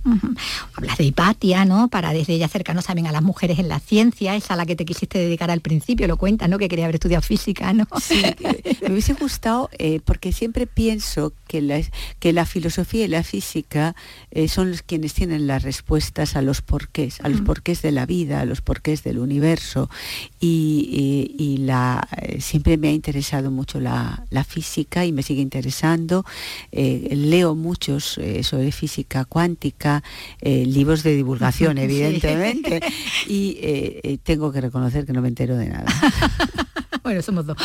Hablas 0.74 0.98
de 0.98 1.04
Hipatia, 1.04 1.64
¿no? 1.64 1.88
Para 1.88 2.12
desde 2.12 2.34
ella 2.34 2.46
acercarnos 2.46 2.86
también 2.86 3.06
a 3.08 3.12
las 3.12 3.22
mujeres 3.22 3.58
en 3.58 3.68
la 3.68 3.80
ciencia, 3.80 4.36
esa 4.36 4.54
a 4.54 4.56
la 4.56 4.66
que 4.66 4.76
te 4.76 4.84
quisiste 4.84 5.18
dedicar 5.18 5.50
al 5.50 5.60
principio, 5.60 6.06
lo 6.06 6.16
cuentas, 6.16 6.48
¿no? 6.48 6.58
Que 6.58 6.68
quería 6.68 6.84
haber 6.84 6.96
estudiado 6.96 7.22
física, 7.22 7.72
¿no? 7.72 7.86
Sí, 8.00 8.22
me 8.82 8.92
hubiese 8.92 9.14
gustado, 9.14 9.68
eh, 9.78 10.00
porque 10.04 10.32
siempre 10.32 10.66
pienso 10.66 11.32
que 11.48 11.60
la, 11.60 11.80
que 12.20 12.32
la 12.32 12.46
filosofía 12.46 13.06
y 13.06 13.08
la 13.08 13.24
física 13.24 13.96
eh, 14.30 14.48
son 14.48 14.70
los 14.70 14.82
quienes 14.82 15.14
tienen 15.14 15.46
las 15.46 15.62
respuestas 15.62 16.36
a 16.36 16.42
los 16.42 16.62
porqués, 16.62 17.20
a 17.22 17.28
los 17.28 17.40
porqués 17.40 17.82
de 17.82 17.90
la 17.90 18.06
vida, 18.06 18.40
a 18.40 18.44
los 18.44 18.60
porqués 18.60 19.02
del 19.02 19.18
universo. 19.18 19.90
Y, 20.40 21.56
la, 21.60 22.06
eh, 22.22 22.40
siempre 22.40 22.76
me 22.76 22.88
ha 22.88 22.92
interesado 22.92 23.50
mucho 23.50 23.80
la, 23.80 24.24
física 24.46 25.04
y 25.04 25.12
me 25.12 25.22
sigue 25.22 25.40
interesando. 25.40 26.24
leo 26.70 27.54
muchos 27.54 28.20
sobre 28.42 28.70
física 28.76 29.24
cuántica, 29.24 30.04
libros 30.40 31.02
de 31.02 31.16
divulgación, 31.16 31.78
evidentemente, 31.86 32.80
y 33.26 34.18
tengo 34.22 34.52
que 34.52 34.60
reconocer 34.60 35.06
que 35.06 35.12
no 35.12 35.22
me 35.22 35.28
entero 35.28 35.56
de 35.56 35.70
nada. 35.70 35.86
bueno, 37.06 37.22
somos 37.22 37.46
dos. 37.46 37.56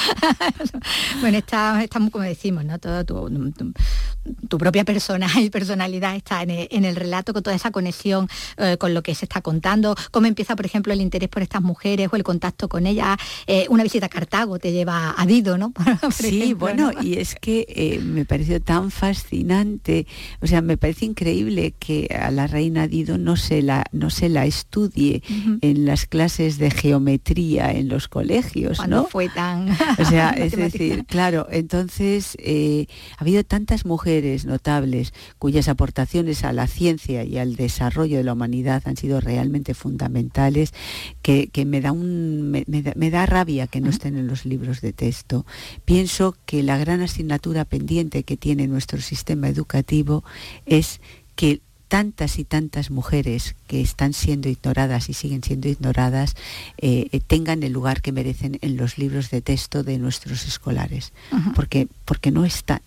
bueno, 1.22 1.40
estamos, 1.40 2.12
como 2.12 2.24
decimos, 2.24 2.64
¿no? 2.64 2.78
Todo 2.78 3.04
tu, 3.04 4.58
propia 4.60 4.84
persona 4.86 5.28
y 5.42 5.50
personalidad 5.50 6.16
está 6.16 6.44
en 6.44 6.86
el, 6.86 6.96
relato, 6.96 7.34
con 7.34 7.42
toda 7.42 7.56
esa 7.56 7.72
conexión 7.72 8.30
eh, 8.58 8.78
con 8.78 8.94
lo 8.94 9.02
que 9.02 9.16
se 9.16 9.26
está 9.26 9.42
contando. 9.42 9.96
¿Cómo 10.12 10.28
empieza, 10.28 10.56
por 10.56 10.68
ejemplo, 10.68 10.94
el 10.94 11.02
interés 11.02 11.28
por 11.28 11.42
estas 11.42 11.64
mujeres 11.64 12.10
o 12.12 12.16
el 12.16 12.24
contacto 12.24 12.70
con 12.70 12.86
ellas? 12.86 13.18
Eh, 13.48 13.66
una 13.70 13.82
visita 13.82 14.06
a 14.06 14.10
Cartago 14.10 14.60
te 14.60 14.74
lleva 14.74 15.16
a 15.18 15.26
Dido, 15.26 15.58
¿no? 15.58 15.74
sí, 16.12 16.54
bueno, 16.54 16.92
y 17.02 17.18
es 17.18 17.34
que 17.34 17.66
eh, 17.68 18.00
me 18.00 18.26
pareció 18.26 18.62
tan 18.62 18.92
fascinante, 18.92 20.06
o 20.42 20.46
sea, 20.46 20.62
me 20.62 20.78
parece 20.78 21.06
increíble 21.06 21.74
que 21.80 22.16
a 22.16 22.30
la 22.30 22.46
reina 22.46 22.88
Dido 22.88 23.18
no 23.18 23.38
se 23.38 23.64
la, 23.64 23.86
no 23.92 24.12
se 24.12 24.30
la 24.30 24.46
estudie 24.46 25.24
en 25.62 25.88
las 25.88 26.06
clases 26.06 26.60
de 26.60 26.70
geometría 26.70 27.72
en 27.72 27.90
los 27.90 28.08
colegios, 28.08 28.88
¿no? 28.88 29.08
fue 29.08 29.31
tan... 29.34 29.70
O 30.00 30.06
sea, 30.06 30.30
es 30.38 30.56
decir, 30.56 31.06
claro, 31.06 31.48
entonces 31.52 32.38
eh, 32.40 32.88
ha 33.18 33.22
habido 33.22 33.44
tantas 33.44 33.86
mujeres 33.86 34.46
notables 34.46 35.14
cuyas 35.38 35.68
aportaciones 35.68 36.44
a 36.44 36.54
la 36.54 36.68
ciencia 36.68 37.24
y 37.24 37.38
al 37.38 37.56
desarrollo 37.56 38.18
de 38.18 38.24
la 38.24 38.34
humanidad 38.34 38.84
han 38.86 38.98
sido 38.98 39.20
realmente 39.20 39.74
fundamentales, 39.74 40.74
que, 41.22 41.50
me, 41.66 41.82
da 41.82 41.92
un, 41.92 42.52
me, 42.52 43.12
da, 43.12 43.26
rabia 43.26 43.68
que 43.68 43.82
no 43.82 43.90
estén 43.90 44.18
en 44.18 44.28
los 44.28 44.46
libros 44.46 44.82
de 44.82 44.94
texto. 44.94 45.46
Pienso 45.86 46.36
que 46.46 46.64
la 46.64 46.78
gran 46.78 47.02
asignatura 47.02 47.66
pendiente 47.66 48.24
que 48.24 48.38
tiene 48.38 48.68
nuestro 48.68 49.02
sistema 49.02 49.50
educativo 49.50 50.24
es 50.66 51.02
que 51.36 51.62
tantas 51.92 52.40
y 52.40 52.46
tantas 52.46 52.90
mujeres 52.90 53.58
que 53.68 53.82
están 53.82 54.14
siendo 54.14 54.48
ignoradas 54.48 55.10
y 55.10 55.14
siguen 55.14 55.44
siendo 55.44 55.68
ignoradas 55.68 56.38
eh, 56.78 57.10
eh, 57.12 57.20
tengan 57.20 57.64
el 57.64 57.74
lugar 57.74 58.02
que 58.02 58.14
merecen 58.14 58.58
en 58.62 58.78
los 58.78 58.98
libros 58.98 59.30
de 59.30 59.42
texto 59.42 59.84
de 59.84 59.98
nuestros 59.98 60.48
escolares, 60.48 61.12
porque, 61.54 61.90
porque 62.06 62.32
no 62.32 62.46
están. 62.46 62.80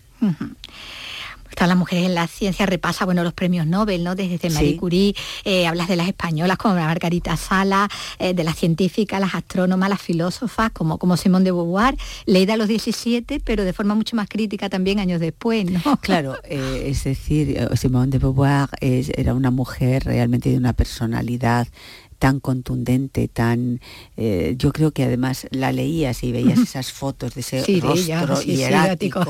Están 1.55 1.69
las 1.69 1.77
mujeres 1.77 2.03
en 2.03 2.15
la 2.15 2.27
ciencia, 2.27 2.65
repasa 2.65 3.05
bueno, 3.05 3.23
los 3.23 3.31
premios 3.31 3.65
Nobel, 3.65 4.03
¿no? 4.03 4.13
Desde 4.13 4.49
Marie 4.49 4.75
Curie, 4.75 5.15
eh, 5.45 5.67
hablas 5.67 5.87
de 5.87 5.95
las 5.95 6.09
españolas 6.09 6.57
como 6.57 6.75
Margarita 6.75 7.37
Sala, 7.37 7.87
eh, 8.19 8.33
de 8.33 8.43
las 8.43 8.57
científicas, 8.57 9.21
las 9.21 9.35
astrónomas, 9.35 9.89
las 9.89 10.01
filósofas, 10.01 10.71
como, 10.71 10.97
como 10.97 11.15
Simone 11.15 11.45
de 11.45 11.51
Beauvoir, 11.53 11.95
leída 12.25 12.55
a 12.55 12.57
los 12.57 12.67
17, 12.67 13.39
pero 13.39 13.63
de 13.63 13.71
forma 13.71 13.95
mucho 13.95 14.17
más 14.17 14.27
crítica 14.27 14.67
también 14.67 14.99
años 14.99 15.21
después, 15.21 15.63
¿no? 15.71 15.79
Claro, 16.01 16.35
eh, 16.43 16.87
es 16.87 17.05
decir, 17.05 17.57
Simone 17.77 18.11
de 18.11 18.17
Beauvoir 18.17 18.67
era 18.81 19.33
una 19.33 19.49
mujer 19.49 20.03
realmente 20.03 20.49
de 20.49 20.57
una 20.57 20.73
personalidad 20.73 21.69
tan 22.19 22.39
contundente, 22.39 23.27
tan... 23.27 23.81
Eh, 24.17 24.55
yo 24.57 24.71
creo 24.71 24.91
que 24.91 25.03
además 25.03 25.47
la 25.51 25.71
leías 25.71 26.23
y 26.23 26.31
veías 26.31 26.59
esas 26.59 26.91
fotos 26.91 27.35
de 27.35 27.41
ese 27.41 27.79
rostro 27.79 28.41
hierático 28.41 29.23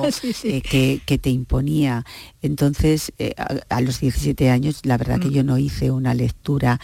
eh, 0.43 0.61
que, 1.05 1.17
te 1.17 1.29
imponía. 1.29 2.05
Entonces, 2.45 3.11
eh, 3.19 3.33
a, 3.37 3.81
los 3.81 3.99
17 3.99 4.49
años, 4.49 4.81
la 4.83 4.97
verdad 4.97 5.19
que 5.19 5.27
mm. 5.27 5.33
yo 5.33 5.43
no 5.43 5.57
hice 5.57 5.91
una 5.91 6.13
lectura 6.13 6.79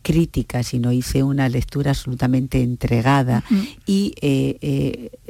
crítica, 0.00 0.62
sino 0.62 0.90
hice 0.90 1.22
una 1.22 1.50
lectura 1.50 1.90
absolutamente 1.90 2.62
entregada. 2.62 3.44
Y 3.84 4.14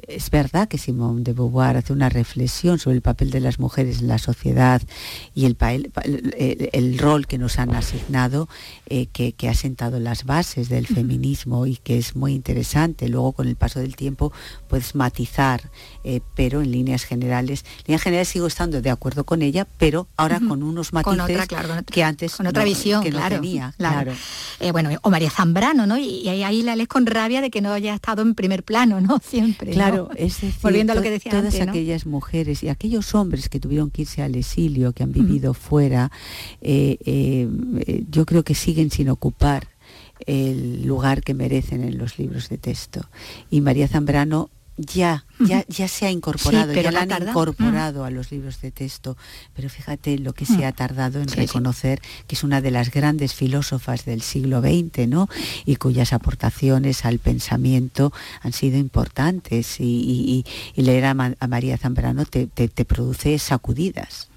es 0.06 0.30
verdad 0.30 0.68
que 0.68 0.78
Simone 0.78 1.24
de 1.24 1.32
Beauvoir 1.32 1.76
hace 1.76 1.92
una 1.92 2.08
reflexión 2.08 2.78
sobre 2.78 2.94
el 2.94 3.02
papel 3.02 3.30
de 3.30 3.40
las 3.40 3.58
mujeres 3.58 4.00
en 4.00 4.06
la 4.06 4.18
sociedad 4.18 4.80
y 5.34 5.46
el, 5.46 5.56
el, 6.72 6.98
rol 6.98 7.26
que 7.26 7.38
nos 7.38 7.58
han 7.58 7.74
asignado, 7.74 8.48
que, 8.86 9.32
que 9.32 9.48
ha 9.48 9.54
sentado 9.54 9.98
las 9.98 10.24
bases 10.24 10.68
del 10.68 10.86
feminismo 10.86 11.66
y 11.66 11.76
que 11.76 11.98
es 11.98 12.14
muy 12.14 12.32
interesante. 12.32 13.08
Luego 13.08 13.32
con 13.32 13.48
el 13.48 13.56
paso 13.56 13.80
del 13.80 13.96
tiempo 13.96 14.32
puedes 14.68 14.94
matizar, 14.94 15.70
eh, 16.04 16.20
pero 16.34 16.62
en 16.62 16.70
líneas 16.70 17.04
generales, 17.04 17.64
en 17.78 17.84
líneas 17.88 18.02
generales 18.02 18.28
sigo 18.28 18.46
estando 18.46 18.80
de 18.82 18.90
acuerdo 18.90 19.24
con 19.24 19.42
ella, 19.42 19.65
pero 19.78 20.08
ahora 20.16 20.40
con 20.40 20.62
unos 20.62 20.92
matices 20.92 21.46
que 21.90 22.02
antes 22.02 22.34
con 22.34 22.46
otra 22.46 22.64
visión, 22.64 23.02
que 23.02 23.10
claro, 23.10 23.36
no 23.36 23.42
tenía. 23.42 23.74
Claro. 23.76 24.12
Eh, 24.60 24.72
bueno, 24.72 24.90
o 25.02 25.10
María 25.10 25.30
Zambrano, 25.30 25.86
¿no? 25.86 25.98
Y, 25.98 26.28
ahí 26.28 26.62
la 26.62 26.76
lees 26.76 26.88
con 26.88 27.06
rabia 27.06 27.40
de 27.40 27.50
que 27.50 27.60
no 27.60 27.72
haya 27.72 27.94
estado 27.94 28.22
en 28.22 28.34
primer 28.34 28.62
plano, 28.62 29.00
¿no? 29.00 29.20
Siempre. 29.24 29.72
Claro, 29.72 30.10
es 30.16 30.40
decir, 30.40 30.54
volviendo 30.62 30.92
a 30.92 30.96
lo 30.96 31.02
que 31.02 31.10
decía 31.10 31.32
todas 31.32 31.60
aquellas 31.60 32.06
mujeres 32.06 32.62
y 32.62 32.68
aquellos 32.68 33.14
hombres 33.14 33.48
que 33.48 33.60
tuvieron 33.60 33.90
que 33.90 34.02
irse 34.02 34.22
al 34.22 34.34
exilio, 34.34 34.92
que 34.92 35.02
han 35.02 35.12
vivido 35.12 35.52
fuera, 35.54 36.10
eh, 36.60 37.48
yo 38.10 38.24
creo 38.24 38.42
que 38.44 38.54
siguen 38.54 38.90
sin 38.90 39.08
ocupar 39.08 39.68
el 40.24 40.86
lugar 40.86 41.22
que 41.22 41.34
merecen 41.34 41.84
en 41.84 41.98
los 41.98 42.18
libros 42.18 42.48
de 42.48 42.58
texto. 42.58 43.08
Y 43.50 43.60
María 43.60 43.88
Zambrano 43.88 44.50
ya, 44.76 45.24
ya, 45.40 45.64
ya 45.68 45.88
se 45.88 46.06
ha 46.06 46.10
incorporado, 46.10 46.72
ya 46.72 46.90
la 46.92 47.02
han 47.02 47.28
incorporado 47.28 48.04
a 48.04 48.10
los 48.10 48.30
libros 48.30 48.60
de 48.60 48.70
texto, 48.70 49.16
pero 49.54 49.70
fíjate 49.70 50.18
lo 50.18 50.34
que 50.34 50.44
se 50.44 50.66
ha 50.66 50.72
tardado 50.72 51.20
en 51.20 51.28
reconocer 51.28 52.00
que 52.26 52.34
es 52.34 52.44
una 52.44 52.60
de 52.60 52.70
las 52.70 52.90
grandes 52.90 53.34
filósofas 53.34 54.04
del 54.04 54.20
siglo 54.20 54.60
XX, 54.60 55.08
¿no? 55.08 55.28
Y 55.64 55.76
cuyas 55.76 56.12
aportaciones 56.12 57.04
al 57.04 57.18
pensamiento 57.18 58.12
han 58.42 58.52
sido 58.52 58.76
importantes 58.78 59.76
y, 59.80 60.44
leer 60.74 61.06
a, 61.06 61.14
María 61.14 61.78
Zambrano 61.78 62.24
te 62.26 62.84
produce 62.84 63.38
sacudidas. 63.38 64.28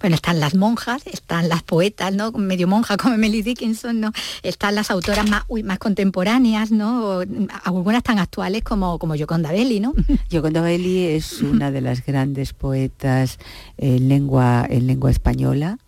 Bueno, 0.00 0.16
están 0.16 0.40
las 0.40 0.54
monjas, 0.54 1.06
están 1.06 1.48
las 1.48 1.62
poetas, 1.62 2.12
¿no? 2.14 2.32
Medio 2.32 2.66
monja 2.66 2.96
como 2.96 3.14
Emily 3.14 3.42
Dickinson, 3.42 4.00
¿no? 4.00 4.12
Están 4.42 4.74
las 4.74 4.90
autoras 4.90 5.28
más, 5.28 5.44
contemporáneas, 5.78 6.70
¿no? 6.70 7.20
algunas 7.64 8.02
tan 8.02 8.18
actuales 8.18 8.62
como, 8.62 8.98
como 8.98 9.14
Yoconda 9.14 9.52
Belli, 9.52 9.80
¿no? 9.80 9.92
Yoconda 10.30 10.60
Belli 10.60 11.06
es 11.06 11.40
una 11.42 11.70
de 11.70 11.80
las 11.80 12.04
grandes 12.04 12.52
poetas 12.52 13.38
en 13.76 14.08
lengua, 14.08 14.66
en 14.68 14.86
lengua 14.86 15.10
española 15.10 15.78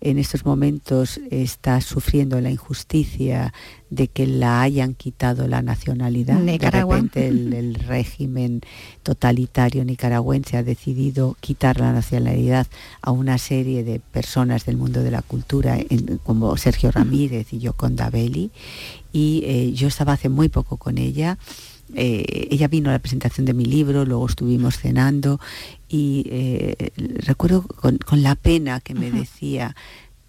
en 0.00 0.18
estos 0.18 0.44
momentos 0.44 1.20
está 1.30 1.80
sufriendo 1.80 2.40
la 2.40 2.50
injusticia 2.50 3.52
de 3.90 4.08
que 4.08 4.26
la 4.26 4.62
hayan 4.62 4.94
quitado 4.94 5.46
la 5.48 5.62
nacionalidad. 5.62 6.38
De 6.38 6.58
repente 6.58 7.28
el, 7.28 7.74
régimen 7.86 8.60
totalitario 9.02 9.84
nicaragüense 9.84 10.56
ha 10.56 10.62
decidido 10.62 11.36
quitar 11.40 11.80
la 11.80 11.92
nacionalidad 11.92 12.66
a 13.02 13.10
una 13.10 13.36
serie 13.38 13.84
de 13.84 14.00
personas 14.00 14.64
del 14.64 14.76
mundo 14.76 15.02
de 15.02 15.10
la 15.10 15.22
cultura, 15.22 15.76
como 16.24 16.56
Sergio 16.56 16.90
Ramírez 16.92 17.52
y 17.52 17.58
Yoconda 17.58 18.10
Belli. 18.10 18.50
Y 19.12 19.42
eh, 19.44 19.72
yo 19.72 19.88
estaba 19.88 20.12
hace 20.12 20.28
muy 20.28 20.48
poco 20.48 20.76
con 20.76 20.96
ella. 20.98 21.36
Eh, 21.94 22.48
ella 22.50 22.68
vino 22.68 22.90
a 22.90 22.92
la 22.92 22.98
presentación 22.98 23.46
de 23.46 23.54
mi 23.54 23.64
libro, 23.64 24.04
luego 24.04 24.26
estuvimos 24.26 24.78
cenando 24.78 25.40
y 25.88 26.24
eh, 26.30 26.92
recuerdo 26.96 27.62
con, 27.62 27.98
la 28.22 28.34
pena 28.34 28.80
que 28.80 28.94
me 28.94 29.10
decía, 29.10 29.74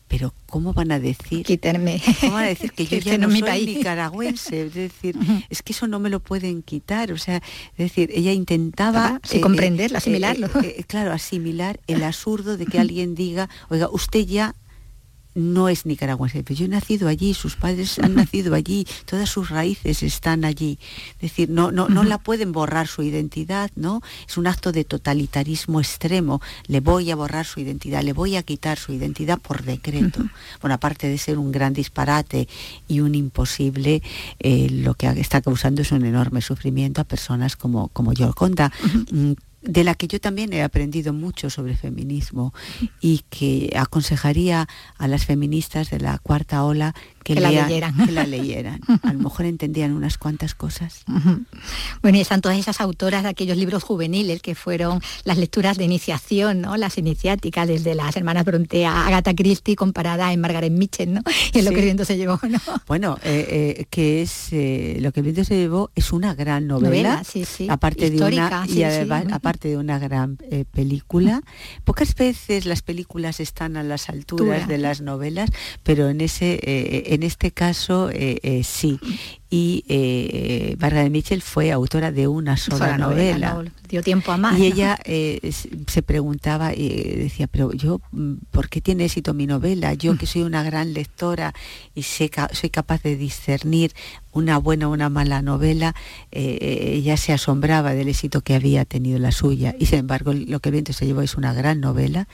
pero 0.08 0.34
¿cómo 0.47 0.74
van 0.74 0.91
a 0.91 1.00
decir? 1.00 1.45
Quitarme. 1.45 2.02
¿Cómo 2.19 2.34
van 2.34 2.45
a 2.45 2.47
decir 2.47 2.71
que 2.71 2.86
yo 2.88 2.97
ya 2.97 3.17
no, 3.17 3.30
soy 3.30 3.65
nicaragüense? 3.65 4.63
Es 4.65 4.74
decir, 4.74 5.15
es 5.50 5.62
que 5.62 5.74
eso 5.74 5.88
no 5.88 6.00
me 6.00 6.10
lo 6.10 6.19
pueden 6.19 6.63
quitar. 6.63 7.12
O 7.12 7.17
sea, 7.17 7.38
es 7.38 7.78
decir, 7.78 8.10
ella 8.13 8.34
intentaba... 8.34 9.19
sí, 9.24 9.39
comprenderlo, 9.39 9.97
asimilarlo. 9.97 10.50
claro, 10.88 11.13
asimilar 11.13 11.80
el 11.88 12.04
absurdo 12.04 12.58
de 12.58 12.65
que 12.65 12.80
alguien 12.80 13.15
diga, 13.15 13.50
oiga, 13.69 13.88
usted 13.89 14.26
ya 14.26 14.56
no 15.36 15.70
es 15.70 15.86
nicaragüense, 15.86 16.44
pero 16.44 16.60
yo 16.60 16.65
he 16.65 16.70
nacido 16.70 17.08
allí, 17.08 17.34
sus 17.34 17.56
padres 17.56 18.00
han 18.00 18.15
nacido 18.15 18.56
allí, 18.56 18.86
todas 19.06 19.30
sus 19.30 19.50
raíces 19.50 20.04
están 20.04 20.46
allí. 20.46 20.80
Es 21.15 21.22
decir, 21.22 21.50
no, 21.50 21.72
no, 21.72 21.88
no 21.88 22.04
la 22.04 22.17
pueden 22.17 22.52
borrar 22.52 22.88
su 22.88 23.04
identidad, 23.04 23.72
¿no? 23.76 24.02
Es 24.28 24.38
un 24.38 24.48
acto 24.48 24.72
de 24.72 24.84
totalitarismo 24.84 25.80
extremo. 25.80 26.41
Le 26.67 26.80
voy 26.80 27.12
a 27.12 27.15
borrar 27.15 27.46
su 27.46 27.60
identidad, 27.60 28.04
le 28.04 28.13
voy 28.13 28.36
a 28.36 28.44
quitar 28.44 28.78
su 28.78 28.94
identidad 28.94 29.39
por 29.39 29.63
decreto. 29.63 30.24
Bueno, 30.62 30.76
aparte 30.76 31.08
de 31.08 31.17
ser 31.17 31.38
un 31.38 31.52
gran 31.52 31.74
disparate 31.74 32.48
y 32.88 33.00
un 33.00 33.15
imposible, 33.15 34.02
eh, 34.39 34.70
lo 34.70 34.94
que 34.96 35.08
está 35.08 35.41
causando 35.41 35.82
es 35.82 35.91
un 35.91 36.06
enorme 36.06 36.41
sufrimiento 36.41 37.02
a 37.02 37.04
personas 37.04 37.56
como, 37.56 37.88
como 37.89 38.13
Yolconda 38.13 38.72
de 39.62 39.84
la 39.84 39.95
que 39.95 40.08
yo 40.08 40.19
también 40.19 40.54
he 40.54 40.63
aprendido 40.63 41.13
mucho 41.13 41.50
sobre 41.50 41.76
feminismo 41.76 42.54
y 43.00 43.24
que 43.30 43.74
aconsejaría 43.76 44.67
a 44.97 45.08
las 45.08 45.26
feministas 45.26 45.89
de 45.89 46.00
la 46.00 46.17
cuarta 46.17 46.63
ola 46.63 46.95
que, 47.23 47.36
la 47.36 47.51
leyeran. 47.51 48.05
Que 48.05 48.12
la 48.12 48.25
leyeran. 48.25 48.81
A 49.03 49.13
lo 49.13 49.19
mejor 49.19 49.45
entendían 49.45 49.93
unas 49.93 50.17
cuantas 50.17 50.55
cosas. 50.55 51.03
Bueno, 52.01 52.17
y 52.17 52.21
están 52.21 52.41
todas 52.41 52.57
esas 52.57 52.81
autoras 52.81 53.23
de 53.23 53.29
aquellos 53.29 53.57
libros 53.57 53.84
juveniles 53.84 54.41
que 54.41 54.55
fueron 54.55 55.01
las 55.23 55.38
lecturas 55.38 55.77
de 55.77 55.84
iniciación, 55.84 56.62
¿no? 56.62 56.75
Las 56.77 56.97
iniciáticas, 56.97 57.67
desde 57.67 57.93
las 57.93 58.15
hermanas 58.15 58.43
Bronte 58.43 58.86
a 58.86 59.05
Agatha 59.07 59.34
Christie 59.36 59.75
comparada 59.75 60.34
en 60.34 60.41
Margaret 60.41 60.71
Mitchell, 60.71 61.13
¿no? 61.13 61.21
Y 61.53 61.60
en 61.60 61.65
lo 61.65 61.71
que 61.71 61.81
viento 61.81 62.05
se 62.05 62.17
llevó, 62.17 62.39
¿no? 62.47 62.60
Bueno, 62.88 63.17
eh, 63.23 63.75
eh, 63.79 63.86
que 63.89 64.21
es 64.21 64.51
eh, 64.51 64.97
lo 65.01 65.12
que 65.12 65.21
viento 65.21 65.43
se 65.43 65.55
llevó 65.57 65.91
es 65.95 66.12
una 66.12 66.34
gran 66.34 66.67
novela, 66.67 67.23
sí, 67.23 67.45
sí. 67.45 67.67
aparte 67.69 68.10
de 68.10 68.23
una 68.23 68.65
y 68.67 68.84
además, 68.84 69.25
aparte 69.31 69.69
de 69.69 69.77
una 69.77 69.99
gran 69.99 70.38
película. 70.71 71.41
Pocas 71.84 72.15
veces 72.15 72.65
las 72.65 72.81
películas 72.81 73.39
están 73.39 73.77
a 73.77 73.84
las 73.84 74.10
alturas 74.10 74.67
de 74.67 74.77
las 74.77 75.01
novelas, 75.01 75.49
pero 75.84 76.10
en 76.10 76.21
ese 76.21 76.60
en 77.15 77.24
este 77.24 77.52
caso 77.52 78.10
sí 78.63 79.00
y 79.54 79.84
eh, 79.89 80.78
de 80.80 81.10
Mitchell 81.10 81.41
fue 81.41 81.74
autora 81.74 82.13
de 82.13 82.26
una 82.30 82.56
sola, 82.56 82.97
novela. 82.97 83.62
dio 83.89 84.02
tiempo 84.02 84.32
a 84.32 84.38
más. 84.38 84.58
Y 84.58 84.65
ella 84.65 84.97
eh, 85.04 85.52
se 85.88 86.02
preguntaba 86.02 86.74
y 86.74 86.88
decía, 87.17 87.47
pero 87.47 87.74
yo, 87.74 88.00
mm, 88.13 88.36
¿por 88.50 88.69
qué 88.69 88.80
tiene 88.80 89.04
éxito 89.04 89.34
mi 89.34 89.47
novela? 89.47 89.93
Yo 89.93 90.17
que 90.17 90.26
soy 90.26 90.43
una 90.43 90.63
gran 90.63 90.93
lectora 90.93 91.54
y 91.93 92.04
sé, 92.04 92.32
soy 92.54 92.69
capaz 92.69 93.04
de 93.04 93.17
discernir 93.17 93.91
una 94.32 94.58
buena 94.58 94.88
o 94.88 94.93
una 94.93 95.10
mala 95.10 95.41
novela, 95.41 95.95
eh, 96.32 96.93
ella 96.95 97.17
se 97.17 97.34
asombraba 97.34 97.93
del 97.93 98.08
éxito 98.08 98.39
que 98.39 98.56
había 98.56 98.86
tenido 98.86 99.19
la 99.19 99.34
suya. 99.34 99.76
Y 99.78 99.88
sin 99.88 100.00
embargo, 100.00 100.32
lo 100.32 100.62
que 100.62 100.69
el 100.69 100.74
viento 100.74 100.93
se 100.93 101.06
llevó 101.06 101.24
es 101.24 101.36
una 101.36 101.54
gran 101.54 101.82
novela 101.82 102.30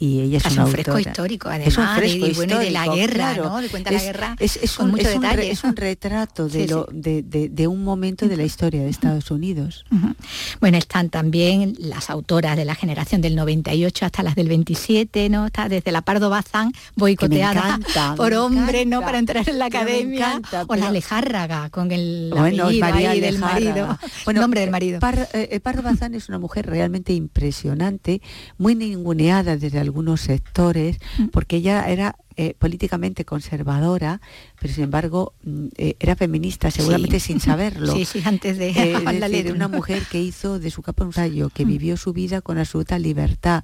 y 0.00 0.20
ella 0.22 0.38
es, 0.38 0.46
es 0.46 0.56
un 0.56 0.66
fresco 0.66 0.98
histórico 0.98 1.48
además 1.50 1.68
es 1.68 1.78
un 1.78 1.86
fresco 1.94 2.26
y, 2.26 2.32
bueno, 2.32 2.58
de 2.58 2.70
la 2.70 2.88
guerra 2.88 3.36
¿no? 3.36 3.60
de 3.60 3.68
cuenta 3.68 3.90
la 3.90 4.02
guerra 4.02 4.34
es, 4.40 4.56
es 4.56 4.74
con 4.74 4.86
un, 4.86 4.92
mucho 4.92 5.06
es 5.06 5.20
detalle. 5.20 5.44
un, 5.44 5.52
es 5.52 5.62
un 5.62 5.76
retrato 5.76 6.48
de, 6.48 6.66
lo, 6.66 6.88
De, 6.90 7.22
de, 7.22 7.50
de, 7.50 7.66
un 7.66 7.84
momento 7.84 8.26
de 8.26 8.36
la 8.38 8.44
historia 8.44 8.80
de 8.82 8.88
Estados 8.88 9.30
Unidos. 9.30 9.84
Uh 9.90 9.96
-huh. 9.96 10.14
bueno 10.58 10.78
están 10.78 11.10
también 11.10 11.74
las 11.78 12.08
autoras 12.08 12.56
de 12.56 12.64
la 12.64 12.74
generación 12.74 13.20
del 13.20 13.36
98 13.36 14.06
hasta 14.06 14.22
las 14.22 14.34
del 14.36 14.48
27 14.48 15.28
no 15.28 15.46
está 15.46 15.68
desde 15.68 15.92
la 15.92 16.00
Pardo 16.00 16.30
Bazán 16.30 16.72
boicoteada 16.96 17.76
encanta, 17.76 18.14
por 18.16 18.32
hombres 18.32 18.86
no 18.86 19.02
para 19.02 19.18
entrar 19.18 19.46
en 19.46 19.58
la 19.58 19.66
academia. 19.66 20.28
encanta, 20.28 20.64
o 20.66 20.74
la 20.76 20.90
Lejárraga 20.90 21.68
con 21.68 21.92
el 21.92 22.30
bueno, 22.34 22.64
apellido 22.64 22.88
María 22.88 23.10
ahí 23.10 23.20
del 23.20 23.38
marido. 23.38 23.98
Bueno, 24.24 24.40
nombre 24.40 24.62
del 24.62 24.70
marido. 24.70 24.98
Par, 24.98 25.28
eh, 25.34 25.60
Pardo 25.60 25.82
Bazán 25.82 26.14
es 26.14 26.28
una 26.30 26.38
mujer 26.38 26.66
realmente 26.66 27.12
impresionante 27.12 28.22
muy 28.56 28.74
ninguneada 28.74 29.56
desde 29.56 29.78
algunos 29.90 30.20
sectores 30.20 30.98
porque 31.32 31.56
ella 31.56 31.88
era 31.88 32.14
eh, 32.42 32.54
políticamente 32.58 33.26
conservadora, 33.26 34.22
pero 34.58 34.72
sin 34.72 34.84
embargo 34.84 35.34
mm, 35.44 35.66
eh, 35.76 35.96
era 36.00 36.16
feminista, 36.16 36.70
seguramente 36.70 37.20
sí. 37.20 37.34
sin 37.34 37.40
saberlo. 37.50 37.92
Sí, 37.92 38.06
sí, 38.06 38.22
antes 38.24 38.56
de 38.56 38.70
eh, 38.70 38.94
es 38.94 39.04
decir, 39.04 39.30
letra. 39.30 39.52
una 39.52 39.68
mujer 39.68 40.04
que 40.10 40.22
hizo 40.22 40.58
de 40.58 40.70
su 40.70 40.80
capa 40.80 41.04
un 41.04 41.12
rayo, 41.12 41.50
que 41.50 41.66
vivió 41.66 41.98
su 41.98 42.14
vida 42.14 42.40
con 42.40 42.56
absoluta 42.56 42.98
libertad, 42.98 43.62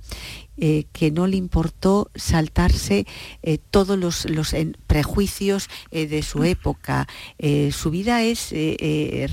eh, 0.58 0.84
que 0.92 1.10
no 1.10 1.26
le 1.26 1.38
importó 1.38 2.10
saltarse 2.14 3.06
todos 3.70 3.98
los, 3.98 4.54
prejuicios 4.86 5.68
de 5.90 6.22
su 6.22 6.44
época. 6.44 7.06
su 7.70 7.90
vida 7.90 8.22
es 8.22 8.50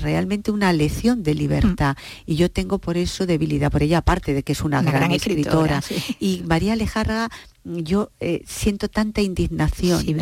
realmente 0.00 0.52
una 0.52 0.72
lección 0.72 1.22
de 1.22 1.34
libertad 1.34 1.96
y 2.24 2.36
yo 2.36 2.50
tengo 2.50 2.78
por 2.78 2.96
eso 2.96 3.26
debilidad 3.26 3.70
por 3.70 3.82
ella, 3.82 3.98
aparte 3.98 4.32
de 4.32 4.42
que 4.42 4.52
es 4.52 4.62
una, 4.62 4.80
una 4.80 4.90
gran, 4.90 5.02
gran, 5.02 5.12
escritora. 5.12 5.78
escritora 5.78 5.82
sí. 5.82 6.16
Y 6.20 6.42
María 6.46 6.76
Lejarra 6.76 7.30
yo 7.64 8.10
eh, 8.20 8.42
siento 8.46 8.88
tanta 8.88 9.22
indignación 9.22 10.00
sí, 10.02 10.14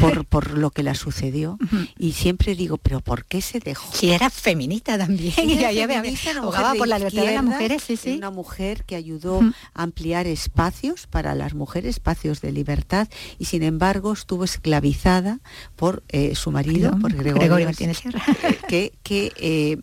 por, 0.00 0.24
por, 0.26 0.58
lo 0.58 0.70
que 0.70 0.82
la 0.82 0.94
sucedió 0.94 1.52
uh 1.60 1.64
-huh. 1.64 1.90
y 1.96 2.12
siempre 2.12 2.54
digo, 2.56 2.76
pero 2.76 3.00
¿por 3.00 3.24
qué 3.24 3.40
se 3.40 3.60
dejó? 3.60 3.94
Si 3.94 4.10
era 4.10 4.30
feminista 4.30 4.98
también, 4.98 5.32
sí, 5.32 5.42
y 5.42 5.62
era 5.62 5.94
feminista, 5.94 6.30
abogaba 6.36 6.74
por 6.74 6.88
la 6.88 6.98
libertad 6.98 7.24
de 7.24 7.34
las 7.34 7.44
mujeres, 7.44 7.82
sí, 7.84 7.96
sí. 7.96 8.16
Una 8.16 8.30
mujer 8.30 8.84
que 8.84 8.96
ayudó 8.96 9.38
uh 9.38 9.42
-huh. 9.42 9.54
a 9.74 9.82
ampliar 9.84 10.26
espacios 10.26 11.06
para 11.06 11.34
las 11.34 11.54
mujeres, 11.54 11.96
espacios 11.96 12.40
de 12.40 12.52
libertad, 12.52 13.08
y 13.38 13.44
sin 13.44 13.62
embargo 13.62 14.12
estuvo 14.12 14.44
esclavizada 14.44 15.40
por 15.76 16.02
eh, 16.08 16.34
su 16.34 16.50
marido, 16.50 16.90
Perdón, 16.90 17.00
por 17.00 17.12
Gregorio, 17.12 17.40
Gregorio 17.40 17.66
Martínez 17.66 17.98
Sierra. 17.98 18.22
que, 18.68 18.92
que 19.02 19.32
eh, 19.36 19.76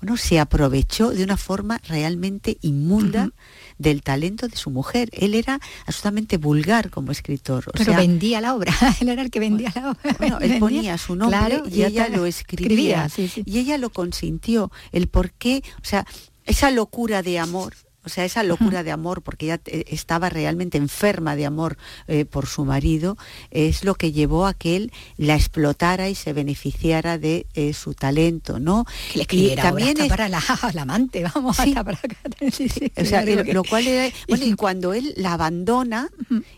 bueno, 0.00 0.16
se 0.16 0.40
aprovechó 0.40 1.10
de 1.10 1.22
una 1.22 1.36
forma 1.36 1.80
realmente 1.86 2.58
inmunda. 2.62 3.26
Uh 3.26 3.28
-huh 3.28 3.32
del 3.78 4.02
talento 4.02 4.48
de 4.48 4.56
su 4.56 4.70
mujer. 4.70 5.10
Él 5.12 5.34
era 5.34 5.60
absolutamente 5.86 6.36
vulgar 6.36 6.90
como 6.90 7.12
escritor. 7.12 7.64
O 7.68 7.72
Pero 7.72 7.84
sea, 7.84 7.96
vendía 7.98 8.40
la 8.40 8.54
obra, 8.54 8.72
él 9.00 9.08
era 9.08 9.22
el 9.22 9.30
que 9.30 9.40
vendía 9.40 9.72
la 9.74 9.90
obra. 9.90 10.16
Bueno, 10.18 10.38
él 10.40 10.58
ponía 10.58 10.96
su 10.98 11.14
nombre 11.14 11.38
claro, 11.38 11.64
y, 11.68 11.82
ella 11.82 12.08
lo 12.08 12.26
escribía. 12.26 13.06
escribía 13.06 13.08
sí, 13.08 13.28
sí. 13.28 13.42
Y 13.44 13.58
ella 13.58 13.78
lo 13.78 13.90
consintió. 13.90 14.70
El 14.92 15.08
por 15.08 15.30
qué, 15.32 15.62
o 15.82 15.84
sea, 15.84 16.06
esa 16.44 16.70
locura 16.70 17.22
de 17.22 17.38
amor 17.38 17.74
o 18.06 18.08
sea, 18.08 18.24
esa 18.24 18.44
locura 18.44 18.84
de 18.84 18.92
amor, 18.92 19.20
porque 19.20 19.46
ella 19.46 19.60
eh, 19.66 19.84
estaba 19.88 20.30
realmente 20.30 20.78
enferma 20.78 21.34
de 21.34 21.44
amor 21.44 21.76
eh, 22.06 22.24
por 22.24 22.46
su 22.46 22.64
marido, 22.64 23.18
es 23.50 23.84
lo 23.84 23.96
que 23.96 24.12
llevó 24.12 24.46
a 24.46 24.54
que 24.54 24.76
él 24.76 24.92
la 25.16 25.34
explotara 25.34 26.08
y 26.08 26.14
se 26.14 26.32
beneficiara 26.32 27.18
de 27.18 27.46
eh, 27.54 27.72
su 27.72 27.94
talento, 27.94 28.60
¿no? 28.60 28.86
Que 29.10 29.18
le 29.18 29.22
escribiera 29.22 29.62
y 29.62 29.66
también 29.66 30.00
es... 30.00 30.08
para 30.08 30.28
la, 30.28 30.40
la, 30.72 30.82
amante, 30.82 31.24
vamos, 31.34 31.56
sí. 31.56 31.62
hasta 31.70 31.82
para 31.82 31.98
acá. 31.98 32.16
Sí, 32.52 32.68
sí, 32.68 32.92
o 32.96 33.04
sea, 33.04 33.24
lo, 33.24 33.42
lo, 33.42 33.64
cual 33.64 33.88
era... 33.88 34.14
Bueno, 34.28 34.44
y 34.46 34.52
cuando 34.52 34.94
él 34.94 35.12
la 35.16 35.32
abandona 35.32 36.08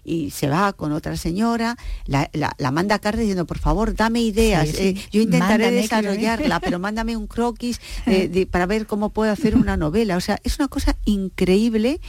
y 0.05 0.31
se 0.31 0.49
va 0.49 0.75
con 0.75 0.93
otra 0.93 1.17
señora, 1.17 1.79
la, 2.05 2.29
la, 2.35 2.55
la 2.59 2.71
manda 2.71 2.97
a 2.97 2.99
carta 2.99 3.21
diciendo, 3.21 3.47
por 3.47 3.59
favor, 3.59 3.95
dame 3.95 4.21
ideas, 4.21 4.71
yo 5.11 5.23
intentaré 5.23 5.65
mándame 5.65 5.71
desarrollarla, 5.73 6.61
pero 6.61 6.79
mándame 6.79 7.17
un 7.17 7.27
croquis 7.27 7.81
de, 8.05 8.47
para 8.51 8.67
ver 8.67 8.87
cómo 8.87 9.11
puedo 9.11 9.33
hacer 9.33 9.57
una 9.57 9.79
novela. 9.79 10.17
O 10.17 10.21
sea, 10.21 10.39
es 10.45 10.59
una 10.59 10.69
cosa 10.69 10.97
increíble 11.07 11.38
increíble 11.39 12.01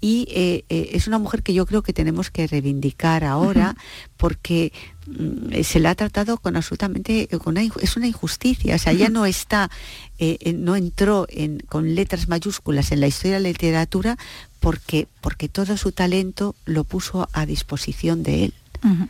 y 0.00 0.26
eh, 0.30 0.64
eh, 0.68 0.90
es 0.92 1.06
una 1.06 1.18
mujer 1.18 1.42
que 1.42 1.54
yo 1.54 1.64
creo 1.64 1.82
que 1.82 1.94
tenemos 1.94 2.30
que 2.30 2.46
reivindicar 2.46 3.24
ahora 3.24 3.70
uh 3.70 3.78
-huh. 3.78 4.10
porque 4.18 4.72
mm, 5.06 5.62
se 5.62 5.80
la 5.80 5.90
ha 5.90 5.94
tratado 5.94 6.36
con 6.36 6.56
absolutamente 6.56 7.26
con 7.38 7.56
una, 7.56 7.62
es 7.80 7.96
una 7.96 8.06
injusticia 8.06 8.76
o 8.76 8.78
sea 8.78 8.92
ya 8.92 9.08
no 9.08 9.24
está 9.24 9.70
eh, 10.18 10.52
no 10.52 10.76
entró 10.76 11.26
en, 11.30 11.60
con 11.60 11.94
letras 11.94 12.28
mayúsculas 12.28 12.92
en 12.92 13.00
la 13.00 13.06
historia 13.06 13.36
de 13.36 13.42
la 13.42 13.48
literatura 13.48 14.18
porque 14.60 15.08
porque 15.22 15.48
todo 15.48 15.76
su 15.76 15.92
talento 15.92 16.54
lo 16.66 16.84
puso 16.84 17.28
a 17.32 17.46
disposición 17.46 18.22
de 18.22 18.44
él. 18.44 18.54
Uh 18.82 18.88
-huh 18.88 19.08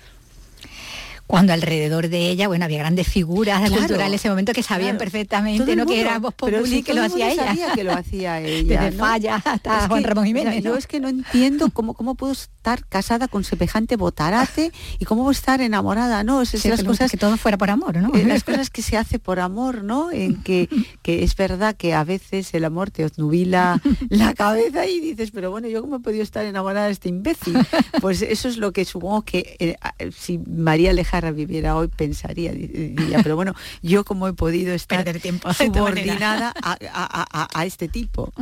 cuando 1.27 1.53
alrededor 1.53 2.09
de 2.09 2.29
ella, 2.29 2.49
bueno, 2.49 2.67
había 2.67 2.79
grandes 2.79 3.09
figuras 3.09 3.59
claro, 3.61 3.77
culturales 3.77 4.13
en 4.13 4.15
ese 4.15 4.29
momento 4.29 4.53
que 4.53 4.63
sabían 4.63 4.97
claro. 4.97 4.99
perfectamente 4.99 5.77
¿no? 5.77 5.87
que 5.87 6.01
era 6.01 6.19
Voz 6.19 6.35
Populi 6.35 6.67
sí, 6.67 6.83
que 6.83 6.95
lo 6.95 7.03
hacía 7.03 7.33
ella. 7.33 7.47
Sabía 7.47 7.73
que 7.73 7.85
lo 7.85 7.93
hacía 7.93 8.41
ella. 8.45 8.83
Desde 8.83 8.97
¿no? 8.97 9.05
Falla 9.05 9.37
hasta 9.37 9.81
es 9.81 9.87
Juan 9.87 10.03
que, 10.03 10.09
Ramón 10.09 10.27
Jiménez. 10.27 10.53
Sea, 10.53 10.63
¿no? 10.63 10.71
Yo 10.71 10.77
es 10.77 10.87
que 10.87 11.01
no 11.01 11.09
entiendo 11.09 11.71
cómo, 11.71 11.95
cómo 11.95 12.15
puedo 12.15 12.35
estar 12.65 12.87
casada 12.87 13.29
con 13.29 13.45
semejante 13.45 13.97
botarate 13.97 14.73
y 14.99 15.05
cómo 15.05 15.31
estar 15.31 15.61
enamorada, 15.61 16.25
¿no? 16.25 16.41
Es, 16.41 16.49
sí, 16.49 16.69
las 16.69 16.83
cosas 16.83 17.11
que 17.11 17.19
todo 17.19 17.37
fuera 17.37 17.59
por 17.59 17.69
amor, 17.69 17.97
¿no? 17.99 18.15
Eh, 18.15 18.25
las 18.25 18.43
cosas 18.43 18.71
que 18.71 18.81
se 18.81 18.97
hace 18.97 19.19
por 19.19 19.39
amor, 19.39 19.85
¿no? 19.85 20.11
En 20.11 20.43
que, 20.43 20.71
que 21.03 21.25
es 21.25 21.37
verdad 21.37 21.77
que 21.77 21.93
a 21.93 22.05
veces 22.05 22.55
el 22.55 22.65
amor 22.65 22.91
te 22.91 23.05
osnubila 23.05 23.83
la 24.09 24.33
cabeza 24.33 24.87
y 24.87 24.99
dices, 25.01 25.31
pero 25.31 25.51
bueno, 25.51 25.69
yo 25.69 25.83
cómo 25.83 25.97
he 25.97 26.01
podido 26.01 26.23
estar 26.23 26.47
enamorada 26.47 26.87
de 26.87 26.93
este 26.93 27.11
imbécil. 27.11 27.59
Pues 28.01 28.23
eso 28.23 28.49
es 28.49 28.57
lo 28.57 28.73
que 28.73 28.87
supongo 28.87 29.23
que 29.23 29.57
eh, 29.59 29.77
si 30.17 30.39
María 30.39 30.95
Lejarra 30.95 31.33
viviera 31.33 31.77
hoy 31.77 31.89
pensaría, 31.89 32.53
diría, 32.53 33.21
pero 33.23 33.37
bueno, 33.37 33.55
yo 33.83 34.07
como 34.07 34.27
he 34.27 34.33
podido 34.33 34.73
estar 34.73 35.05
Perder 35.05 35.21
tiempo 35.21 35.53
subordinada 35.53 36.55
a, 36.63 36.73
a, 36.73 37.25
a, 37.43 37.49
a, 37.53 37.67
este 37.67 37.89
tipo. 37.89 38.33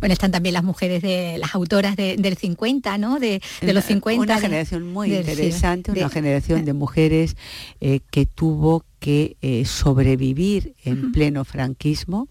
Bueno, 0.00 0.12
están 0.12 0.30
también 0.30 0.52
las 0.52 0.64
mujeres 0.64 1.00
de 1.00 1.38
las 1.38 1.54
autoras 1.54 1.96
de, 1.96 2.16
del 2.18 2.36
50, 2.36 2.98
¿no? 2.98 3.18
De, 3.18 3.40
de 3.60 3.72
los 3.72 3.84
50. 3.84 4.22
Una 4.22 4.34
de, 4.36 4.40
generación 4.40 4.92
muy 4.92 5.10
de, 5.10 5.20
interesante, 5.20 5.92
una 5.92 6.08
generación 6.08 6.64
de 6.64 6.72
mujeres 6.72 7.36
eh, 7.80 8.00
que 8.10 8.26
tuvo 8.26 8.84
que 9.06 9.36
eh, 9.40 9.64
sobrevivir 9.66 10.74
en 10.82 10.98
uh 10.98 11.06
-huh. 11.06 11.12
pleno 11.12 11.44
franquismo 11.44 12.26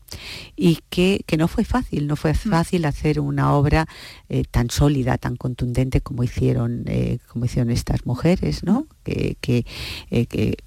y 0.57 0.79
que, 0.89 1.23
que, 1.25 1.37
no 1.37 1.47
fue 1.47 1.63
fácil, 1.63 2.05
no 2.05 2.17
fue 2.17 2.33
fácil 2.33 2.81
uh 2.81 2.83
-huh. 2.83 2.89
hacer 2.89 3.21
una 3.21 3.53
obra 3.53 3.87
eh, 4.27 4.43
tan 4.51 4.69
sólida, 4.69 5.17
tan 5.17 5.37
contundente 5.37 6.01
como 6.01 6.25
hicieron, 6.25 6.83
eh, 6.87 7.19
como 7.29 7.45
hicieron 7.45 7.69
estas 7.71 8.05
mujeres, 8.05 8.65
¿no? 8.65 8.87
Que, 9.05 9.37
que, 9.39 9.63
que, 10.09 10.57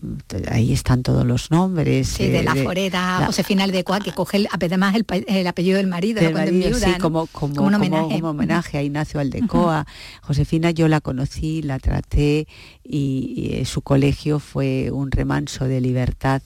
ahí 0.51 0.73
están 0.73 1.03
todos 1.03 1.27
los 1.27 1.51
nombres. 1.51 2.09
Sí, 2.09 2.29
de 2.29 2.43
la 2.43 2.55
Foreda, 2.55 3.21
la, 3.21 3.27
Josefina 3.27 3.65
Aldecoa, 3.65 4.01
que 4.01 4.13
coge 4.13 4.39
el, 4.39 4.49
además 4.51 4.95
el, 4.95 5.05
el, 5.27 5.47
apellido 5.47 5.77
del 5.77 5.89
marido, 5.89 6.23
del 6.23 6.33
marido, 6.33 6.71
viuda, 6.71 6.87
sí, 6.87 6.93
¿no? 6.93 6.99
como, 7.03 7.27
como, 7.27 7.55
como, 7.55 7.69
un 7.69 7.75
homenaje. 7.75 8.03
Como, 8.05 8.15
como 8.15 8.29
homenaje 8.31 8.79
a 8.79 8.83
Ignacio 8.83 9.21
Aldecoa. 9.21 9.85
Uh 9.87 10.27
Josefina 10.29 10.71
yo 10.71 10.89
la 10.89 11.01
conocí, 11.01 11.63
la 11.63 11.79
traté 11.79 12.47
y, 12.85 13.59
y 13.61 13.65
su 13.65 13.83
colegio 13.83 14.39
fue 14.39 14.91
un 14.91 15.11
remanso 15.11 15.67
de 15.67 15.81
libertad 15.81 15.98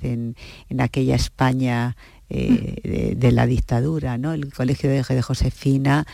en, 0.03 0.37
en 0.69 0.81
aquella 0.81 1.15
España 1.15 1.97
eh, 2.31 3.15
de, 3.17 3.33
la 3.33 3.47
dictadura, 3.47 4.17
¿no? 4.17 4.33
El 4.33 4.53
colegio 4.53 4.88
de, 4.88 5.03
de 5.03 5.23
Josefina 5.23 6.07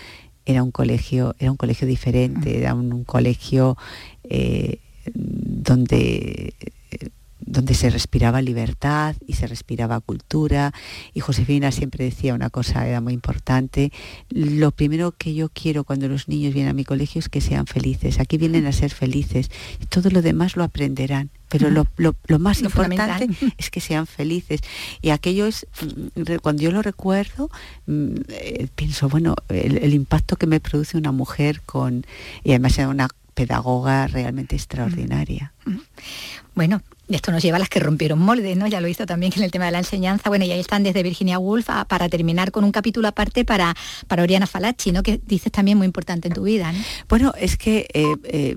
era 0.47 0.63
un 0.63 0.73
colegio, 0.73 1.35
era 1.39 1.51
un 1.51 1.57
colegio 1.57 1.87
diferente, 1.87 2.59
era 2.59 2.75
un, 2.75 3.05
colegio 3.05 3.77
eh, 4.25 4.81
donde 5.15 6.55
donde 7.49 7.75
se 7.75 7.91
respiraba 7.91 8.43
libertad 8.43 9.17
y 9.27 9.35
se 9.35 9.47
respiraba 9.47 10.01
cultura. 10.01 10.73
Y 11.15 11.21
Josefina 11.21 11.73
siempre 11.73 12.05
decía 12.05 12.35
una 12.35 12.51
cosa, 12.51 12.87
era 12.87 13.01
muy 13.01 13.15
importante, 13.15 13.93
lo 14.29 14.71
primero 14.71 15.13
que 15.13 15.35
yo 15.35 15.49
quiero 15.49 15.85
cuando 15.85 16.09
los 16.09 16.29
niños 16.29 16.53
vienen 16.53 16.71
a 16.71 16.75
mi 16.75 16.85
colegio 16.85 17.19
es 17.21 17.29
que 17.29 17.41
sean 17.41 17.67
felices. 17.67 18.21
Aquí 18.21 18.37
vienen 18.37 18.67
a 18.67 18.73
ser 18.73 18.91
felices. 18.93 19.51
Todo 19.89 20.11
lo 20.11 20.23
demás 20.23 20.57
lo 20.57 20.65
aprenderán. 20.65 21.31
Pero 21.49 21.71
lo, 21.71 21.87
más 22.39 22.61
importante 22.61 23.27
es 23.57 23.71
que 23.71 23.81
sean 23.81 24.07
felices. 24.07 24.61
Y 25.01 25.09
aquello 25.11 25.47
es, 25.47 25.67
mm, 25.81 26.37
cuando 26.43 26.63
yo 26.63 26.71
lo 26.71 26.83
recuerdo, 26.83 27.51
mm, 27.87 28.15
eh, 28.29 28.69
pienso, 28.75 29.09
bueno, 29.09 29.35
el, 29.49 29.79
el, 29.79 29.95
impacto 29.95 30.37
que 30.37 30.47
me 30.47 30.61
produce 30.61 30.99
una 30.99 31.11
mujer 31.11 31.63
con, 31.63 32.05
y 32.45 32.51
además 32.51 32.79
era 32.79 32.91
una 32.91 33.09
pedagoga 33.39 34.09
realmente 34.09 34.57
extraordinaria. 34.57 35.53
Bueno, 36.59 36.83
esto 37.09 37.31
nos 37.31 37.41
lleva 37.41 37.55
a 37.55 37.61
las 37.61 37.69
que 37.69 37.79
rompieron 37.79 38.19
moldes, 38.19 38.57
¿no? 38.57 38.67
Ya 38.67 38.81
lo 38.81 38.89
hizo 38.89 39.07
también 39.07 39.33
en 39.37 39.45
el 39.45 39.53
tema 39.53 39.67
de 39.67 39.71
la 39.71 39.79
enseñanza. 39.79 40.29
Bueno, 40.29 40.45
y 40.45 40.51
ahí 40.51 40.59
están 40.59 40.83
desde 40.83 41.05
Virginia 41.05 41.39
Woolf 41.39 41.69
para 41.87 42.09
terminar 42.09 42.51
con 42.51 42.65
un 42.65 42.73
capítulo 42.73 43.07
aparte 43.07 43.45
para, 43.45 43.77
para 44.09 44.25
Oriana 44.25 44.49
Falachi, 44.49 44.91
¿no? 44.91 45.05
Que 45.05 45.21
dices 45.25 45.53
también 45.53 45.79
muy 45.79 45.85
importante 45.85 46.27
en 46.27 46.35
tu 46.35 46.43
vida, 46.43 46.73
¿no? 46.73 46.79
Bueno, 47.09 47.33
es 47.39 47.57
que 47.57 47.87
eh, 47.95 48.13
eh, 48.25 48.57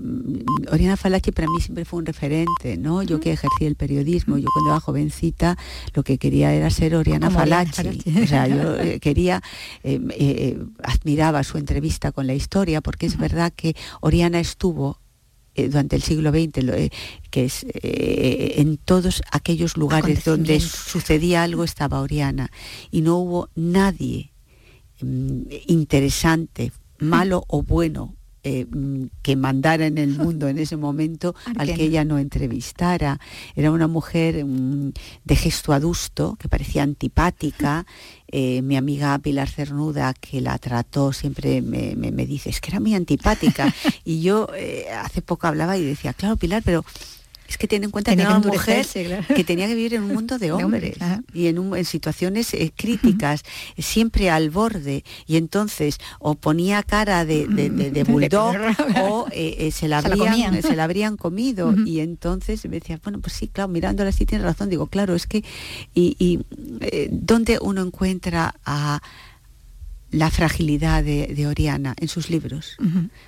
Oriana 0.71 0.97
Falachi 0.97 1.31
para 1.31 1.47
mí 1.47 1.61
siempre 1.61 1.85
fue 1.85 1.99
un 1.99 2.07
referente, 2.07 2.75
¿no? 2.75 3.03
Yo 3.03 3.19
que 3.19 3.33
ejercí 3.33 3.65
el 3.65 3.75
periodismo, 3.75 4.39
yo 4.39 4.47
cuando 4.51 4.71
era 4.71 4.79
jovencita 4.79 5.55
lo 5.93 6.01
que 6.01 6.17
quería 6.17 6.55
era 6.55 6.71
ser 6.71 6.95
Oriana 6.95 7.29
Falachi. 7.29 8.01
O 8.23 8.25
sea, 8.25 8.47
yo 8.47 8.77
eh, 8.79 8.99
quería, 8.99 9.43
admiraba 10.81 11.43
su 11.43 11.59
entrevista 11.59 12.11
con 12.11 12.25
la 12.25 12.33
historia, 12.33 12.81
porque 12.81 13.05
es 13.05 13.19
verdad 13.19 13.53
que 13.55 13.75
Oriana 13.99 14.39
estuvo 14.39 15.00
eh, 15.55 15.67
durante 15.67 15.95
el 15.95 16.01
siglo 16.01 16.31
XX, 16.31 16.57
eh, 16.69 16.89
que 17.29 17.45
es 17.45 17.65
eh, 17.65 18.53
en 18.57 18.77
todos 18.77 19.21
aquellos 19.31 19.75
lugares 19.75 20.23
donde 20.23 20.59
sucedía 20.59 21.43
algo 21.43 21.63
estaba 21.63 22.01
Oriana. 22.01 22.51
Y 22.89 23.01
no 23.01 23.17
hubo 23.17 23.49
nadie 23.55 24.31
mm, 25.01 25.41
interesante, 25.67 26.71
malo 26.99 27.43
o 27.47 27.63
bueno 27.63 28.15
mm, 28.43 29.05
que 29.21 29.35
mandara 29.35 29.85
en 29.85 29.97
el 29.97 30.17
mundo 30.17 30.47
en 30.47 30.59
ese 30.59 30.77
momento 30.77 31.35
al 31.57 31.73
que 31.73 31.83
ella 31.83 32.05
no 32.05 32.17
entrevistara. 32.17 33.19
Era 33.55 33.71
una 33.71 33.87
mujer 33.87 34.43
mm, 34.45 34.93
de 35.23 35.35
gesto 35.35 35.73
adusto, 35.73 36.37
que 36.39 36.47
parecía 36.47 36.83
antipática, 36.83 37.85
eh, 38.27 38.61
mi 38.61 38.77
amiga 38.77 39.17
Pilar 39.19 39.49
Cernuda, 39.49 40.13
que 40.13 40.41
la 40.41 40.57
trató, 40.57 41.13
siempre 41.13 41.61
me, 41.61 42.25
dice, 42.25 42.49
es 42.49 42.61
que 42.61 42.71
era 42.71 42.79
muy 42.79 42.95
antipática. 42.95 43.73
y 44.05 44.21
yo 44.21 44.47
eh, 44.55 44.85
hace 44.91 45.21
poco 45.21 45.47
hablaba 45.47 45.77
y 45.77 45.83
decía, 45.83 46.13
claro, 46.13 46.37
Pilar, 46.37 46.61
pero 46.63 46.83
es 47.51 47.57
que 47.57 47.67
tiene 47.67 47.85
en 47.85 47.91
cuenta 47.91 48.15
que 48.15 48.21
era 48.21 48.37
una 48.37 48.47
mujer 48.47 48.85
que 49.35 49.43
tenía 49.43 49.67
que 49.67 49.75
vivir 49.75 49.95
en 49.95 50.03
un 50.03 50.13
mundo 50.13 50.37
de 50.39 50.51
hombres 50.53 50.95
y 51.33 51.47
en, 51.47 51.85
situaciones 51.85 52.53
eh, 52.53 52.71
críticas, 52.75 53.43
siempre 53.77 54.29
al 54.29 54.49
borde. 54.49 55.03
Y 55.27 55.35
entonces 55.35 55.97
o 56.19 56.35
ponía 56.35 56.81
cara 56.81 57.25
de, 57.25 57.47
de, 57.47 58.03
bulldog 58.07 58.55
o 59.01 59.27
se, 59.29 59.87
la 59.89 59.97
habrían, 59.97 60.61
se, 60.61 60.75
la 60.75 60.85
habrían 60.85 61.17
comido. 61.17 61.73
Y 61.85 61.99
entonces 61.99 62.63
me 62.65 62.79
decía, 62.79 62.99
bueno, 63.03 63.19
pues 63.19 63.33
sí, 63.33 63.49
claro, 63.49 63.67
mirándola 63.67 64.11
así 64.11 64.25
tiene 64.25 64.45
razón. 64.45 64.69
Digo, 64.69 64.87
claro, 64.87 65.13
es 65.13 65.27
que, 65.27 65.43
y, 65.93 66.15
y 66.19 66.39
¿dónde 67.11 67.59
uno 67.61 67.81
encuentra 67.81 68.55
a 68.65 69.01
la 70.11 70.29
fragilidad 70.29 71.03
de, 71.03 71.47
Oriana 71.47 71.95
en 71.97 72.07
sus 72.07 72.29
libros. 72.29 72.77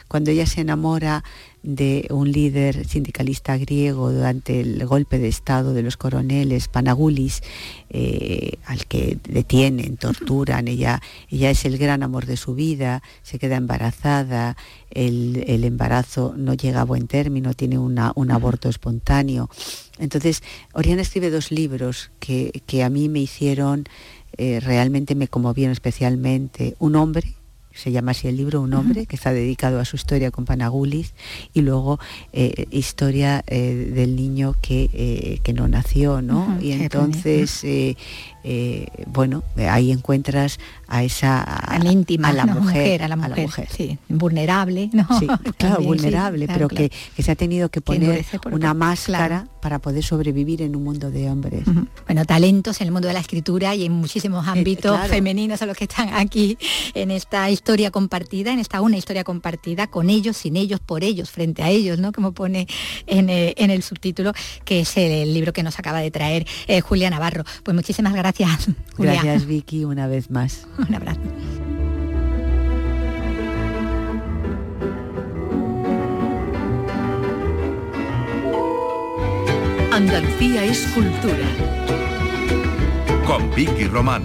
Cuando 0.07 0.31
ella 0.31 0.45
se 0.45 0.61
enamora 0.61 1.23
de 1.63 2.07
un 2.09 2.29
líder 2.29 2.85
sindicalista 2.85 3.57
griego 3.57 4.11
durante 4.11 4.59
el 4.59 4.85
golpe 4.85 5.17
de 5.17 5.29
Estado 5.29 5.73
de 5.73 5.81
los 5.81 5.95
coroneles, 5.95 6.67
Panagulis, 6.67 7.41
eh, 7.89 8.57
al 8.65 8.85
que 8.85 9.17
detienen, 9.23 9.95
torturan, 9.95 10.67
ella, 10.67 11.01
ella 11.29 11.49
es 11.49 11.63
el 11.63 11.77
gran 11.77 12.03
amor 12.03 12.25
de 12.25 12.35
su 12.35 12.53
vida, 12.53 13.01
se 13.23 13.39
queda 13.39 13.55
embarazada, 13.55 14.57
el, 14.91 15.63
embarazo 15.63 16.33
no 16.35 16.53
llega 16.53 16.81
a 16.81 16.85
buen 16.85 17.07
término, 17.07 17.53
tiene 17.53 17.77
un 17.77 17.97
aborto 17.97 18.67
espontáneo. 18.67 19.49
Entonces, 19.99 20.43
Oriana 20.73 21.01
escribe 21.01 21.29
dos 21.29 21.51
libros 21.51 22.11
que, 22.19 22.63
que 22.65 22.83
a 22.83 22.89
mí 22.89 23.07
me 23.07 23.19
hicieron 23.19 23.85
eh, 24.37 24.59
realmente 24.59 25.15
me 25.15 25.27
conmovieron 25.27 25.71
especialmente. 25.71 26.75
Un 26.79 26.95
hombre, 26.95 27.33
se 27.73 27.91
llama 27.91 28.11
así 28.11 28.27
el 28.27 28.37
libro, 28.37 28.61
Un 28.61 28.73
hombre, 28.73 29.05
que 29.05 29.15
está 29.15 29.33
dedicado 29.33 29.79
a 29.79 29.85
su 29.85 29.95
historia 29.95 30.31
con 30.31 30.45
Panagulis, 30.45 31.13
y 31.53 31.61
luego 31.61 31.99
eh, 32.31 32.67
historia 32.71 33.43
eh, 33.47 33.91
del 33.93 34.15
niño 34.15 34.55
que, 34.61 35.39
que, 35.43 35.53
no 35.53 35.67
nació, 35.67 36.21
¿no? 36.21 36.57
y 36.61 36.71
entonces 36.71 37.63
eh, 38.43 38.87
bueno, 39.07 39.41
ahí 39.69 39.91
encuentras 39.91 40.59
a 40.87 41.03
esa 41.03 41.41
a, 41.41 41.79
la 41.79 41.91
íntima, 41.91 42.27
a 42.27 42.33
la, 42.33 42.45
mujer, 42.45 43.01
a 43.01 43.07
la 43.07 43.15
mujer, 43.15 43.49
sí, 43.71 43.97
vulnerable, 44.09 44.89
¿no? 44.91 45.07
Sí, 45.17 45.27
claro, 45.57 45.81
vulnerable, 45.81 46.47
pero 46.47 46.67
Que, 46.67 46.91
se 47.17 47.31
ha 47.31 47.35
tenido 47.35 47.69
que 47.69 47.79
poner 47.79 48.25
una 48.51 48.73
máscara 48.73 49.47
para 49.61 49.79
poder 49.79 50.03
sobrevivir 50.03 50.61
en 50.61 50.75
un 50.75 50.83
mundo 50.83 51.09
de 51.09 51.29
hombres. 51.29 51.63
Bueno, 52.05 52.25
talentos 52.25 52.81
en 52.81 52.87
el 52.87 52.91
mundo 52.91 53.07
de 53.07 53.13
la 53.13 53.21
escritura 53.21 53.75
y 53.75 53.85
en 53.85 53.93
muchísimos 53.93 54.45
eh, 54.45 54.49
ámbitos 54.49 54.99
femeninos 55.07 55.61
a 55.61 55.65
los 55.65 55.77
que 55.77 55.85
están 55.85 56.13
aquí 56.13 56.57
en 56.93 57.11
esta 57.11 57.49
historia 57.49 57.91
compartida, 57.91 58.51
en 58.51 58.59
esta 58.59 58.81
una 58.81 58.97
historia 58.97 59.23
compartida, 59.23 59.87
con 59.87 60.09
ellos, 60.09 60.35
sin 60.35 60.57
ellos, 60.57 60.81
por 60.81 61.05
ellos, 61.05 61.31
frente 61.31 61.63
a 61.63 61.69
ellos, 61.69 61.97
¿no? 61.97 62.11
Como 62.11 62.33
pone 62.33 62.67
en, 63.07 63.29
eh, 63.29 63.53
el 63.57 63.83
subtítulo, 63.83 64.33
que 64.65 64.81
es 64.81 64.97
el 64.97 65.33
libro 65.33 65.53
que 65.53 65.63
nos 65.63 65.79
acaba 65.79 65.99
de 65.99 66.11
traer 66.11 66.45
Julia 66.83 67.09
Navarro. 67.09 67.45
Pues 67.63 67.73
muchísimas 67.73 68.13
gracias 68.13 68.32
Gracias, 68.37 68.75
Gracias, 68.97 69.45
Vicky, 69.45 69.85
una 69.85 70.07
vez 70.07 70.31
más. 70.31 70.67
Un 70.77 70.95
abrazo. 70.95 71.21
Andalucía 79.91 80.65
es 80.65 80.87
cultura. 80.87 81.45
Con 83.27 83.53
Vicky 83.55 83.85
Román. 83.85 84.23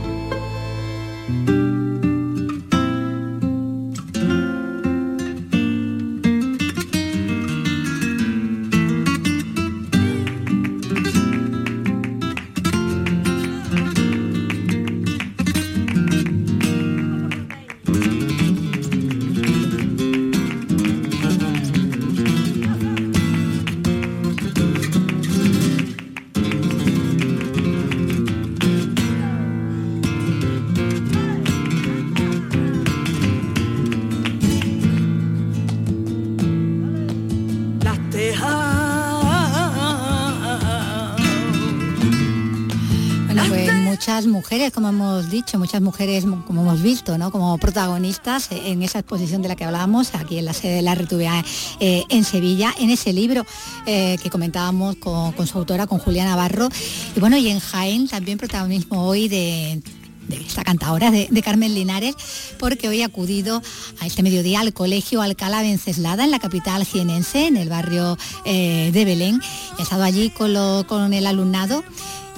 Mujeres, 44.26 44.72
como 44.72 44.88
hemos 44.88 45.30
dicho, 45.30 45.58
muchas 45.58 45.80
mujeres, 45.80 46.24
como 46.46 46.62
hemos 46.62 46.82
visto, 46.82 47.18
¿no? 47.18 47.30
como 47.30 47.56
protagonistas 47.58 48.48
en 48.50 48.82
esa 48.82 49.00
exposición 49.00 49.42
de 49.42 49.48
la 49.48 49.56
que 49.56 49.64
hablábamos, 49.64 50.14
aquí 50.14 50.38
en 50.38 50.44
la 50.44 50.52
sede 50.52 50.76
de 50.76 50.82
la 50.82 50.94
RTVA 50.94 51.44
eh, 51.80 52.04
en 52.08 52.24
Sevilla, 52.24 52.74
en 52.78 52.90
ese 52.90 53.12
libro 53.12 53.44
eh, 53.86 54.18
que 54.22 54.30
comentábamos 54.30 54.96
con, 54.96 55.46
su 55.46 55.58
autora, 55.58 55.86
con 55.86 55.98
Julia 55.98 56.24
Navarro. 56.24 56.68
Y 57.16 57.20
bueno, 57.20 57.36
y 57.36 57.48
en 57.48 57.60
Jaén 57.60 58.08
también 58.08 58.38
protagonismo 58.38 59.06
hoy 59.06 59.28
de, 59.28 59.82
esta 60.30 60.64
cantadora 60.64 61.10
de, 61.10 61.42
Carmen 61.42 61.74
Linares, 61.74 62.14
porque 62.58 62.88
hoy 62.88 63.02
ha 63.02 63.06
acudido 63.06 63.62
a 64.00 64.06
este 64.06 64.22
mediodía 64.22 64.60
al 64.60 64.72
Colegio 64.72 65.22
Alcalá 65.22 65.62
Venceslada, 65.62 66.24
en 66.24 66.30
la 66.30 66.38
capital 66.38 66.84
jienense, 66.84 67.46
en 67.46 67.56
el 67.56 67.68
barrio 67.68 68.18
eh, 68.44 68.90
de 68.92 69.04
Belén, 69.04 69.40
y 69.76 69.80
ha 69.80 69.84
estado 69.84 70.02
allí 70.02 70.30
con, 70.30 70.84
con 70.84 71.14
el 71.14 71.26
alumnado 71.26 71.84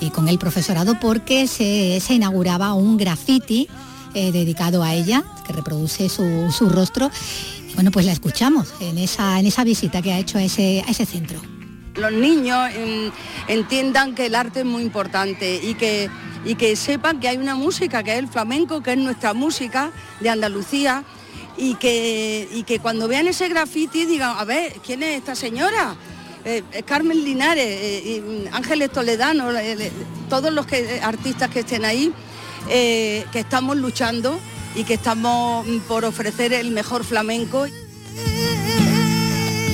y 0.00 0.10
con 0.10 0.28
el 0.28 0.38
profesorado 0.38 0.98
porque 0.98 1.46
se, 1.46 2.00
inauguraba 2.12 2.72
un 2.74 2.96
graffiti 2.96 3.68
eh, 4.14 4.32
dedicado 4.32 4.82
a 4.82 4.94
ella, 4.94 5.22
que 5.46 5.52
reproduce 5.52 6.08
su, 6.08 6.68
rostro. 6.68 7.10
bueno, 7.74 7.90
pues 7.90 8.06
la 8.06 8.12
escuchamos 8.12 8.74
en 8.80 8.98
esa, 8.98 9.38
en 9.38 9.46
esa 9.46 9.64
visita 9.64 10.02
que 10.02 10.12
ha 10.12 10.18
hecho 10.18 10.38
a 10.38 10.42
ese, 10.42 10.82
a 10.86 10.90
ese 10.90 11.06
centro. 11.06 11.40
los 11.94 12.12
niños 12.12 12.70
entiendan 13.46 14.14
que 14.14 14.26
el 14.26 14.34
arte 14.34 14.60
es 14.60 14.66
muy 14.66 14.82
importante 14.82 15.60
y 15.62 15.74
que, 15.74 16.10
y 16.44 16.54
que 16.54 16.74
sepan 16.76 17.20
que 17.20 17.28
hay 17.28 17.36
una 17.36 17.54
música 17.54 18.02
que 18.02 18.12
es 18.12 18.18
el 18.18 18.28
flamenco, 18.28 18.82
que 18.82 18.92
es 18.92 18.98
nuestra 18.98 19.34
música 19.34 19.90
de 20.20 20.30
Andalucía 20.30 21.04
y 21.56 21.74
que, 21.74 22.48
y 22.50 22.62
que 22.62 22.78
cuando 22.78 23.06
vean 23.06 23.26
ese 23.26 23.48
graffiti 23.48 24.06
digan, 24.06 24.36
a 24.38 24.44
ver, 24.44 24.72
¿quién 24.84 25.02
es 25.02 25.18
esta 25.18 25.34
señora? 25.34 25.94
Eh, 26.44 26.62
Carmen 26.86 27.22
Linares, 27.24 27.66
eh, 27.66 28.48
Ángeles 28.52 28.90
Toledano, 28.90 29.48
todos 30.28 30.52
los 30.52 30.66
artistas 31.02 31.50
que 31.50 31.60
estén 31.60 31.84
ahí, 31.84 32.12
que 32.68 33.26
estamos 33.32 33.76
luchando 33.76 34.38
y 34.74 34.84
que 34.84 34.94
estamos 34.94 35.66
por 35.88 36.04
ofrecer 36.04 36.52
el 36.52 36.70
mejor 36.70 37.04
flamenco 37.04 37.66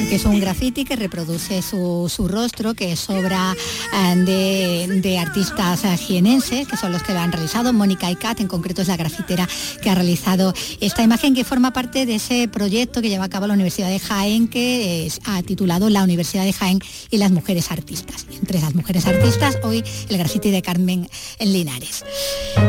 que 0.08 0.16
es 0.16 0.24
un 0.24 0.38
graffiti 0.38 0.84
que 0.84 0.94
reproduce 0.94 1.62
su, 1.62 2.28
rostro, 2.28 2.74
que 2.74 2.92
es 2.92 3.10
obra 3.10 3.56
eh, 3.94 4.86
de, 5.02 5.18
artistas 5.18 5.84
eh, 5.84 5.96
jienenses, 5.96 6.68
que 6.68 6.76
son 6.76 6.92
los 6.92 7.02
que 7.02 7.12
lo 7.12 7.18
han 7.18 7.32
realizado. 7.32 7.72
Mónica 7.72 8.10
Icat, 8.10 8.40
en 8.40 8.46
concreto, 8.46 8.82
es 8.82 8.88
la 8.88 8.96
grafitera 8.96 9.48
que 9.82 9.90
ha 9.90 9.94
realizado 9.94 10.54
esta 10.80 11.02
imagen, 11.02 11.34
que 11.34 11.44
forma 11.44 11.72
parte 11.72 12.06
de 12.06 12.16
ese 12.16 12.46
proyecto 12.46 13.02
que 13.02 13.08
lleva 13.08 13.24
a 13.24 13.28
cabo 13.28 13.46
la 13.46 13.54
Universidad 13.54 13.88
de 13.88 13.98
Jaén, 13.98 14.48
que 14.48 15.10
ha 15.24 15.42
titulado 15.42 15.90
La 15.90 16.04
Universidad 16.04 16.44
de 16.44 16.52
Jaén 16.52 16.78
y 17.10 17.18
las 17.18 17.32
mujeres 17.32 17.70
artistas. 17.72 18.26
Entre 18.38 18.58
esas 18.58 18.74
mujeres 18.74 19.06
artistas, 19.06 19.58
hoy 19.64 19.82
el 20.08 20.18
graffiti 20.18 20.50
de 20.50 20.62
Carmen 20.62 21.08
en 21.38 21.52
Linares. 21.52 22.04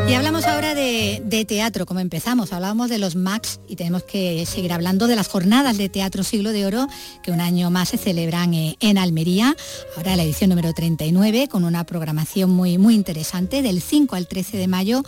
Y 0.10 0.14
hablamos 0.14 0.46
ahora 0.46 0.74
de, 0.74 1.22
de 1.24 1.46
teatro, 1.46 1.86
como 1.86 2.00
empezamos. 2.00 2.52
Hablábamos 2.52 2.90
de 2.90 2.98
los 2.98 3.16
MAX 3.16 3.60
y 3.68 3.76
tenemos 3.76 4.04
que 4.04 4.46
seguir 4.46 4.74
hablando 4.74 5.06
de 5.08 5.16
las 5.16 5.28
jornadas 5.28 5.78
de 5.78 5.90
teatro 5.90 6.24
siglo 6.24 6.52
de 6.52 6.66
oro 6.66 6.88
un 7.32 7.42
año 7.42 7.70
más 7.70 7.90
se 7.90 7.98
celebran 7.98 8.54
eh, 8.54 8.78
en 8.80 8.98
Almería, 8.98 9.56
ahora 9.96 10.16
la 10.16 10.24
edición 10.24 10.50
número 10.50 10.74
39, 10.74 11.48
con 11.48 11.64
una 11.64 11.84
programación 11.84 12.50
muy, 12.50 12.78
muy 12.78 12.96
interesante 12.96 13.62
del 13.62 13.82
5 13.82 14.16
al 14.16 14.28
13 14.28 14.58
de 14.58 14.68
mayo, 14.68 15.04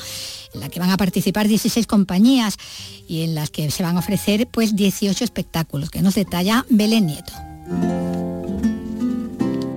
en 0.53 0.59
la 0.59 0.69
que 0.69 0.79
van 0.79 0.91
a 0.91 0.97
participar 0.97 1.47
16 1.47 1.87
compañías 1.87 2.57
y 3.07 3.23
en 3.23 3.35
las 3.35 3.49
que 3.49 3.71
se 3.71 3.83
van 3.83 3.95
a 3.95 3.99
ofrecer 3.99 4.47
pues 4.47 4.75
18 4.75 5.23
espectáculos, 5.23 5.89
que 5.89 6.01
nos 6.01 6.15
detalla 6.15 6.65
Belén 6.69 7.07
Nieto. 7.07 8.28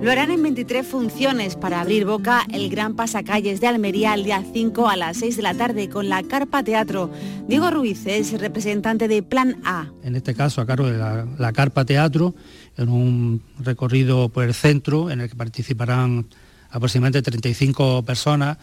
Lo 0.03 0.11
harán 0.11 0.31
en 0.31 0.43
23 0.43 0.85
funciones 0.85 1.55
para 1.55 1.79
abrir 1.79 2.03
boca 2.03 2.45
el 2.51 2.69
gran 2.69 2.93
pasacalles 2.93 3.61
de 3.61 3.67
Almería 3.67 4.13
el 4.15 4.25
día 4.25 4.43
5 4.51 4.89
a 4.89 4.97
las 4.97 5.15
6 5.15 5.37
de 5.37 5.41
la 5.41 5.53
tarde 5.53 5.87
con 5.87 6.09
la 6.09 6.21
Carpa 6.23 6.61
Teatro. 6.61 7.09
Diego 7.47 7.71
Ruiz 7.71 8.05
es 8.05 8.37
representante 8.37 9.07
de 9.07 9.23
Plan 9.23 9.61
A. 9.63 9.87
En 10.03 10.17
este 10.17 10.35
caso 10.35 10.59
a 10.59 10.65
cargo 10.65 10.87
de 10.87 10.97
la, 10.97 11.53
Carpa 11.53 11.85
Teatro, 11.85 12.35
en 12.75 12.89
un 12.89 13.41
recorrido 13.59 14.27
por 14.27 14.43
el 14.43 14.53
centro 14.53 15.09
en 15.09 15.21
el 15.21 15.29
que 15.29 15.37
participarán 15.37 16.25
aproximadamente 16.69 17.21
35 17.21 18.03
personas. 18.03 18.57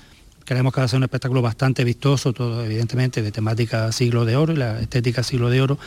Queremos 0.44 0.74
que 0.74 0.80
va 0.80 0.84
a 0.84 0.88
ser 0.88 0.98
un 0.98 1.04
espectáculo 1.04 1.40
bastante 1.40 1.84
vistoso, 1.84 2.34
todo 2.34 2.62
evidentemente 2.62 3.22
de 3.22 3.32
temática 3.32 3.90
siglo 3.92 4.26
de 4.26 4.36
oro 4.36 4.52
y 4.52 4.56
la 4.56 4.78
estética 4.78 5.22
siglo 5.22 5.48
de 5.48 5.62
oro. 5.62 5.78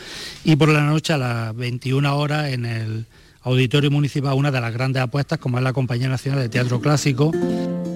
Y 0.42 0.56
por 0.56 0.68
la 0.68 0.80
noche 0.80 1.12
a 1.12 1.18
las 1.18 1.54
21 1.54 2.18
horas 2.18 2.48
en 2.52 2.66
el 2.66 3.06
Auditorio 3.44 3.90
Municipal, 3.90 4.32
una 4.34 4.50
de 4.50 4.60
las 4.60 4.72
grandes 4.72 5.02
apuestas, 5.02 5.38
como 5.38 5.58
es 5.58 5.64
la 5.64 5.74
Compañía 5.74 6.08
Nacional 6.08 6.40
de 6.40 6.48
Teatro 6.48 6.80
Clásico. 6.80 7.30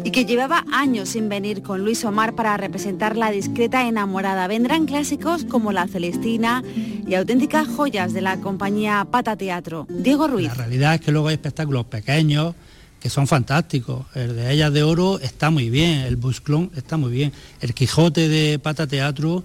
Y 0.05 0.11
que 0.11 0.27
llevaba 0.27 0.65
años 0.71 1.09
sin 1.09 1.31
venir 1.31 1.63
con 1.63 1.85
Luis 1.85 2.05
Omar 2.05 2.35
para 2.35 2.57
representar 2.59 3.17
la 3.17 3.31
discreta 3.31 3.89
enamorada. 3.89 4.47
Vendrán 4.47 4.85
clásicos 4.85 5.45
como 5.45 5.73
La 5.73 5.89
Celestina 5.89 6.63
y 7.07 7.15
auténticas 7.15 7.67
joyas 7.67 8.13
de 8.13 8.21
la 8.21 8.37
compañía 8.41 9.07
Pata 9.11 9.37
Teatro. 9.37 9.87
Diego 9.89 10.29
Ruiz. 10.29 10.49
La 10.49 10.55
realidad 10.55 10.95
es 10.95 11.01
que 11.01 11.13
luego 11.13 11.29
hay 11.29 11.35
espectáculos 11.35 11.87
pequeños 11.87 12.55
que 13.01 13.09
son 13.09 13.27
fantásticos. 13.27 14.05
El 14.15 14.37
de 14.37 14.53
Ellas 14.53 14.73
de 14.73 14.83
Oro 14.83 15.19
está 15.19 15.51
muy 15.51 15.71
bien, 15.71 16.01
el 16.01 16.17
Busclón 16.17 16.71
está 16.77 16.99
muy 16.99 17.11
bien, 17.11 17.33
el 17.61 17.73
Quijote 17.73 18.29
de 18.29 18.59
Pata 18.59 18.87
Teatro 18.87 19.45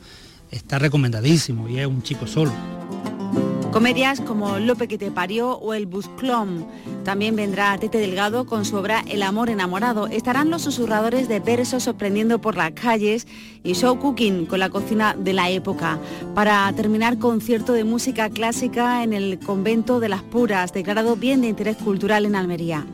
está 0.51 0.79
recomendadísimo 0.79 1.69
y 1.69 1.79
es 1.79 1.87
un 1.87 2.03
chico 2.03 2.27
solo. 2.27 2.82
Comedias 3.73 4.21
como 4.21 4.59
Lope 4.59 4.87
que 4.87 4.99
te 4.99 5.09
parió 5.09 5.57
o 5.57 5.73
El 5.73 5.87
Busclom. 5.87 6.63
También 7.03 7.35
vendrá 7.35 7.75
Tete 7.79 7.97
Delgado 7.97 8.45
con 8.45 8.65
su 8.65 8.75
obra 8.75 9.03
El 9.09 9.23
amor 9.23 9.49
enamorado. 9.49 10.05
Estarán 10.05 10.51
los 10.51 10.61
susurradores 10.61 11.27
de 11.27 11.39
versos 11.39 11.81
sorprendiendo 11.81 12.39
por 12.39 12.55
las 12.55 12.73
calles 12.73 13.25
y 13.63 13.73
Show 13.73 13.97
Cooking 13.97 14.45
con 14.45 14.59
la 14.59 14.69
cocina 14.69 15.15
de 15.17 15.33
la 15.33 15.49
época. 15.49 15.97
Para 16.35 16.71
terminar, 16.73 17.17
concierto 17.17 17.73
de 17.73 17.83
música 17.83 18.29
clásica 18.29 19.03
en 19.03 19.11
el 19.11 19.39
convento 19.39 19.99
de 19.99 20.09
las 20.09 20.21
Puras, 20.21 20.71
declarado 20.71 21.15
bien 21.15 21.41
de 21.41 21.47
interés 21.47 21.77
cultural 21.77 22.27
en 22.27 22.35
Almería. 22.35 22.85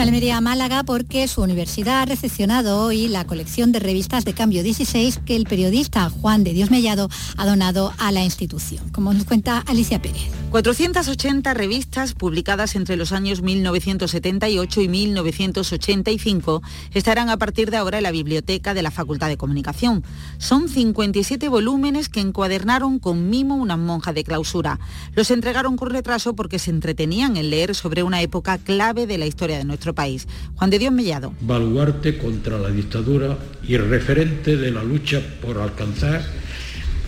Almería 0.00 0.40
Málaga 0.40 0.84
porque 0.84 1.26
su 1.26 1.42
universidad 1.42 2.02
ha 2.02 2.04
recepcionado 2.04 2.84
hoy 2.84 3.08
la 3.08 3.24
colección 3.24 3.72
de 3.72 3.80
revistas 3.80 4.24
de 4.24 4.32
Cambio 4.32 4.62
16 4.62 5.20
que 5.26 5.34
el 5.34 5.44
periodista 5.44 6.08
Juan 6.08 6.44
de 6.44 6.52
Dios 6.52 6.70
Mellado 6.70 7.08
ha 7.36 7.44
donado 7.44 7.92
a 7.98 8.12
la 8.12 8.22
institución, 8.22 8.88
como 8.90 9.12
nos 9.12 9.24
cuenta 9.24 9.58
Alicia 9.66 10.00
Pérez. 10.00 10.30
480 10.50 11.52
revistas 11.52 12.14
publicadas 12.14 12.74
entre 12.74 12.96
los 12.96 13.12
años 13.12 13.42
1978 13.42 14.80
y 14.80 14.88
1985 14.88 16.62
estarán 16.94 17.28
a 17.28 17.36
partir 17.36 17.70
de 17.70 17.76
ahora 17.76 17.98
en 17.98 18.04
la 18.04 18.10
biblioteca 18.10 18.72
de 18.72 18.82
la 18.82 18.90
Facultad 18.90 19.28
de 19.28 19.36
Comunicación. 19.36 20.04
Son 20.38 20.68
57 20.68 21.48
volúmenes 21.48 22.08
que 22.08 22.20
encuadernaron 22.20 22.98
con 22.98 23.28
mimo 23.28 23.56
una 23.56 23.76
monja 23.76 24.12
de 24.12 24.24
clausura. 24.24 24.78
Los 25.14 25.30
entregaron 25.30 25.76
con 25.76 25.90
retraso 25.90 26.34
porque 26.34 26.58
se 26.58 26.70
entretenían 26.70 27.36
en 27.36 27.50
leer 27.50 27.74
sobre 27.74 28.02
una 28.02 28.22
época 28.22 28.56
clave 28.56 29.06
de 29.06 29.18
la 29.18 29.26
historia 29.26 29.58
de 29.58 29.64
nuestro 29.64 29.87
país. 29.94 30.26
Juan 30.56 30.70
de 30.70 30.78
Dios 30.78 30.92
Mellado. 30.92 31.34
Baluarte 31.40 32.18
contra 32.18 32.58
la 32.58 32.70
dictadura 32.70 33.38
y 33.62 33.76
referente 33.76 34.56
de 34.56 34.70
la 34.70 34.82
lucha 34.82 35.20
por 35.40 35.58
alcanzar 35.58 36.22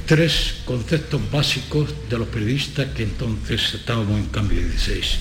tres 0.07 0.63
conceptos 0.65 1.21
básicos 1.31 1.95
de 2.09 2.19
los 2.19 2.27
periodistas 2.27 2.89
que 2.97 3.05
entonces 3.05 3.75
estábamos 3.75 4.19
en 4.19 4.27
cambio 4.27 4.59
16. 4.59 5.21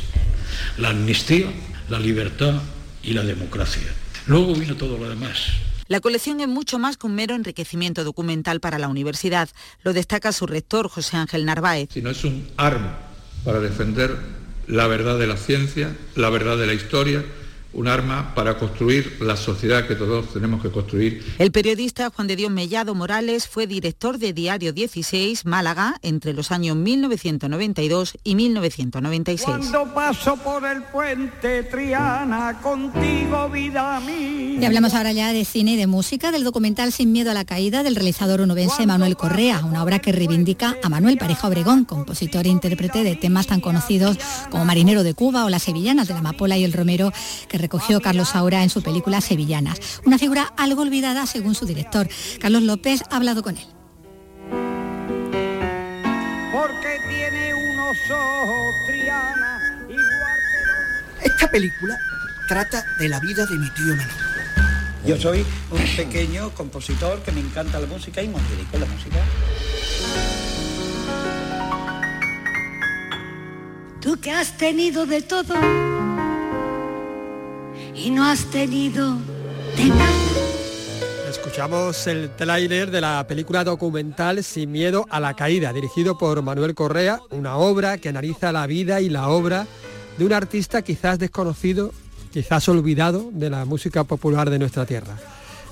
La 0.80 0.89
amnistía, 0.89 1.45
la 1.89 1.99
libertad 1.99 2.55
y 3.03 3.14
la 3.14 3.24
democracia. 3.24 3.84
Luego 4.26 4.55
vino 4.55 4.76
todo 4.76 4.97
lo 4.97 5.07
demás. 5.07 5.38
La 5.88 5.99
colección 5.99 6.39
es 6.39 6.47
mucho 6.47 6.80
más 6.80 6.97
que 6.97 7.07
un 7.07 7.16
mero 7.16 7.36
enriquecimiento 7.36 8.03
documental 8.03 8.60
para 8.60 8.80
la 8.80 8.88
universidad. 8.88 9.49
Lo 9.84 9.93
destaca 9.93 10.32
su 10.32 10.47
rector, 10.47 10.89
José 10.89 11.18
Ángel 11.18 11.45
Narváez. 11.45 11.89
Sino 11.91 12.10
es 12.10 12.24
un 12.24 12.47
arma 12.57 12.97
para 13.43 13.60
defender 13.60 14.18
la 14.68 14.88
verdad 14.88 15.18
de 15.18 15.28
la 15.28 15.38
ciencia, 15.38 15.95
la 16.16 16.30
verdad 16.30 16.57
de 16.57 16.68
la 16.68 16.74
historia 16.74 17.24
un 17.72 17.88
arma 17.88 18.34
para 18.34 18.57
construir 18.57 19.17
la 19.22 19.36
sociedad 19.36 19.88
que 19.88 19.95
todos 19.95 20.34
tenemos 20.34 20.61
que 20.61 20.72
construir. 20.72 21.24
El 21.38 21.51
periodista 21.51 22.09
Juan 22.09 22.28
de 22.28 22.36
Dios 22.36 22.51
Mellado 22.51 22.95
Morales 22.95 23.47
fue 23.47 23.67
director 23.67 24.17
de 24.17 24.34
Diario 24.34 24.74
16 24.74 25.45
Málaga 25.45 25.97
entre 26.01 26.34
los 26.34 26.51
años 26.51 26.76
1992 26.76 28.17
y 28.24 28.36
1996. 28.36 29.45
Cuando 29.45 29.93
paso 29.93 30.36
por 30.38 30.65
el 30.65 30.82
puente 30.84 31.63
Triana 31.63 32.59
contigo 32.61 33.49
vida 33.49 33.99
mía. 33.99 34.61
Y 34.61 34.65
hablamos 34.65 34.95
ahora 34.95 35.11
ya 35.11 35.32
de 35.32 35.45
cine 35.45 35.74
y 35.74 35.78
de 35.78 35.88
música 35.88 36.32
del 36.32 36.43
documental 36.43 36.91
Sin 36.91 37.11
miedo 37.11 37.32
a 37.32 37.34
la 37.34 37.45
caída 37.45 37.84
del 37.84 37.95
realizador 37.95 38.41
onubense 38.41 38.88
Manuel 38.88 39.15
Correa, 39.15 39.63
una 39.63 39.84
obra 39.84 39.99
que 39.99 40.11
reivindica 40.11 40.76
a 40.82 40.89
Manuel 40.89 41.17
Pareja 41.17 41.47
Obregón, 41.47 41.86
compositor 41.86 42.47
e 42.47 42.49
intérprete 42.49 43.03
de 43.03 43.15
temas 43.15 43.45
tan 43.45 43.61
conocidos 43.61 44.17
como 44.49 44.65
Marinero 44.65 45.03
de 45.03 45.13
Cuba 45.13 45.45
o 45.45 45.49
Las 45.49 45.63
Sevillanas 45.63 46.07
de 46.07 46.15
la 46.15 46.22
Amapola 46.22 46.57
y 46.57 46.63
el 46.63 46.74
Romero 46.74 47.13
que 47.47 47.59
recogió 47.60 48.01
Carlos 48.01 48.30
Saura 48.30 48.64
en 48.64 48.70
su 48.70 48.82
película 48.82 49.22
Sevillanas, 49.22 50.01
una 50.05 50.18
figura 50.18 50.53
algo 50.57 50.82
olvidada 50.82 51.28
según 51.28 51.53
su 51.53 51.66
director. 51.66 52.10
Carlos 52.39 52.64
López 52.64 53.03
ha 53.12 53.18
hablado 53.18 53.43
con 53.43 53.57
él. 53.57 53.68
Porque 56.51 56.97
tiene 57.07 57.53
unos 57.53 57.97
ojos, 58.12 58.76
Triana, 58.88 59.60
Esta 61.24 61.51
película 61.51 61.97
trata 62.47 62.84
de 62.97 63.10
la 63.10 63.20
vida 63.20 63.45
de 63.45 63.57
mi 63.57 63.70
tío 63.72 63.95
Manolo. 63.95 64.30
Yo 65.05 65.18
soy 65.18 65.45
un 65.72 65.95
pequeño 65.95 66.49
compositor 66.51 67.22
que 67.22 67.32
me 67.32 67.39
encanta 67.39 67.80
la 67.80 67.88
música 67.88 68.22
y 68.22 68.28
me 68.28 68.39
dedico 68.41 68.78
a 68.78 68.80
la 68.80 68.86
música. 68.86 69.18
Tú 74.01 74.20
que 74.20 74.32
has 74.32 74.57
tenido 74.57 75.05
de 75.05 75.22
todo 75.22 75.53
y 77.95 78.09
no 78.11 78.25
has 78.25 78.45
tenido 78.45 79.17
de 79.77 79.85
nada. 79.85 80.09
Escuchamos 81.29 82.07
el 82.07 82.31
tráiler 82.35 82.89
de 82.89 83.01
la 83.01 83.25
película 83.27 83.63
documental 83.63 84.43
Sin 84.43 84.71
miedo 84.71 85.05
a 85.09 85.19
la 85.19 85.35
caída, 85.35 85.71
dirigido 85.73 86.17
por 86.17 86.41
Manuel 86.41 86.73
Correa, 86.73 87.19
una 87.29 87.57
obra 87.57 87.97
que 87.97 88.09
analiza 88.09 88.51
la 88.51 88.65
vida 88.67 88.99
y 89.01 89.09
la 89.09 89.29
obra 89.29 89.67
de 90.17 90.25
un 90.25 90.33
artista 90.33 90.81
quizás 90.81 91.19
desconocido, 91.19 91.93
quizás 92.33 92.67
olvidado 92.67 93.29
de 93.31 93.49
la 93.49 93.65
música 93.65 94.03
popular 94.03 94.49
de 94.49 94.59
nuestra 94.59 94.85
tierra. 94.85 95.15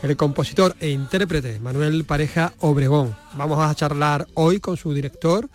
el 0.04 0.16
compositor 0.16 0.76
e 0.80 0.90
intérprete 0.90 1.60
Manuel 1.60 2.06
Pareja 2.06 2.54
Obregón. 2.60 3.16
Vamos 3.36 3.60
a 3.60 3.74
charlar 3.74 4.28
hoy 4.36 4.60
con 4.60 4.78
su 4.78 4.94
director, 4.94 5.50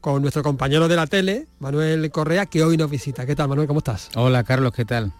con 0.00 0.22
nuestro 0.22 0.42
compañero 0.42 0.88
de 0.88 0.96
la 0.96 1.06
tele, 1.06 1.46
Manuel 1.60 2.10
Correa, 2.10 2.46
que 2.46 2.64
hoy 2.64 2.76
nos 2.76 2.90
visita. 2.90 3.26
¿Qué 3.26 3.36
tal, 3.36 3.48
Manuel? 3.48 3.68
¿Cómo 3.68 3.78
estás? 3.78 4.08
Hola, 4.16 4.42
Carlos, 4.44 4.72
¿qué 4.72 4.84
tal? 4.86 5.12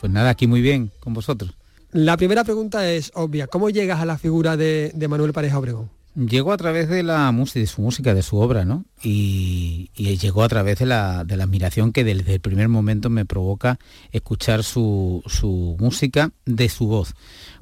Pues 0.00 0.12
nada, 0.12 0.30
aquí 0.30 0.46
muy 0.46 0.60
bien, 0.60 0.90
con 1.00 1.14
vosotros. 1.14 1.52
La 1.92 2.16
primera 2.16 2.44
pregunta 2.44 2.90
es 2.90 3.10
obvia. 3.14 3.46
¿Cómo 3.46 3.70
llegas 3.70 4.00
a 4.00 4.06
la 4.06 4.18
figura 4.18 4.56
de, 4.56 4.92
de 4.94 5.08
Manuel 5.08 5.32
Pareja 5.32 5.58
Obregón? 5.58 5.90
Llegó 6.14 6.52
a 6.52 6.56
través 6.56 6.88
de 6.88 7.02
la 7.02 7.30
música, 7.30 7.60
de 7.60 7.66
su 7.66 7.82
música, 7.82 8.14
de 8.14 8.22
su 8.22 8.38
obra, 8.38 8.64
¿no? 8.64 8.86
Y, 9.02 9.90
y 9.94 10.16
llegó 10.16 10.42
a 10.42 10.48
través 10.48 10.78
de 10.78 10.86
la, 10.86 11.24
de 11.24 11.36
la, 11.36 11.44
admiración 11.44 11.92
que 11.92 12.04
desde 12.04 12.34
el 12.34 12.40
primer 12.40 12.68
momento 12.68 13.10
me 13.10 13.26
provoca 13.26 13.78
escuchar 14.12 14.64
su, 14.64 15.22
su 15.26 15.76
música 15.78 16.32
de 16.46 16.70
su 16.70 16.86
voz. 16.86 17.14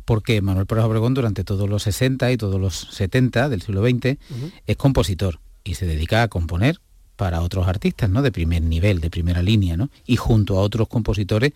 Porque 0.04 0.40
Manuel 0.40 0.66
Pérez 0.66 0.84
Obregón 0.84 1.14
durante 1.14 1.42
todos 1.42 1.68
los 1.68 1.82
60 1.82 2.30
y 2.30 2.36
todos 2.36 2.60
los 2.60 2.88
70 2.92 3.48
del 3.48 3.62
siglo 3.62 3.82
XX 3.82 3.92
uh 3.92 3.98
-huh. 3.98 4.52
es 4.66 4.76
compositor 4.76 5.40
y 5.64 5.74
se 5.74 5.86
dedica 5.86 6.22
a 6.22 6.28
componer 6.28 6.78
para 7.16 7.40
otros 7.42 7.66
artistas, 7.66 8.10
¿no? 8.10 8.22
De 8.22 8.30
primer 8.30 8.62
nivel, 8.62 9.00
de 9.00 9.10
primera 9.10 9.42
línea, 9.42 9.76
¿no? 9.76 9.90
Y 10.06 10.16
junto 10.16 10.58
a 10.58 10.62
otros 10.62 10.88
compositores, 10.88 11.52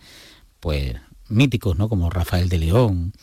pues 0.59 0.95
míticos, 1.29 1.77
¿no? 1.77 1.89
Como 1.89 2.09
Rafael 2.09 2.49
de 2.49 2.59
León 2.59 3.13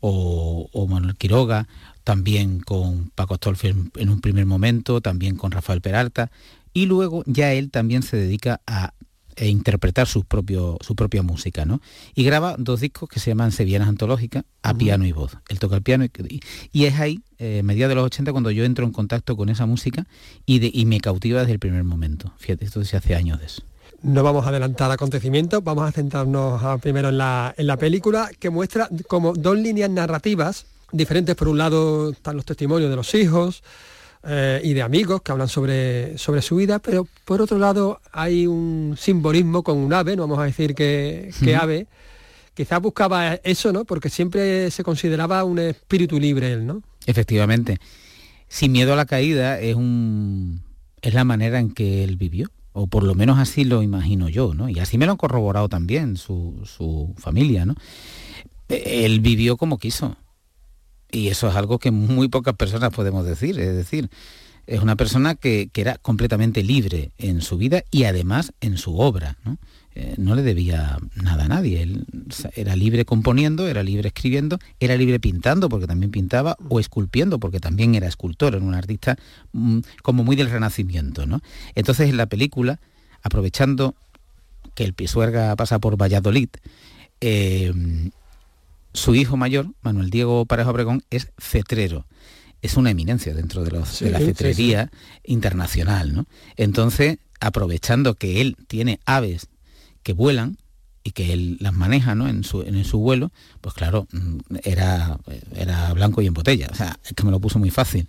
o, 0.00 0.68
o 0.72 0.86
Manuel 0.86 1.16
Quiroga, 1.16 1.68
también 2.04 2.60
con 2.60 3.10
Paco 3.14 3.34
Astolfi 3.34 3.68
en 3.68 4.08
un 4.08 4.20
primer 4.20 4.46
momento, 4.46 5.00
también 5.00 5.36
con 5.36 5.52
Rafael 5.52 5.80
Peralta, 5.80 6.30
y 6.72 6.86
luego 6.86 7.22
ya 7.26 7.52
él 7.52 7.70
también 7.70 8.02
se 8.02 8.16
dedica 8.16 8.60
a, 8.66 8.94
interpretar 9.42 10.06
su, 10.06 10.24
propio, 10.24 10.76
su 10.82 10.94
propia 10.94 11.22
música, 11.22 11.64
¿no? 11.64 11.80
Y 12.14 12.24
graba 12.24 12.56
dos 12.58 12.80
discos 12.80 13.08
que 13.08 13.20
se 13.20 13.30
llaman 13.30 13.52
Sevillanas 13.52 13.88
Antológicas, 13.88 14.44
a 14.62 14.72
uh 14.72 14.74
-huh. 14.74 14.76
piano 14.76 15.06
y 15.06 15.12
voz. 15.12 15.38
Él 15.48 15.58
toca 15.58 15.76
el 15.76 15.82
piano 15.82 16.04
y, 16.04 16.40
y 16.72 16.84
es 16.84 17.00
ahí, 17.00 17.22
eh, 17.38 17.62
mediados 17.62 17.90
de 17.90 17.94
los 17.94 18.04
80, 18.04 18.32
cuando 18.32 18.50
yo 18.50 18.64
entro 18.64 18.84
en 18.84 18.92
contacto 18.92 19.38
con 19.38 19.48
esa 19.48 19.64
música 19.64 20.06
y, 20.44 20.58
de, 20.58 20.70
y 20.74 20.84
me 20.84 21.00
cautiva 21.00 21.40
desde 21.40 21.52
el 21.52 21.58
primer 21.58 21.84
momento. 21.84 22.34
Fíjate, 22.36 22.66
esto 22.66 22.84
se 22.84 22.98
hace 22.98 23.14
años 23.14 23.38
de 23.40 23.46
eso. 23.46 23.62
No 24.02 24.22
vamos 24.22 24.46
a 24.46 24.48
adelantar 24.48 24.90
acontecimientos, 24.90 25.62
vamos 25.62 25.86
a 25.86 25.92
centrarnos 25.92 26.62
a, 26.62 26.78
primero 26.78 27.10
en 27.10 27.18
la, 27.18 27.54
en 27.56 27.66
la 27.66 27.76
película 27.76 28.30
que 28.38 28.48
muestra 28.48 28.88
como 29.08 29.34
dos 29.34 29.58
líneas 29.58 29.90
narrativas 29.90 30.64
diferentes. 30.90 31.36
Por 31.36 31.48
un 31.48 31.58
lado 31.58 32.10
están 32.10 32.36
los 32.36 32.46
testimonios 32.46 32.88
de 32.88 32.96
los 32.96 33.14
hijos 33.14 33.62
eh, 34.24 34.60
y 34.64 34.72
de 34.72 34.82
amigos 34.82 35.20
que 35.20 35.32
hablan 35.32 35.48
sobre, 35.48 36.16
sobre 36.16 36.40
su 36.40 36.56
vida, 36.56 36.78
pero 36.78 37.06
por 37.26 37.42
otro 37.42 37.58
lado 37.58 38.00
hay 38.12 38.46
un 38.46 38.96
simbolismo 38.98 39.62
con 39.62 39.76
un 39.76 39.92
ave, 39.92 40.16
no 40.16 40.22
vamos 40.22 40.38
a 40.38 40.44
decir 40.44 40.74
que, 40.74 41.30
que 41.44 41.54
ave, 41.54 41.86
quizás 42.54 42.80
buscaba 42.80 43.34
eso, 43.34 43.70
¿no? 43.72 43.84
Porque 43.84 44.08
siempre 44.08 44.70
se 44.70 44.82
consideraba 44.82 45.44
un 45.44 45.58
espíritu 45.58 46.18
libre 46.18 46.52
él, 46.52 46.66
¿no? 46.66 46.82
Efectivamente. 47.04 47.78
Sin 48.48 48.72
miedo 48.72 48.94
a 48.94 48.96
la 48.96 49.04
caída 49.04 49.60
es 49.60 49.74
un 49.74 50.62
es 51.02 51.14
la 51.14 51.24
manera 51.24 51.58
en 51.58 51.72
que 51.72 52.04
él 52.04 52.16
vivió 52.16 52.50
o 52.72 52.86
por 52.86 53.02
lo 53.02 53.14
menos 53.14 53.38
así 53.38 53.64
lo 53.64 53.82
imagino 53.82 54.28
yo, 54.28 54.54
¿no? 54.54 54.68
Y 54.68 54.78
así 54.78 54.98
me 54.98 55.06
lo 55.06 55.12
han 55.12 55.18
corroborado 55.18 55.68
también 55.68 56.16
su, 56.16 56.60
su 56.64 57.14
familia, 57.18 57.66
¿no? 57.66 57.74
Él 58.68 59.20
vivió 59.20 59.56
como 59.56 59.78
quiso. 59.78 60.16
Y 61.10 61.28
eso 61.28 61.48
es 61.48 61.56
algo 61.56 61.78
que 61.78 61.90
muy 61.90 62.28
pocas 62.28 62.54
personas 62.54 62.90
podemos 62.90 63.24
decir. 63.24 63.58
Es 63.58 63.74
decir, 63.74 64.10
es 64.66 64.80
una 64.80 64.94
persona 64.94 65.34
que, 65.34 65.68
que 65.72 65.80
era 65.80 65.98
completamente 65.98 66.62
libre 66.62 67.10
en 67.18 67.42
su 67.42 67.56
vida 67.56 67.82
y 67.90 68.04
además 68.04 68.52
en 68.60 68.78
su 68.78 68.98
obra. 68.98 69.36
Eh, 70.00 70.14
no 70.16 70.34
le 70.34 70.40
debía 70.40 70.96
nada 71.14 71.44
a 71.44 71.48
nadie. 71.48 71.82
Él 71.82 72.06
era 72.54 72.74
libre 72.74 73.04
componiendo, 73.04 73.68
era 73.68 73.82
libre 73.82 74.08
escribiendo, 74.08 74.58
era 74.78 74.96
libre 74.96 75.20
pintando, 75.20 75.68
porque 75.68 75.86
también 75.86 76.10
pintaba, 76.10 76.56
o 76.70 76.80
esculpiendo, 76.80 77.38
porque 77.38 77.60
también 77.60 77.94
era 77.94 78.08
escultor, 78.08 78.54
era 78.54 78.64
un 78.64 78.74
artista 78.74 79.18
mm, 79.52 79.80
como 80.02 80.24
muy 80.24 80.36
del 80.36 80.48
renacimiento. 80.48 81.26
¿no? 81.26 81.42
Entonces 81.74 82.08
en 82.08 82.16
la 82.16 82.26
película, 82.26 82.80
aprovechando 83.22 83.94
que 84.74 84.84
el 84.84 84.94
Pisuerga 84.94 85.54
pasa 85.54 85.78
por 85.80 86.00
Valladolid, 86.00 86.48
eh, 87.20 88.10
su 88.94 89.14
hijo 89.14 89.36
mayor, 89.36 89.66
Manuel 89.82 90.08
Diego 90.08 90.46
Pareja 90.46 90.70
Obregón, 90.70 91.02
es 91.10 91.30
cetrero. 91.38 92.06
Es 92.62 92.78
una 92.78 92.90
eminencia 92.90 93.34
dentro 93.34 93.64
de, 93.64 93.70
los, 93.70 93.88
sí, 93.88 94.06
de 94.06 94.12
la 94.12 94.18
cetrería 94.18 94.84
sí, 94.84 94.98
sí. 95.26 95.32
internacional. 95.32 96.14
¿no? 96.14 96.26
Entonces, 96.56 97.18
aprovechando 97.38 98.14
que 98.14 98.40
él 98.40 98.56
tiene 98.66 99.00
aves 99.04 99.49
que 100.02 100.12
vuelan 100.12 100.58
y 101.02 101.12
que 101.12 101.32
él 101.32 101.56
las 101.60 101.72
maneja 101.72 102.14
¿no? 102.14 102.28
en, 102.28 102.44
su, 102.44 102.62
en 102.62 102.84
su 102.84 102.98
vuelo, 102.98 103.32
pues 103.60 103.74
claro, 103.74 104.06
era, 104.64 105.18
era 105.54 105.92
blanco 105.94 106.22
y 106.22 106.26
en 106.26 106.34
botella. 106.34 106.68
O 106.70 106.74
sea, 106.74 106.98
es 107.04 107.12
que 107.14 107.24
me 107.24 107.30
lo 107.30 107.40
puso 107.40 107.58
muy 107.58 107.70
fácil. 107.70 108.08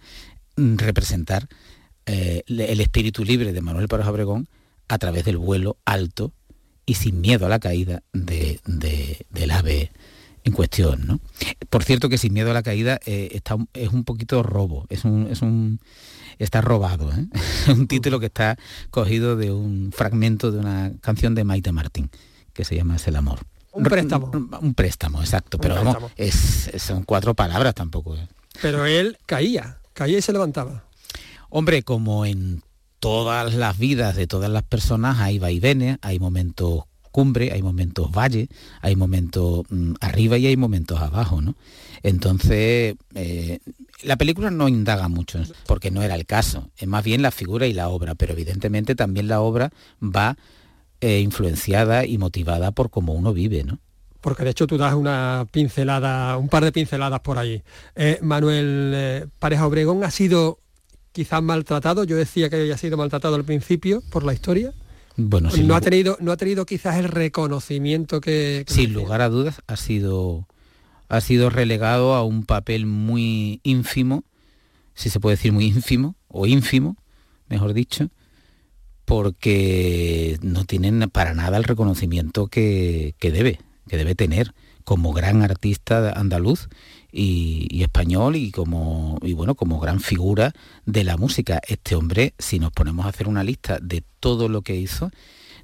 Representar 0.58 1.48
eh, 2.06 2.44
el 2.48 2.82
espíritu 2.82 3.24
libre 3.24 3.54
de 3.54 3.62
Manuel 3.62 3.88
Pérez 3.88 4.08
Obregón 4.08 4.48
a 4.88 4.98
través 4.98 5.24
del 5.24 5.38
vuelo 5.38 5.78
alto 5.86 6.34
y 6.86 6.96
sin 6.96 7.22
miedo 7.22 7.46
a 7.46 7.50
la 7.50 7.60
caída 7.60 8.04
de, 8.12 8.60
del 9.30 9.52
ave 9.52 9.92
en 10.44 10.54
cuestión. 10.54 11.08
¿no? 11.08 11.20
Por 11.70 11.84
cierto 11.84 12.10
que 12.10 12.18
sin 12.18 12.34
miedo 12.34 12.52
a 12.52 12.54
la 12.54 12.64
caída 12.64 13.00
eh, 13.06 13.30
está, 13.32 13.56
es 13.74 13.90
un 13.90 14.04
poquito 14.04 14.44
robo, 14.44 14.86
es 14.90 15.06
un, 15.06 15.28
es 15.32 15.42
un 15.42 15.80
está 16.40 16.62
robado. 16.62 17.12
¿eh? 17.12 17.28
un 17.72 17.88
título 17.88 18.20
que 18.20 18.28
está 18.28 18.58
cogido 18.90 19.36
de 19.36 19.52
un 19.52 19.92
fragmento 19.92 20.52
de 20.52 20.60
una 20.60 20.92
canción 21.02 21.36
de 21.36 21.44
Maite 21.44 21.72
Martín, 21.72 22.10
que 22.54 22.66
se 22.66 22.76
llama 22.76 22.96
Es 22.96 23.08
el 23.08 23.16
amor. 23.16 23.40
Un 23.74 23.84
préstamo. 23.84 24.30
Un, 24.34 24.50
un 24.62 24.74
préstamo, 24.74 25.22
exacto. 25.22 25.58
Un 25.58 25.62
pero 25.62 25.76
préstamo. 25.76 25.94
vamos, 25.94 26.12
es, 26.18 26.72
son 26.78 27.04
cuatro 27.04 27.34
palabras 27.34 27.74
tampoco. 27.74 28.16
¿eh? 28.16 28.28
Pero 28.62 28.86
él 28.86 29.18
caía, 29.26 29.80
caía 29.94 30.18
y 30.18 30.22
se 30.22 30.34
levantaba. 30.34 30.84
Hombre, 31.50 31.84
como 31.84 32.26
en 32.26 32.64
todas 33.00 33.54
las 33.56 33.78
vidas 33.78 34.16
de 34.16 34.28
todas 34.28 34.50
las 34.50 34.64
personas 34.64 35.20
hay 35.20 35.40
vaivenes, 35.40 35.98
hay 36.02 36.20
momentos 36.20 36.84
cumbre, 37.12 37.52
hay 37.52 37.62
momentos 37.62 38.12
valle, 38.12 38.50
hay 38.82 38.96
momentos 38.96 39.64
mmm, 39.70 39.94
arriba 40.00 40.38
y 40.38 40.48
hay 40.48 40.58
momentos 40.58 41.00
abajo, 41.00 41.42
¿no? 41.42 41.56
Entonces, 42.04 42.96
eh, 43.14 43.60
la 44.02 44.18
película 44.18 44.50
no 44.50 44.68
indaga 44.68 45.08
mucho, 45.08 45.44
porque 45.68 45.92
no 45.92 46.02
era 46.02 46.16
el 46.16 46.26
caso, 46.26 46.70
es 46.78 46.88
más 46.88 47.04
bien 47.04 47.22
la 47.22 47.32
figura 47.32 47.68
y 47.68 47.74
la 47.74 47.90
obra, 47.90 48.16
pero 48.16 48.34
evidentemente 48.34 48.96
también 48.96 49.28
la 49.28 49.42
obra 49.42 49.72
va 50.02 50.38
eh, 51.02 51.20
influenciada 51.20 52.06
y 52.06 52.18
motivada 52.18 52.72
por 52.72 52.90
cómo 52.90 53.14
uno 53.14 53.34
vive, 53.34 53.64
¿no? 53.64 53.80
Porque 54.22 54.44
de 54.44 54.52
hecho 54.52 54.68
tú 54.68 54.78
das 54.78 54.94
una 54.94 55.48
pincelada, 55.52 56.38
un 56.38 56.48
par 56.48 56.64
de 56.64 56.72
pinceladas 56.72 57.22
por 57.22 57.40
allí. 57.40 57.64
Eh, 57.96 58.20
Manuel 58.22 59.30
Pareja 59.40 59.66
Obregón 59.66 60.04
ha 60.04 60.12
sido 60.12 60.60
quizás 61.12 61.42
maltratado, 61.42 62.04
yo 62.04 62.16
decía 62.16 62.50
que 62.50 62.58
había 62.58 62.78
sido 62.78 62.98
maltratado 62.98 63.36
al 63.36 63.44
principio 63.44 64.02
por 64.12 64.24
la 64.24 64.34
historia. 64.34 64.74
Bueno, 65.30 65.50
no, 65.64 65.76
ha 65.76 65.82
tenido, 65.82 66.18
no 66.20 66.32
ha 66.32 66.38
tenido 66.38 66.66
quizás 66.66 66.98
el 66.98 67.06
reconocimiento 67.06 68.22
que... 68.22 68.64
que 68.68 68.74
sin 68.74 68.94
lugar 68.94 69.22
a 69.22 69.30
dudas 69.30 69.62
ha 69.68 69.76
sido 69.76 70.48
ha 71.12 71.20
sido 71.20 71.50
relegado 71.50 72.14
a 72.14 72.24
un 72.24 72.46
papel 72.46 72.86
muy 72.86 73.60
ínfimo, 73.64 74.24
si 74.94 75.10
se 75.10 75.20
puede 75.20 75.36
decir 75.36 75.52
muy 75.52 75.66
ínfimo, 75.66 76.16
o 76.30 76.48
ínfimo, 76.48 76.96
mejor 77.50 77.74
dicho, 77.74 78.10
porque 79.04 80.40
no 80.42 80.64
tienen 80.64 81.10
para 81.10 81.34
nada 81.34 81.58
el 81.58 81.66
reconocimiento 81.66 82.48
que, 82.48 83.14
que 83.20 83.30
debe, 83.30 83.60
que 83.90 83.98
debe 83.98 84.16
tener 84.16 84.54
como 84.86 85.12
gran 85.12 85.42
artista 85.42 86.14
andaluz 86.14 86.70
y, 87.12 87.68
y, 87.70 87.84
español 87.84 88.36
y 88.36 88.52
como 88.52 89.18
y 89.22 89.34
bueno 89.34 89.56
como 89.56 89.80
gran 89.80 90.00
figura 90.00 90.54
de 90.86 91.04
la 91.04 91.18
música 91.18 91.62
este 91.68 91.96
hombre 91.96 92.34
si 92.38 92.60
nos 92.60 92.72
ponemos 92.72 93.06
a 93.06 93.10
hacer 93.10 93.28
una 93.28 93.44
lista 93.44 93.80
de 93.82 94.04
todo 94.20 94.50
lo 94.50 94.62
que 94.62 94.76
hizo 94.76 95.12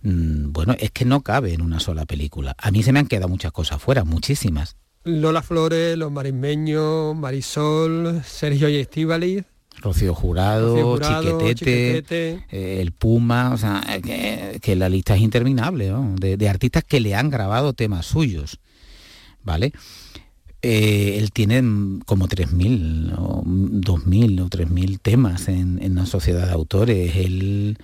mmm, 0.02 0.52
bueno 0.52 0.76
es 0.80 0.92
que 0.92 1.06
no 1.06 1.22
cabe 1.22 1.54
en 1.54 1.62
una 1.62 1.80
sola 1.80 2.06
película 2.06 2.56
a 2.58 2.72
mí 2.72 2.84
se 2.84 2.92
me 2.92 3.00
han 3.00 3.08
quedado 3.08 3.30
muchas 3.30 3.52
cosas 3.52 3.82
fuera 3.82 4.04
muchísimas 4.04 4.76
Lola 5.08 5.42
Flores, 5.42 5.98
Los 5.98 6.12
Marismeños, 6.12 7.16
Marisol, 7.16 8.22
Sergio 8.26 8.68
y 8.68 8.76
Estíbaliz. 8.76 9.46
Rocío 9.78 10.14
Jurado, 10.14 10.76
Rocío 10.76 10.92
Jurado 10.92 11.24
Chiquetete, 11.24 11.56
Chiquetete. 11.56 12.46
Eh, 12.52 12.82
el 12.82 12.92
Puma, 12.92 13.54
o 13.54 13.58
sea, 13.58 13.82
que, 14.04 14.60
que, 14.62 14.76
la 14.76 14.90
lista 14.90 15.16
es 15.16 15.22
interminable, 15.22 15.90
¿no? 15.90 16.16
de, 16.20 16.36
de, 16.36 16.50
artistas 16.50 16.84
que 16.84 17.00
le 17.00 17.16
han 17.16 17.30
grabado 17.30 17.74
temas 17.74 18.08
suyos, 18.08 18.60
¿vale? 19.44 19.72
Eh, 20.70 21.18
él 21.18 21.32
tiene 21.32 21.62
como 22.06 22.28
3.000 22.28 23.16
o 23.18 23.42
2.000 23.46 24.42
o 24.42 24.50
3.000 24.50 25.00
temas 25.02 25.48
en, 25.48 25.82
en, 25.82 25.96
la 25.96 26.06
sociedad 26.06 26.46
de 26.46 26.52
autores, 26.52 27.16
él 27.16 27.78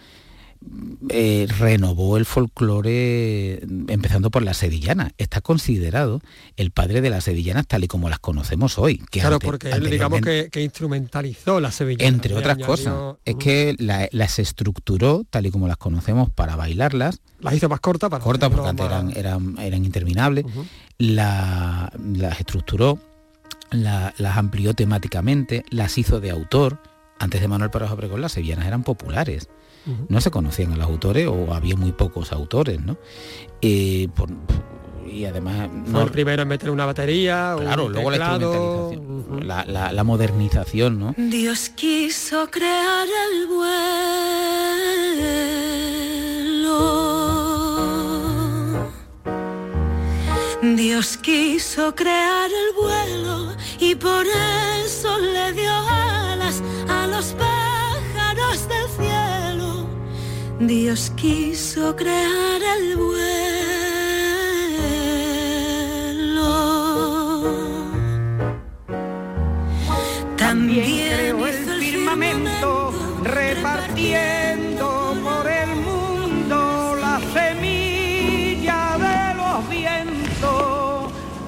eh, 1.08 1.48
renovó 1.60 2.18
el 2.18 2.26
folclore 2.26 3.62
empezando 3.88 4.32
por 4.32 4.44
la 4.44 4.54
sevillana. 4.54 5.14
Está 5.18 5.40
considerado 5.40 6.20
el 6.58 6.72
padre 6.72 7.00
de 7.00 7.10
las 7.10 7.24
sevillanas 7.24 7.68
tal 7.68 7.86
y 7.86 7.88
como 7.88 8.10
las 8.10 8.20
conocemos 8.20 8.78
hoy. 8.78 8.98
Que 9.12 9.22
claro, 9.22 9.36
ante, 9.36 9.46
porque 9.46 9.70
él 9.70 9.90
digamos 9.90 10.20
que, 10.20 10.50
que, 10.52 10.62
instrumentalizó 10.62 11.62
las 11.62 11.76
sevillanas. 11.76 12.14
Entre 12.14 12.34
otras 12.34 12.56
añadió... 12.56 12.66
cosas. 12.66 13.16
Es 13.24 13.36
que 13.36 13.78
la, 13.80 14.10
las 14.12 14.40
estructuró 14.40 15.24
tal 15.30 15.46
y 15.46 15.52
como 15.52 15.70
las 15.70 15.78
conocemos 15.78 16.30
para 16.30 16.58
bailarlas. 16.58 17.22
Las 17.40 17.54
hizo 17.54 17.70
más 17.70 17.80
cortas 17.80 18.10
para 18.10 18.22
Cortas 18.22 18.50
porque 18.50 18.68
antes 18.68 18.86
eran, 18.86 19.12
eran, 19.16 19.58
eran 19.60 19.86
interminables. 19.86 20.44
Uh 20.44 20.50
-huh. 20.50 20.66
La, 20.98 21.92
las 21.98 22.40
estructuró 22.40 23.00
las 23.74 24.38
amplió 24.38 24.74
temáticamente, 24.74 25.66
las 25.70 25.98
hizo 25.98 26.20
de 26.20 26.30
autor. 26.30 26.80
Antes 27.20 27.42
de 27.42 27.48
Manuel 27.48 27.72
Pérez 27.72 27.92
Obregón 27.92 28.22
las 28.22 28.34
sevillanas 28.34 28.66
eran 28.68 28.84
populares. 28.84 29.50
No 30.08 30.22
se 30.22 30.32
conocían 30.32 30.72
a 30.72 30.78
los 30.78 30.86
autores 30.86 31.28
o 31.28 31.54
había 31.54 31.76
muy 31.76 31.92
pocos 31.92 32.32
autores, 32.32 32.80
¿no? 32.82 32.98
Eh, 33.62 34.08
por, 34.16 34.30
y 35.06 35.26
además 35.26 35.70
fue 35.92 36.04
el 36.04 36.10
primero 36.10 36.44
en 36.44 36.48
meter 36.48 36.70
una 36.70 36.86
batería 36.86 37.56
claro 37.60 37.90
luego 37.90 38.10
la 38.10 38.16
instrumentalización 38.16 39.48
la, 39.48 39.66
la, 39.66 39.92
la, 39.92 40.04
modernización 40.06 40.98
no 40.98 41.14
Dios 41.18 41.70
quiso 41.70 42.50
crear 42.50 43.06
el 43.06 43.48
vuelo 43.48 43.64
Dios 50.64 51.18
quiso 51.18 51.94
crear 51.94 52.50
el 52.50 52.74
vuelo 52.74 53.54
y 53.80 53.96
por 53.96 54.26
eso 54.26 55.18
le 55.20 55.52
dio 55.52 55.70
alas 55.70 56.64
a 56.88 57.06
los 57.06 57.34
pájaros 57.34 58.66
del 58.70 58.88
cielo. 58.98 59.86
Dios 60.62 61.12
quiso 61.18 61.94
crear 61.98 62.62
el 62.78 62.96
vuelo. 62.96 63.34
También 70.38 71.10
creó 71.10 71.46
el 71.46 71.82
firmamento 71.82 72.94
repartiendo 73.22 75.03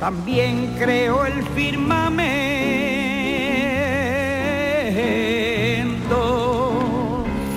También 0.06 0.76
creó 0.78 1.26
el 1.26 1.42
firmamento. 1.56 2.36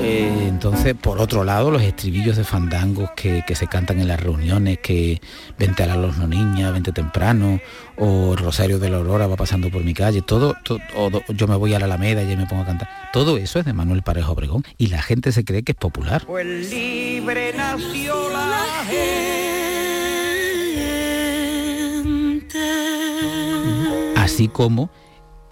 Eh, 0.01 0.47
entonces, 0.49 0.95
por 0.95 1.21
otro 1.21 1.45
lado, 1.45 1.71
los 1.71 1.83
estribillos 1.83 2.39
de 2.39 2.45
fandangos 2.45 3.11
que, 3.15 3.45
que, 3.47 3.55
se 3.55 3.67
cantan 3.67 4.01
en 4.01 4.09
las 4.09 4.19
reuniones, 4.19 4.79
que 4.79 5.21
vente 5.59 5.83
a 5.83 5.95
los 5.95 6.17
no 6.17 6.27
niñas, 6.27 6.73
vente 6.73 6.91
temprano, 6.91 7.61
o 7.99 8.33
el 8.33 8.39
Rosario 8.39 8.79
de 8.79 8.89
la 8.89 8.97
Aurora 8.97 9.27
va 9.27 9.37
pasando 9.37 9.71
por 9.71 9.85
mi 9.85 9.93
calle, 9.93 10.23
todo, 10.23 10.57
todo 10.65 10.81
o 10.97 11.11
yo 11.35 11.47
me 11.49 11.57
voy 11.57 11.75
a 11.75 11.79
la 11.79 11.85
Alameda 11.85 12.23
y 12.23 12.35
me 12.35 12.47
pongo 12.47 12.63
a 12.63 12.67
cantar. 12.67 12.89
Todo 13.13 13.37
eso 13.37 13.59
es 13.59 13.67
de 13.67 13.75
Manuel 13.75 14.01
Parejo 14.01 14.33
Obregón 14.33 14.65
y 14.79 14.87
la 14.87 15.03
gente 15.03 15.33
se 15.33 15.45
cree 15.45 15.65
que 15.65 15.73
es 15.73 15.79
popular. 15.79 16.25
Pues 16.27 16.47
libre 16.71 17.53
nació 17.55 18.31
la 18.31 18.87
gente. 18.89 19.58
Así 24.29 24.49
como 24.49 24.91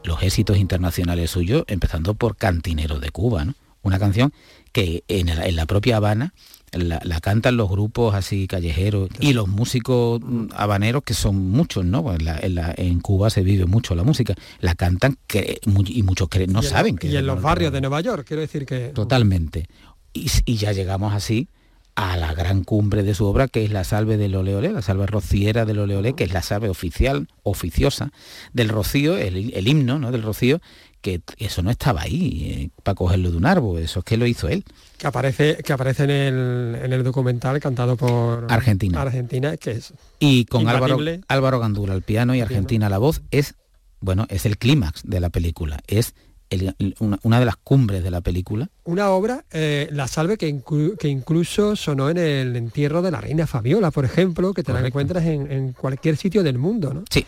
los 0.04 0.22
éxitos 0.22 0.58
internacionales 0.58 1.30
suyos, 1.30 1.64
empezando 1.66 2.12
por 2.12 2.36
Cantinero 2.36 3.00
de 3.00 3.10
Cuba, 3.10 3.46
¿no? 3.46 3.54
Una 3.82 3.98
canción 3.98 4.34
que 4.72 5.02
en, 5.08 5.30
el, 5.30 5.42
en 5.42 5.56
la 5.56 5.64
propia 5.64 5.96
Habana 5.96 6.34
la, 6.72 7.00
la, 7.02 7.20
cantan 7.20 7.56
los 7.56 7.70
grupos 7.70 8.14
así 8.14 8.46
callejeros 8.46 9.08
y 9.18 9.32
los 9.32 9.48
músicos 9.48 10.20
habaneros, 10.54 11.04
que 11.04 11.14
son 11.14 11.36
muchos, 11.50 11.86
¿no? 11.86 12.12
En, 12.12 12.26
la, 12.26 12.38
en, 12.38 12.54
la, 12.54 12.74
en, 12.76 13.00
Cuba 13.00 13.30
se 13.30 13.42
vive 13.42 13.64
mucho 13.64 13.94
la 13.94 14.02
música, 14.02 14.34
la 14.60 14.74
cantan 14.74 15.16
que, 15.26 15.58
y 15.64 16.02
muchos 16.02 16.28
que 16.28 16.46
no 16.46 16.60
y 16.60 16.64
saben 16.64 16.94
en, 16.94 16.98
que... 16.98 17.08
Y 17.08 17.16
en 17.16 17.26
los 17.26 17.40
barrios 17.40 17.72
de 17.72 17.80
Nueva 17.80 18.02
York, 18.02 18.26
quiero 18.28 18.42
decir 18.42 18.66
que... 18.66 18.88
Totalmente. 18.88 19.68
Y, 20.12 20.30
y, 20.44 20.56
ya 20.56 20.72
llegamos 20.72 21.14
así 21.14 21.48
a 21.96 22.16
la 22.18 22.34
gran 22.34 22.62
cumbre 22.62 23.02
de 23.02 23.14
su 23.14 23.24
obra, 23.24 23.48
que 23.48 23.64
es 23.64 23.72
la 23.72 23.82
salve 23.82 24.18
del 24.18 24.36
oleolé, 24.36 24.70
la 24.70 24.82
salve 24.82 25.06
rociera 25.06 25.64
del 25.64 25.78
oleolé, 25.78 26.14
que 26.14 26.24
es 26.24 26.32
la 26.32 26.42
salve 26.42 26.68
oficial, 26.68 27.28
oficiosa 27.42 28.12
del 28.52 28.68
rocío, 28.68 29.16
el, 29.16 29.52
el 29.54 29.66
himno 29.66 29.98
¿no? 29.98 30.12
del 30.12 30.22
rocío, 30.22 30.60
que 31.00 31.22
eso 31.38 31.62
no 31.62 31.70
estaba 31.70 32.02
ahí 32.02 32.42
eh, 32.44 32.70
para 32.82 32.94
cogerlo 32.94 33.30
de 33.30 33.38
un 33.38 33.46
árbol, 33.46 33.80
eso 33.80 34.00
es 34.00 34.04
que 34.04 34.18
lo 34.18 34.26
hizo 34.26 34.48
él. 34.48 34.64
Que 34.98 35.06
aparece, 35.06 35.56
que 35.64 35.72
aparece 35.72 36.04
en, 36.04 36.10
el, 36.10 36.78
en 36.82 36.92
el 36.92 37.02
documental 37.02 37.60
cantado 37.60 37.96
por 37.96 38.46
Argentina. 38.50 39.00
Argentina, 39.00 39.56
que 39.56 39.70
es 39.70 39.94
y 40.18 40.44
con 40.44 40.68
Álvaro, 40.68 40.98
Álvaro 41.28 41.60
Gandura 41.60 41.94
al 41.94 42.02
piano 42.02 42.34
y 42.34 42.40
Argentina 42.40 42.88
a 42.88 42.90
la 42.90 42.98
voz, 42.98 43.22
es 43.30 43.54
bueno, 44.00 44.26
es 44.28 44.44
el 44.44 44.58
clímax 44.58 45.02
de 45.04 45.20
la 45.20 45.30
película, 45.30 45.78
es 45.86 46.14
el, 46.50 46.74
una, 47.00 47.18
una, 47.22 47.40
de 47.40 47.46
las 47.46 47.56
cumbres 47.56 48.02
de 48.02 48.10
la 48.10 48.20
película. 48.20 48.68
Una 48.84 49.10
obra, 49.10 49.44
eh, 49.50 49.88
La 49.90 50.06
Salve, 50.08 50.36
que, 50.36 50.48
inclu 50.48 50.96
que, 50.96 51.08
incluso 51.08 51.76
sonó 51.76 52.10
en 52.10 52.18
el 52.18 52.56
entierro 52.56 53.02
de 53.02 53.10
la 53.10 53.20
reina 53.20 53.46
Fabiola, 53.46 53.90
por 53.90 54.04
ejemplo, 54.04 54.52
que 54.54 54.62
te 54.62 54.66
Correcto. 54.66 54.82
la 54.82 54.88
encuentras 54.88 55.24
en, 55.24 55.50
en, 55.50 55.72
cualquier 55.72 56.16
sitio 56.16 56.42
del 56.42 56.58
mundo, 56.58 56.94
¿no? 56.94 57.04
Sí, 57.10 57.26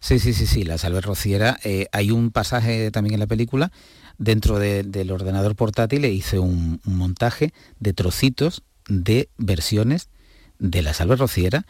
Sí, 0.00 0.18
sí, 0.18 0.32
sí, 0.32 0.46
sí, 0.46 0.62
la 0.62 0.78
salve 0.78 1.00
rociera. 1.00 1.58
Eh, 1.64 1.86
hay 1.92 2.10
un 2.10 2.30
pasaje 2.30 2.90
también 2.90 3.14
en 3.14 3.20
la 3.20 3.26
película, 3.26 3.72
dentro 4.16 4.58
de, 4.58 4.82
del 4.82 5.10
ordenador 5.10 5.56
portátil 5.56 6.02
le 6.02 6.10
hice 6.10 6.38
un, 6.38 6.80
un, 6.86 6.96
montaje 6.96 7.52
de 7.80 7.92
trocitos 7.92 8.62
de 8.88 9.28
versiones 9.38 10.08
de 10.58 10.82
la 10.82 10.94
salve 10.94 11.16
rociera. 11.16 11.66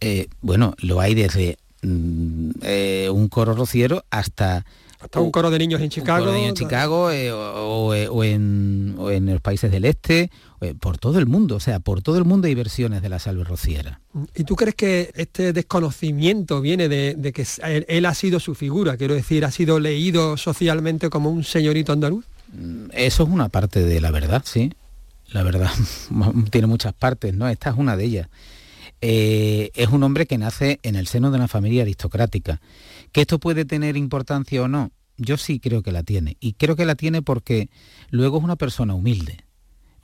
Eh, 0.00 0.28
bueno, 0.40 0.74
lo 0.78 1.00
hay 1.00 1.14
desde 1.14 1.58
mm, 1.82 2.50
un 3.12 3.28
coro 3.28 3.54
rociero 3.54 4.04
hasta... 4.10 4.64
Hasta 5.02 5.20
un 5.20 5.30
coro 5.30 5.50
de 5.50 5.58
niños 5.58 5.80
en 5.80 5.90
Chicago. 5.90 6.18
Un 6.18 6.24
coro 6.24 6.32
de 6.32 6.38
niños 6.38 6.50
en 6.50 6.66
Chicago 6.66 7.10
eh, 7.10 7.32
o, 7.32 7.38
o, 7.38 7.86
o, 7.88 8.24
en, 8.24 8.94
o, 8.98 9.10
en, 9.10 9.26
los 9.26 9.40
países 9.40 9.70
del 9.72 9.84
este, 9.84 10.30
eh, 10.60 10.74
por 10.78 10.98
todo 10.98 11.18
el 11.18 11.26
mundo, 11.26 11.56
o 11.56 11.60
sea, 11.60 11.80
por 11.80 12.02
todo 12.02 12.18
el 12.18 12.24
mundo 12.24 12.46
hay 12.46 12.54
versiones 12.54 13.02
de 13.02 13.08
la 13.08 13.18
salve 13.18 13.42
rociera. 13.42 14.00
¿Y 14.34 14.44
tú 14.44 14.54
crees 14.54 14.76
que 14.76 15.10
este 15.16 15.52
desconocimiento 15.52 16.60
viene 16.60 16.88
de, 16.88 17.14
de 17.16 17.32
que 17.32 17.44
él, 17.64 17.84
él, 17.88 18.06
ha 18.06 18.14
sido 18.14 18.38
su 18.38 18.54
figura? 18.54 18.96
Quiero 18.96 19.14
decir, 19.14 19.44
¿ha 19.44 19.50
sido 19.50 19.80
leído 19.80 20.36
socialmente 20.36 21.10
como 21.10 21.30
un 21.30 21.42
señorito 21.42 21.92
andaluz? 21.92 22.24
Mm, 22.52 22.86
Eso 22.92 23.24
es 23.24 23.28
una 23.28 23.48
parte 23.48 23.82
de 23.82 24.00
la 24.00 24.10
verdad, 24.12 24.42
sí. 24.46 24.72
La 25.32 25.42
verdad 25.42 25.70
tiene 26.50 26.66
muchas 26.66 26.92
partes, 26.92 27.34
¿no? 27.34 27.48
Esta 27.48 27.70
es 27.70 27.76
una 27.76 27.96
de 27.96 28.04
ellas. 28.04 28.28
Eh, 29.04 29.72
es 29.74 29.88
un 29.88 30.04
hombre 30.04 30.26
que 30.26 30.38
nace 30.38 30.78
en 30.84 30.94
el 30.94 31.08
seno 31.08 31.30
de 31.30 31.36
una 31.36 31.48
familia 31.48 31.82
aristocrática. 31.82 32.60
¿Que 33.10 33.22
esto 33.22 33.40
puede 33.40 33.64
tener 33.64 33.96
importancia 33.96 34.62
o 34.62 34.68
no? 34.68 34.92
Yo 35.18 35.36
sí 35.36 35.58
creo 35.58 35.82
que 35.82 35.90
la 35.90 36.04
tiene. 36.04 36.36
Y 36.40 36.54
creo 36.54 36.76
que 36.76 36.86
la 36.86 36.94
tiene 36.94 37.20
porque 37.20 37.68
luego 38.10 38.38
es 38.38 38.44
una 38.44 38.56
persona 38.56 38.94
humilde. 38.94 39.44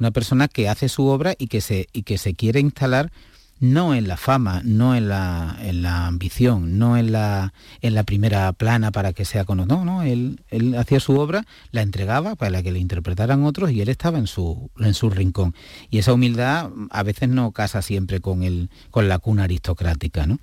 Una 0.00 0.10
persona 0.10 0.48
que 0.48 0.68
hace 0.68 0.88
su 0.88 1.06
obra 1.06 1.34
y 1.38 1.46
que 1.46 1.60
se, 1.60 1.86
y 1.92 2.02
que 2.02 2.18
se 2.18 2.34
quiere 2.34 2.60
instalar 2.60 3.12
no 3.60 3.94
en 3.94 4.06
la 4.06 4.16
fama, 4.16 4.62
no 4.64 4.94
en 4.94 5.08
la, 5.08 5.56
en 5.60 5.82
la 5.82 6.06
ambición, 6.06 6.78
no 6.78 6.96
en 6.96 7.12
la, 7.12 7.52
en 7.80 7.94
la 7.94 8.04
primera 8.04 8.52
plana 8.52 8.92
para 8.92 9.12
que 9.12 9.24
sea 9.24 9.44
conocido. 9.44 9.76
No, 9.78 9.84
no, 9.84 10.02
él, 10.02 10.42
él 10.48 10.76
hacía 10.76 11.00
su 11.00 11.18
obra, 11.18 11.44
la 11.72 11.82
entregaba 11.82 12.36
para 12.36 12.62
que 12.62 12.72
le 12.72 12.78
interpretaran 12.78 13.44
otros 13.44 13.70
y 13.70 13.80
él 13.80 13.88
estaba 13.88 14.18
en 14.18 14.26
su, 14.26 14.70
en 14.78 14.94
su 14.94 15.10
rincón. 15.10 15.54
Y 15.90 15.98
esa 15.98 16.12
humildad 16.12 16.70
a 16.90 17.02
veces 17.02 17.28
no 17.28 17.52
casa 17.52 17.82
siempre 17.82 18.20
con, 18.20 18.42
el, 18.42 18.70
con 18.90 19.08
la 19.08 19.18
cuna 19.18 19.44
aristocrática. 19.44 20.26
¿no? 20.26 20.38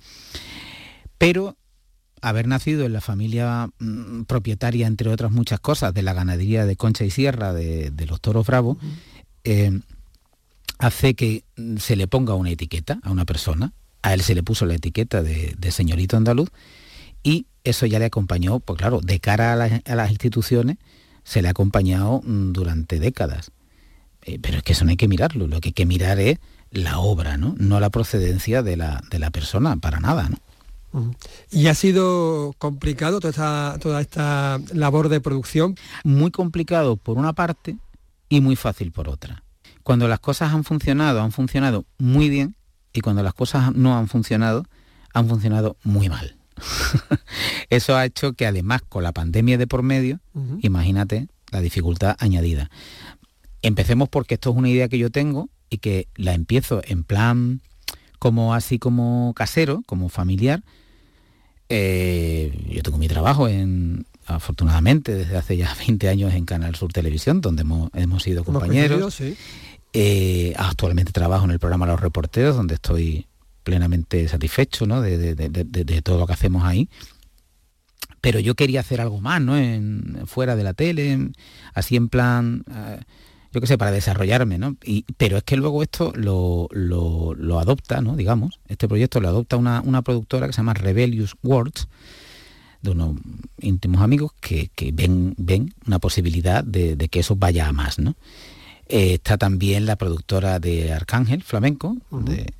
Pero 1.18 1.56
haber 2.20 2.46
nacido 2.48 2.84
en 2.84 2.92
la 2.92 3.00
familia 3.00 3.70
mmm, 3.78 4.22
propietaria, 4.24 4.86
entre 4.86 5.10
otras 5.10 5.32
muchas 5.32 5.60
cosas, 5.60 5.94
de 5.94 6.02
la 6.02 6.12
ganadería 6.12 6.66
de 6.66 6.76
Concha 6.76 7.04
y 7.04 7.10
Sierra, 7.10 7.52
de, 7.52 7.90
de 7.90 8.06
los 8.06 8.20
toros 8.20 8.46
bravos, 8.46 8.76
uh 8.76 8.80
-huh. 8.80 8.92
eh, 9.44 9.80
hace 10.78 11.14
que 11.14 11.44
se 11.78 11.96
le 11.96 12.06
ponga 12.06 12.34
una 12.34 12.50
etiqueta 12.50 12.98
a 13.02 13.10
una 13.10 13.24
persona, 13.24 13.72
a 14.02 14.14
él 14.14 14.20
se 14.22 14.34
le 14.34 14.42
puso 14.42 14.66
la 14.66 14.74
etiqueta 14.74 15.22
de, 15.22 15.54
de 15.58 15.70
señorito 15.70 16.16
andaluz 16.16 16.50
y 17.22 17.46
eso 17.64 17.86
ya 17.86 17.98
le 17.98 18.04
acompañó, 18.04 18.60
pues 18.60 18.78
claro, 18.78 19.00
de 19.00 19.18
cara 19.18 19.52
a, 19.52 19.56
la, 19.56 19.82
a 19.84 19.94
las 19.94 20.10
instituciones, 20.10 20.76
se 21.24 21.42
le 21.42 21.48
ha 21.48 21.50
acompañado 21.50 22.20
mm, 22.24 22.52
durante 22.52 23.00
décadas. 23.00 23.50
Eh, 24.22 24.38
pero 24.40 24.58
es 24.58 24.62
que 24.62 24.72
eso 24.72 24.84
no 24.84 24.90
hay 24.90 24.96
que 24.96 25.08
mirarlo, 25.08 25.46
lo 25.46 25.60
que 25.60 25.70
hay 25.70 25.72
que 25.72 25.86
mirar 25.86 26.20
es 26.20 26.38
la 26.70 26.98
obra, 26.98 27.36
¿no? 27.36 27.54
No 27.58 27.80
la 27.80 27.90
procedencia 27.90 28.62
de 28.62 28.76
la, 28.76 29.02
de 29.10 29.18
la 29.18 29.30
persona, 29.30 29.76
para 29.76 30.00
nada, 30.00 30.28
¿no? 30.28 30.38
¿Y 31.50 31.66
ha 31.66 31.74
sido 31.74 32.54
complicado 32.58 33.20
toda 33.20 33.30
esta, 33.30 33.78
toda 33.80 34.00
esta 34.00 34.60
labor 34.72 35.08
de 35.08 35.20
producción? 35.20 35.76
Muy 36.04 36.30
complicado 36.30 36.96
por 36.96 37.18
una 37.18 37.34
parte 37.34 37.76
y 38.28 38.40
muy 38.40 38.56
fácil 38.56 38.92
por 38.92 39.08
otra 39.08 39.42
cuando 39.86 40.08
las 40.08 40.18
cosas 40.18 40.52
han 40.52 40.64
funcionado, 40.64 41.22
han 41.22 41.30
funcionado 41.30 41.84
muy 41.96 42.28
bien 42.28 42.56
y 42.92 43.02
cuando 43.02 43.22
las 43.22 43.34
cosas 43.34 43.72
no 43.72 43.96
han 43.96 44.08
funcionado, 44.08 44.64
han 45.14 45.28
funcionado 45.28 45.76
muy 45.84 46.08
mal. 46.08 46.34
Eso 47.70 47.94
ha 47.94 48.04
hecho 48.04 48.32
que 48.32 48.48
además 48.48 48.82
con 48.88 49.04
la 49.04 49.12
pandemia 49.12 49.58
de 49.58 49.68
por 49.68 49.84
medio, 49.84 50.18
uh 50.34 50.40
-huh. 50.40 50.58
imagínate 50.62 51.28
la 51.52 51.60
dificultad 51.60 52.16
añadida. 52.18 52.68
Empecemos 53.62 54.08
porque 54.08 54.34
esto 54.34 54.50
es 54.50 54.56
una 54.56 54.68
idea 54.68 54.88
que 54.88 54.98
yo 54.98 55.10
tengo 55.10 55.50
y 55.70 55.78
que 55.78 56.08
la 56.16 56.34
empiezo 56.34 56.82
en 56.84 57.04
plan 57.04 57.60
como 58.18 58.54
así 58.54 58.80
como 58.80 59.34
casero, 59.36 59.84
como 59.86 60.08
familiar. 60.08 60.64
Eh, 61.68 62.52
yo 62.72 62.82
tengo 62.82 62.98
mi 62.98 63.06
trabajo 63.06 63.46
en, 63.46 64.04
afortunadamente 64.26 65.14
desde 65.14 65.36
hace 65.36 65.56
ya 65.56 65.72
20 65.86 66.08
años 66.08 66.34
en 66.34 66.44
Canal 66.44 66.74
Sur 66.74 66.92
Televisión, 66.92 67.40
donde 67.40 67.62
hemos, 67.62 67.88
hemos 67.94 68.24
sido 68.24 68.42
compañeros. 68.42 69.14
Sí. 69.14 69.36
Eh, 69.98 70.52
actualmente 70.58 71.10
trabajo 71.10 71.46
en 71.46 71.52
el 71.52 71.58
programa 71.58 71.86
Los 71.86 72.02
Reporteros, 72.02 72.54
donde 72.54 72.74
estoy 72.74 73.24
plenamente 73.62 74.28
satisfecho 74.28 74.84
¿no? 74.84 75.00
de, 75.00 75.16
de, 75.16 75.34
de, 75.34 75.64
de, 75.64 76.02
todo 76.02 76.18
lo 76.18 76.26
que 76.26 76.34
hacemos 76.34 76.64
ahí. 76.64 76.90
pero 78.20 78.38
yo 78.38 78.54
quería 78.54 78.80
hacer 78.80 79.00
algo 79.00 79.22
más, 79.22 79.40
¿no? 79.40 79.56
En, 79.56 80.24
fuera 80.26 80.54
de 80.54 80.64
la 80.64 80.74
tele, 80.74 81.30
así 81.72 81.96
en 81.96 82.10
plan, 82.10 82.62
eh, 82.70 83.00
yo 83.52 83.62
qué 83.62 83.66
sé, 83.66 83.78
para 83.78 83.90
desarrollarme, 83.90 84.58
¿no? 84.58 84.76
Y, 84.84 85.06
pero 85.16 85.38
es 85.38 85.44
que 85.44 85.56
luego 85.56 85.82
esto 85.82 86.12
lo, 86.14 86.68
adopta, 87.58 88.02
¿no? 88.02 88.16
Digamos, 88.16 88.60
este 88.68 88.88
proyecto 88.88 89.22
lo 89.22 89.28
adopta 89.28 89.56
una, 89.56 90.02
productora 90.02 90.46
que 90.46 90.52
se 90.52 90.58
llama 90.58 90.74
Rebellious 90.74 91.36
Words, 91.42 91.88
de 92.82 92.90
unos 92.90 93.16
íntimos 93.62 94.02
amigos 94.02 94.32
que, 94.42 94.68
ven, 94.92 95.34
una 95.86 96.00
posibilidad 96.00 96.62
de, 96.62 96.98
que 97.08 97.20
eso 97.20 97.34
vaya 97.34 97.66
a 97.66 97.72
más, 97.72 97.98
¿no? 97.98 98.14
Eh, 98.88 99.14
está 99.14 99.36
también 99.36 99.84
la 99.86 99.96
productora 99.96 100.60
de 100.60 100.92
Arcángel, 100.92 101.42
Flamenco, 101.42 101.96
de, 102.10 102.52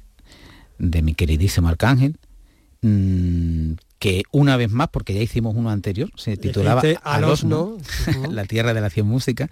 de, 0.78 1.02
mi 1.02 1.14
queridísimo 1.14 1.68
Arcángel, 1.68 2.18
mm, 2.82 3.74
que 4.00 4.24
una 4.32 4.56
vez 4.56 4.70
más, 4.70 4.88
porque 4.88 5.14
ya 5.14 5.20
hicimos 5.20 5.54
uno 5.54 5.70
anterior, 5.70 6.10
se 6.16 6.36
titulaba 6.36 6.82
Alosno, 7.04 7.76
la 8.30 8.44
tierra 8.44 8.74
de 8.74 8.80
la 8.80 8.90
cien 8.90 9.06
música, 9.06 9.48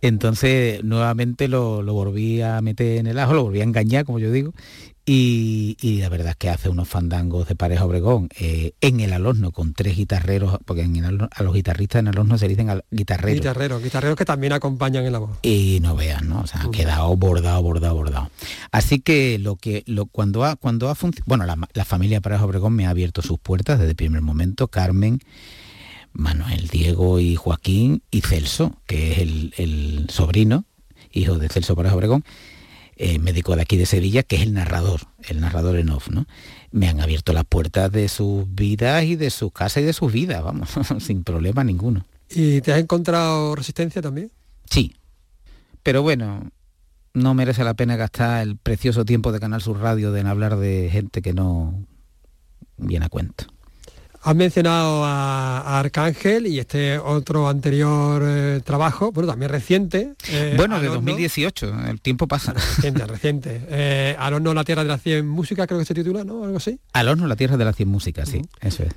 entonces 0.00 0.82
nuevamente 0.82 1.46
lo, 1.46 1.82
lo, 1.82 1.94
volví 1.94 2.42
a 2.42 2.60
meter 2.60 2.98
en 2.98 3.06
el 3.06 3.20
ajo, 3.20 3.34
lo 3.34 3.44
volví 3.44 3.60
a 3.60 3.64
engañar, 3.64 4.04
como 4.04 4.18
yo 4.18 4.32
digo, 4.32 4.52
y, 5.04 5.98
la 6.00 6.08
verdad 6.08 6.30
es 6.30 6.36
que 6.36 6.48
hace 6.48 6.68
unos 6.68 6.88
fandangos 6.88 7.48
de 7.48 7.56
pareja 7.56 7.84
Obregón 7.84 8.28
eh, 8.38 8.74
en 8.80 9.00
el 9.00 9.12
alorno 9.12 9.50
con 9.50 9.74
tres 9.74 9.96
guitarreros, 9.96 10.58
porque 10.64 10.82
en 10.82 11.04
a 11.04 11.42
los 11.42 11.54
guitarristas 11.54 12.00
en 12.00 12.06
el 12.06 12.14
alorno 12.14 12.38
se 12.38 12.46
dicen 12.46 12.68
guitarreros. 12.92 13.40
Guitarreros, 13.40 13.82
guitarreros 13.82 14.16
que 14.16 14.24
también 14.24 14.52
acompañan 14.52 15.04
en 15.04 15.12
la 15.12 15.18
voz. 15.18 15.30
Y 15.42 15.80
no 15.82 15.96
vean, 15.96 16.28
¿no? 16.28 16.42
O 16.42 16.46
sea, 16.46 16.62
ha 16.62 16.70
quedado 16.70 17.16
bordado, 17.16 17.60
bordado, 17.62 17.96
bordado. 17.96 18.30
Así 18.70 19.00
que 19.00 19.40
lo 19.40 19.56
que 19.56 19.82
lo, 19.86 20.06
cuando 20.06 20.44
ha 20.44 20.54
cuando 20.54 20.88
ha 20.88 20.94
funcionado, 20.94 21.24
bueno, 21.26 21.46
la, 21.46 21.56
la 21.72 21.84
familia 21.84 22.20
Pareja 22.20 22.44
Obregón 22.44 22.74
me 22.74 22.86
ha 22.86 22.90
abierto 22.90 23.22
sus 23.22 23.40
puertas 23.40 23.80
desde 23.80 23.90
el 23.90 23.96
primer 23.96 24.22
momento, 24.22 24.68
Carmen, 24.68 25.18
Manuel, 26.12 26.68
Diego 26.68 27.18
y 27.18 27.34
Joaquín 27.34 28.02
y 28.12 28.20
Celso, 28.20 28.76
que 28.86 29.12
es 29.12 29.18
el, 29.18 29.52
el 29.56 30.06
sobrino, 30.10 30.64
hijo 31.10 31.38
de 31.38 31.48
Celso 31.48 31.74
Pareja 31.74 31.96
Obregón 31.96 32.24
eh, 33.04 33.18
médico 33.18 33.56
de 33.56 33.62
aquí 33.62 33.76
de 33.76 33.84
Sevilla, 33.84 34.22
que 34.22 34.36
es 34.36 34.42
el 34.42 34.54
narrador, 34.54 35.00
el 35.24 35.40
narrador 35.40 35.76
en 35.76 35.90
off, 35.90 36.08
¿no? 36.08 36.24
Me 36.70 36.88
han 36.88 37.00
abierto 37.00 37.32
las 37.32 37.44
puertas 37.44 37.90
de 37.90 38.08
sus 38.08 38.44
vidas 38.54 39.02
y 39.02 39.16
de 39.16 39.30
su 39.30 39.50
casa 39.50 39.80
y 39.80 39.82
de 39.82 39.92
sus 39.92 40.12
vidas, 40.12 40.40
vamos, 40.44 40.70
sin 41.00 41.24
problema 41.24 41.64
ninguno. 41.64 42.06
¿Y 42.30 42.60
te 42.60 42.72
has 42.72 42.78
encontrado 42.78 43.56
resistencia 43.56 44.00
también? 44.00 44.30
Sí, 44.70 44.94
pero 45.82 46.02
bueno, 46.02 46.52
no 47.12 47.34
merece 47.34 47.64
la 47.64 47.74
pena 47.74 47.96
gastar 47.96 48.44
el 48.44 48.56
precioso 48.56 49.04
tiempo 49.04 49.32
de 49.32 49.40
Canal 49.40 49.60
Sur 49.60 49.80
Radio 49.80 50.16
en 50.16 50.28
hablar 50.28 50.56
de 50.56 50.88
gente 50.88 51.22
que 51.22 51.32
no 51.32 51.84
viene 52.76 53.06
a 53.06 53.08
cuento. 53.08 53.46
Has 54.24 54.36
mencionado 54.36 55.04
a, 55.04 55.80
Arcángel 55.80 56.46
y 56.46 56.60
este 56.60 56.96
otro 56.96 57.48
anterior 57.48 58.22
eh, 58.24 58.60
trabajo, 58.64 59.10
bueno, 59.10 59.28
también 59.28 59.50
reciente. 59.50 60.12
Eh, 60.28 60.54
bueno, 60.56 60.80
de 60.80 60.86
2018, 60.86 61.88
el 61.88 62.00
tiempo 62.00 62.28
pasa. 62.28 62.52
Reciente, 62.52 63.04
reciente. 63.04 63.60
Eh, 63.68 64.14
Alorno, 64.16 64.54
la 64.54 64.62
Tierra 64.62 64.84
de 64.84 64.90
la 64.90 64.98
Cien 64.98 65.26
Música, 65.26 65.66
creo 65.66 65.80
que 65.80 65.86
se 65.86 65.94
titula, 65.94 66.22
¿no? 66.22 66.44
Algo 66.44 66.58
así. 66.58 66.78
Alorno, 66.92 67.26
la 67.26 67.34
Tierra 67.34 67.56
de 67.56 67.64
la 67.64 67.72
Cien 67.72 67.88
Música, 67.88 68.24
sí, 68.24 68.42
eso 68.60 68.84
es. 68.84 68.92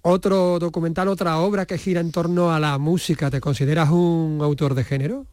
Otro 0.00 0.58
documental, 0.58 1.08
otra 1.08 1.38
obra 1.40 1.66
que 1.66 1.76
gira 1.76 2.00
en 2.00 2.10
torno 2.10 2.50
a 2.50 2.58
la 2.58 2.78
música. 2.78 3.30
¿Te 3.30 3.42
consideras 3.42 3.90
un 3.90 4.38
autor 4.40 4.74
de 4.74 4.84
género? 4.84 5.26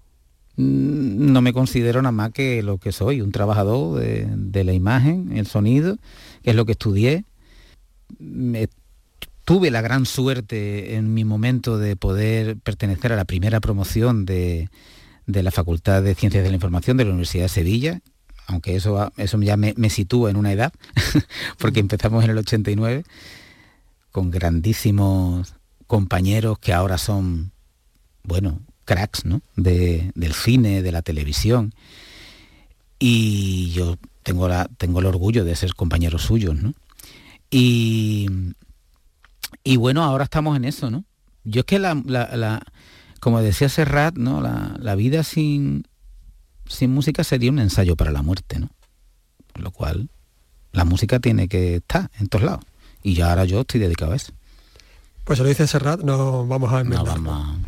Mm, 0.58 1.32
no 1.32 1.42
me 1.42 1.54
considero 1.54 2.02
nada 2.02 2.12
más 2.12 2.32
que 2.34 2.62
lo 2.64 2.80
que 2.80 2.92
soy, 2.92 3.22
un 3.22 3.32
trabajador 3.32 3.98
de, 3.98 4.28
de 4.30 4.64
la 4.66 4.74
imagen, 4.74 5.38
el 5.38 5.48
sonido, 5.48 5.96
que 6.44 6.50
es 6.50 6.56
lo 6.58 6.66
que 6.66 6.74
estudié. 6.74 7.24
Me, 8.20 8.68
tuve 9.48 9.72
la 9.72 9.80
gran 9.80 10.06
suerte 10.06 10.96
en 10.96 11.14
mi 11.14 11.24
momento 11.24 11.78
de 11.78 11.96
poder 11.96 12.58
pertenecer 12.58 13.14
a 13.14 13.16
la 13.16 13.24
primera 13.24 13.62
promoción 13.62 14.26
de, 14.26 14.70
la 15.26 15.52
Facultad 15.52 16.04
de 16.04 16.16
Ciencias 16.16 16.44
de 16.44 16.50
la 16.50 16.56
Información 16.56 16.98
de 16.98 17.06
la 17.06 17.12
Universidad 17.12 17.46
de 17.46 17.50
Sevilla, 17.50 18.02
aunque 18.46 18.76
eso, 18.76 19.10
eso 19.16 19.42
ya 19.42 19.56
me, 19.56 19.90
sitúa 19.90 20.30
en 20.32 20.36
una 20.36 20.52
edad, 20.52 20.74
porque 21.60 21.80
empezamos 21.80 22.26
en 22.26 22.32
el 22.32 22.40
89, 22.40 23.06
con 24.12 24.32
grandísimos 24.32 25.56
compañeros 25.88 26.60
que 26.60 26.74
ahora 26.74 26.98
son, 26.98 27.54
bueno, 28.24 28.60
cracks 28.84 29.24
¿no? 29.24 29.40
del 29.56 30.34
cine, 30.34 30.82
de 30.82 30.92
la 30.92 31.04
televisión. 31.04 31.74
Y 33.00 33.72
yo 33.72 33.96
tengo, 34.24 34.50
la, 34.50 34.70
tengo 34.78 35.00
el 35.00 35.06
orgullo 35.06 35.46
de 35.46 35.56
ser 35.56 35.74
compañeros 35.74 36.24
suyos. 36.24 36.54
¿no? 36.62 36.74
Y, 37.50 38.28
y 39.64 39.78
bueno, 39.78 40.04
ahora 40.04 40.26
estamos 40.26 40.56
en 40.58 40.66
eso, 40.66 40.90
¿no? 40.90 41.06
Yo 41.44 41.62
es 41.62 41.66
que 41.66 41.80
la, 41.80 42.62
como 43.20 43.42
decía 43.42 43.70
Serrat, 43.70 44.16
¿no? 44.18 44.42
La, 44.42 44.96
vida 44.96 45.24
sin, 45.24 45.88
sin 46.68 46.92
música 46.92 47.24
sería 47.24 47.52
un 47.52 47.60
ensayo 47.60 47.96
para 47.96 48.12
la 48.12 48.22
muerte, 48.22 48.60
¿no? 48.60 48.70
Con 49.54 49.64
lo 49.64 49.72
cual, 49.72 50.10
la 50.74 50.86
música 50.86 51.20
tiene 51.20 51.48
que 51.48 51.76
estar 51.78 52.12
en 52.20 52.28
todos 52.28 52.46
lados. 52.46 52.66
Y 53.04 53.14
ya 53.14 53.30
ahora 53.30 53.46
yo 53.46 53.62
estoy 53.62 53.80
dedicado 53.80 54.12
a 54.12 54.16
eso. 54.18 54.34
Pues 55.24 55.38
se 55.38 55.44
lo 55.44 55.50
dice 55.50 55.68
Serrat, 55.68 56.02
no 56.02 56.46
vamos 56.48 56.72
a 56.72 56.82
enmendar. 56.82 57.18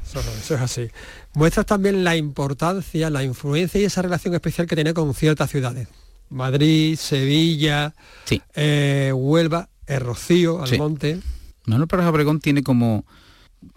Eso, 0.06 0.20
eso, 0.20 0.56
es 0.56 0.62
así. 0.62 0.88
Muestras 1.34 1.66
también 1.66 2.04
la 2.04 2.16
importancia, 2.16 3.10
la 3.10 3.24
influencia 3.24 3.82
y 3.82 3.86
esa 3.86 4.02
relación 4.02 4.34
especial 4.34 4.68
que 4.68 4.76
tiene 4.76 4.94
con 4.94 5.14
ciertas 5.14 5.50
ciudades. 5.50 5.88
Madrid, 6.30 6.96
Sevilla, 6.98 7.94
eh, 8.54 9.12
Huelva, 9.14 9.70
el 9.88 10.00
Rocío, 10.02 10.64
Almonte. 10.64 11.20
Manuel 11.70 11.88
Pareja 11.88 12.10
Obregón 12.10 12.40
tiene 12.40 12.64
como, 12.64 13.06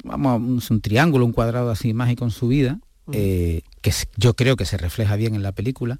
vamos, 0.02 0.70
un 0.70 0.80
triángulo, 0.80 1.26
un 1.26 1.32
cuadrado 1.32 1.70
así 1.70 1.92
mágico 1.92 2.24
en 2.24 2.30
su 2.30 2.48
vida, 2.48 2.80
eh, 3.12 3.62
que 3.82 3.92
yo 4.16 4.34
creo 4.34 4.56
que 4.56 4.64
se 4.64 4.78
refleja 4.78 5.16
bien 5.16 5.34
en 5.34 5.42
la 5.42 5.52
película, 5.52 5.98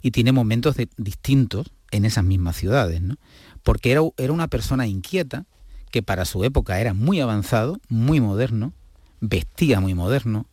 y 0.00 0.10
tiene 0.10 0.32
momentos 0.32 0.76
distintos 0.96 1.70
en 1.90 2.04
esas 2.04 2.24
mismas 2.24 2.56
ciudades, 2.56 3.02
¿no? 3.02 3.16
Porque 3.62 3.92
era, 3.92 4.00
era 4.16 4.32
una 4.32 4.48
persona 4.48 4.86
inquieta, 4.86 5.44
que 5.90 6.02
para 6.02 6.24
su 6.24 6.42
época 6.44 6.80
era 6.80 6.94
muy 6.94 7.20
avanzado, 7.20 7.78
muy 7.88 8.20
moderno, 8.20 8.72
vestía 9.20 9.78
muy 9.78 9.94
moderno, 9.94 10.46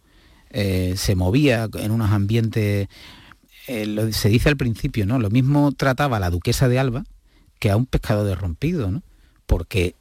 eh, 0.50 0.96
se 0.98 1.16
movía 1.16 1.70
en 1.74 1.92
unos 1.92 2.12
ambientes, 2.12 2.90
eh, 3.68 4.10
se 4.12 4.30
dice 4.30 4.50
al 4.50 4.58
principio, 4.58 5.06
¿no? 5.06 5.18
Lo 5.20 5.30
mismo 5.30 5.72
trataba 5.72 6.18
a 6.18 6.20
la 6.20 6.30
duquesa 6.30 6.68
de 6.68 6.80
Alba 6.80 7.06
que 7.60 7.72
a 7.72 7.78
un 7.78 7.86
pescado 7.86 8.26
de 8.26 8.36
rompido, 8.36 8.92
¿no? 8.92 9.02
Porque 9.46 9.96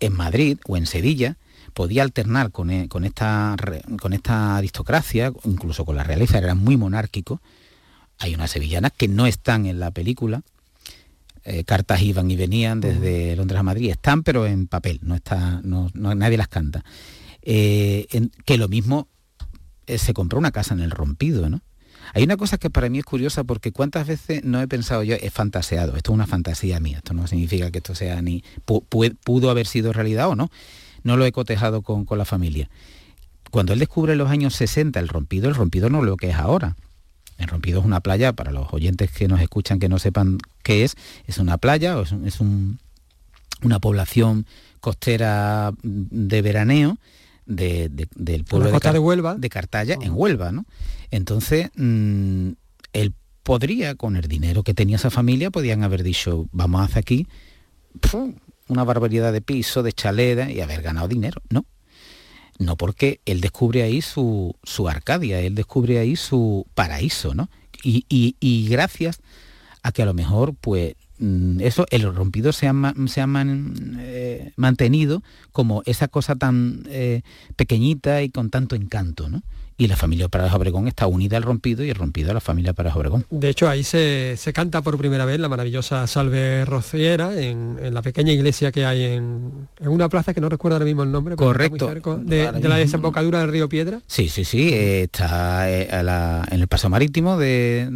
en 0.00 0.14
Madrid 0.14 0.58
o 0.66 0.76
en 0.76 0.86
Sevilla 0.86 1.36
podía 1.72 2.02
alternar 2.02 2.50
con, 2.50 2.70
e, 2.70 2.88
esta, 3.04 3.56
con 4.00 4.12
esta 4.12 4.56
aristocracia, 4.56 5.32
incluso 5.44 5.84
con 5.84 5.96
la 5.96 6.04
realeza, 6.04 6.38
era 6.38 6.54
muy 6.54 6.76
monárquico. 6.76 7.40
Hay 8.18 8.34
unas 8.34 8.50
sevillanas 8.50 8.92
que 8.96 9.08
no 9.08 9.26
están 9.26 9.66
en 9.66 9.80
la 9.80 9.90
película, 9.90 10.42
eh, 11.44 11.64
cartas 11.64 12.02
iban 12.02 12.30
y 12.30 12.36
venían 12.36 12.80
desde 12.80 13.34
Londres 13.36 13.60
a 13.60 13.62
Madrid, 13.62 13.90
están 13.90 14.22
pero 14.22 14.46
en 14.46 14.66
papel, 14.66 15.00
no 15.02 15.14
está, 15.14 15.60
no, 15.62 15.90
nadie 15.94 16.36
las 16.36 16.48
canta. 16.48 16.84
Eh, 17.42 18.06
que 18.44 18.58
lo 18.58 18.68
mismo 18.68 19.08
eh, 19.86 19.96
se 19.96 20.12
compró 20.12 20.38
una 20.38 20.52
casa 20.52 20.74
en 20.74 20.80
el 20.80 20.90
rompido, 20.90 21.48
¿no? 21.48 21.62
Hay 22.14 22.24
una 22.24 22.36
cosa 22.36 22.58
que 22.58 22.70
para 22.70 22.88
mí 22.88 22.98
es 22.98 23.04
curiosa 23.04 23.44
porque 23.44 23.72
cuántas 23.72 24.06
veces 24.06 24.44
no 24.44 24.60
he 24.60 24.68
pensado 24.68 25.02
yo, 25.02 25.16
he 25.20 25.30
fantaseado, 25.30 25.96
esto 25.96 26.12
es 26.12 26.14
una 26.14 26.26
fantasía 26.26 26.80
mía, 26.80 26.98
esto 26.98 27.14
no 27.14 27.26
significa 27.26 27.70
que 27.70 27.78
esto 27.78 27.94
sea 27.94 28.20
ni 28.22 28.42
pudo 28.64 29.50
haber 29.50 29.66
sido 29.66 29.92
realidad 29.92 30.28
o 30.28 30.36
no, 30.36 30.50
no 31.02 31.16
lo 31.16 31.24
he 31.24 31.32
cotejado 31.32 31.82
con, 31.82 32.06
la 32.18 32.24
familia. 32.24 32.68
Cuando 33.50 33.72
él 33.72 33.78
descubre 33.78 34.12
en 34.12 34.18
los 34.18 34.30
años 34.30 34.54
60 34.54 34.98
el 35.00 35.08
rompido, 35.08 35.48
el 35.48 35.54
rompido 35.54 35.88
no 35.88 36.00
es 36.00 36.04
lo 36.04 36.16
que 36.16 36.30
es 36.30 36.36
ahora. 36.36 36.76
El 37.38 37.48
rompido 37.48 37.80
es 37.80 37.86
una 37.86 38.00
playa, 38.00 38.32
para 38.34 38.52
los 38.52 38.72
oyentes 38.72 39.10
que 39.10 39.26
nos 39.26 39.40
escuchan 39.40 39.78
que 39.78 39.88
no 39.88 39.98
sepan 39.98 40.38
qué 40.62 40.84
es, 40.84 40.96
es 41.26 41.38
una 41.38 41.56
playa, 41.56 41.98
o 41.98 42.02
es, 42.02 42.40
una 43.62 43.78
población 43.80 44.46
costera 44.80 45.72
de 45.82 46.42
veraneo 46.42 46.98
del 47.46 48.44
pueblo 48.44 48.70
de, 48.70 48.98
Huelva. 48.98 49.34
de 49.34 49.48
Cartaya, 49.48 49.96
en 50.00 50.12
Huelva, 50.14 50.52
¿no? 50.52 50.66
Entonces, 51.10 51.70
mm, 51.76 52.50
él 52.92 53.14
podría, 53.42 53.94
con 53.94 54.16
el 54.16 54.28
dinero 54.28 54.62
que 54.62 54.74
tenía 54.74 54.96
esa 54.96 55.10
familia, 55.10 55.50
podían 55.50 55.82
haber 55.82 56.02
dicho, 56.02 56.48
vamos 56.52 56.80
a 56.80 56.84
hacer 56.84 56.98
aquí 56.98 57.26
una 58.68 58.84
barbaridad 58.84 59.32
de 59.32 59.40
piso, 59.40 59.82
de 59.82 59.92
chaleda 59.92 60.50
y 60.50 60.60
haber 60.60 60.82
ganado 60.82 61.08
dinero. 61.08 61.42
No. 61.50 61.66
No 62.58 62.76
porque 62.76 63.20
él 63.24 63.40
descubre 63.40 63.82
ahí 63.82 64.02
su, 64.02 64.54
su 64.62 64.88
Arcadia, 64.88 65.40
él 65.40 65.54
descubre 65.54 65.98
ahí 65.98 66.14
su 66.14 66.66
paraíso, 66.74 67.34
¿no? 67.34 67.48
Y, 67.82 68.04
y, 68.08 68.68
gracias 68.68 69.20
a 69.82 69.90
que 69.90 70.02
a 70.02 70.04
lo 70.04 70.12
mejor, 70.12 70.54
pues, 70.60 70.94
mm, 71.18 71.60
eso, 71.62 71.86
el 71.90 72.14
rompido 72.14 72.52
se 72.52 72.68
ha, 72.68 72.74
se 73.06 73.22
ha 73.22 73.26
eh, 73.98 74.52
mantenido 74.56 75.22
como 75.52 75.82
esa 75.86 76.08
cosa 76.08 76.36
tan 76.36 76.84
eh, 76.90 77.22
pequeñita 77.56 78.22
y 78.22 78.28
con 78.28 78.50
tanto 78.50 78.76
encanto, 78.76 79.30
¿no? 79.30 79.42
Y 79.80 79.88
la 79.88 79.96
familia 79.96 80.28
Paraje 80.28 80.54
Obregón 80.54 80.88
está 80.88 81.06
unida 81.06 81.38
al 81.38 81.42
rompido 81.42 81.82
y 81.82 81.88
el 81.88 81.94
rompido 81.94 82.32
a 82.32 82.34
la 82.34 82.42
familia 82.42 82.74
Paraje 82.74 82.98
Obregón. 82.98 83.24
De 83.30 83.48
hecho, 83.48 83.66
ahí 83.66 83.82
se, 83.82 84.36
canta 84.52 84.82
por 84.82 84.98
primera 84.98 85.24
vez 85.24 85.40
la 85.40 85.48
maravillosa 85.48 86.06
Salve 86.06 86.66
Rociera 86.66 87.32
en, 87.40 87.78
la 87.94 88.02
pequeña 88.02 88.30
iglesia 88.30 88.72
que 88.72 88.84
hay 88.84 89.04
en, 89.04 89.68
una 89.80 90.10
plaza 90.10 90.34
que 90.34 90.42
no 90.42 90.50
recuerdo 90.50 90.74
ahora 90.74 90.84
mismo 90.84 91.02
el 91.02 91.10
nombre. 91.10 91.34
Correcto. 91.34 92.18
de, 92.18 92.52
la 92.60 92.76
desembocadura 92.76 93.40
del 93.40 93.50
río 93.50 93.70
Piedra. 93.70 94.02
Sí, 94.06 94.28
sí, 94.28 94.44
sí. 94.44 94.68
Eh, 94.68 95.04
está 95.04 95.70
eh, 95.70 95.88
en 95.90 96.60
el 96.60 96.68
paso 96.68 96.90
marítimo 96.90 97.38
de, 97.38 97.88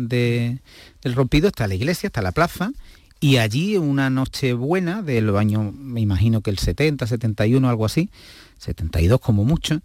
del 1.02 1.14
rompido, 1.14 1.48
está 1.48 1.68
la 1.68 1.74
iglesia, 1.74 2.06
está 2.06 2.22
la 2.22 2.32
plaza. 2.32 2.72
Y 3.20 3.36
allí 3.36 3.76
una 3.76 4.08
noche 4.08 4.54
buena 4.54 5.02
del 5.02 5.36
año, 5.36 5.70
me 5.70 6.00
imagino 6.00 6.40
que 6.40 6.48
el 6.48 6.56
70, 6.56 7.06
71, 7.06 7.68
algo 7.68 7.84
así, 7.84 8.08
72 8.56 9.20
como 9.20 9.44
mucho, 9.44 9.82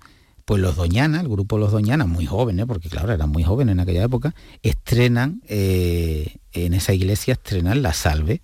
pues 0.49 0.63
los 0.63 0.75
Doñana, 0.75 1.21
el 1.21 1.27
grupo 1.27 1.59
Los 1.59 1.71
Doñana, 1.71 2.07
muy 2.07 2.25
jóvenes, 2.25 2.65
porque 2.65 2.89
claro, 2.89 3.13
eran 3.13 3.29
muy 3.29 3.43
jóvenes 3.43 3.73
en 3.73 3.81
aquella 3.81 4.03
época, 4.03 4.33
estrenan, 4.63 5.43
eh, 5.47 6.37
en 6.53 6.73
esa 6.73 6.91
iglesia 6.91 7.33
estrenan 7.33 7.83
La 7.83 7.93
Salve, 7.93 8.41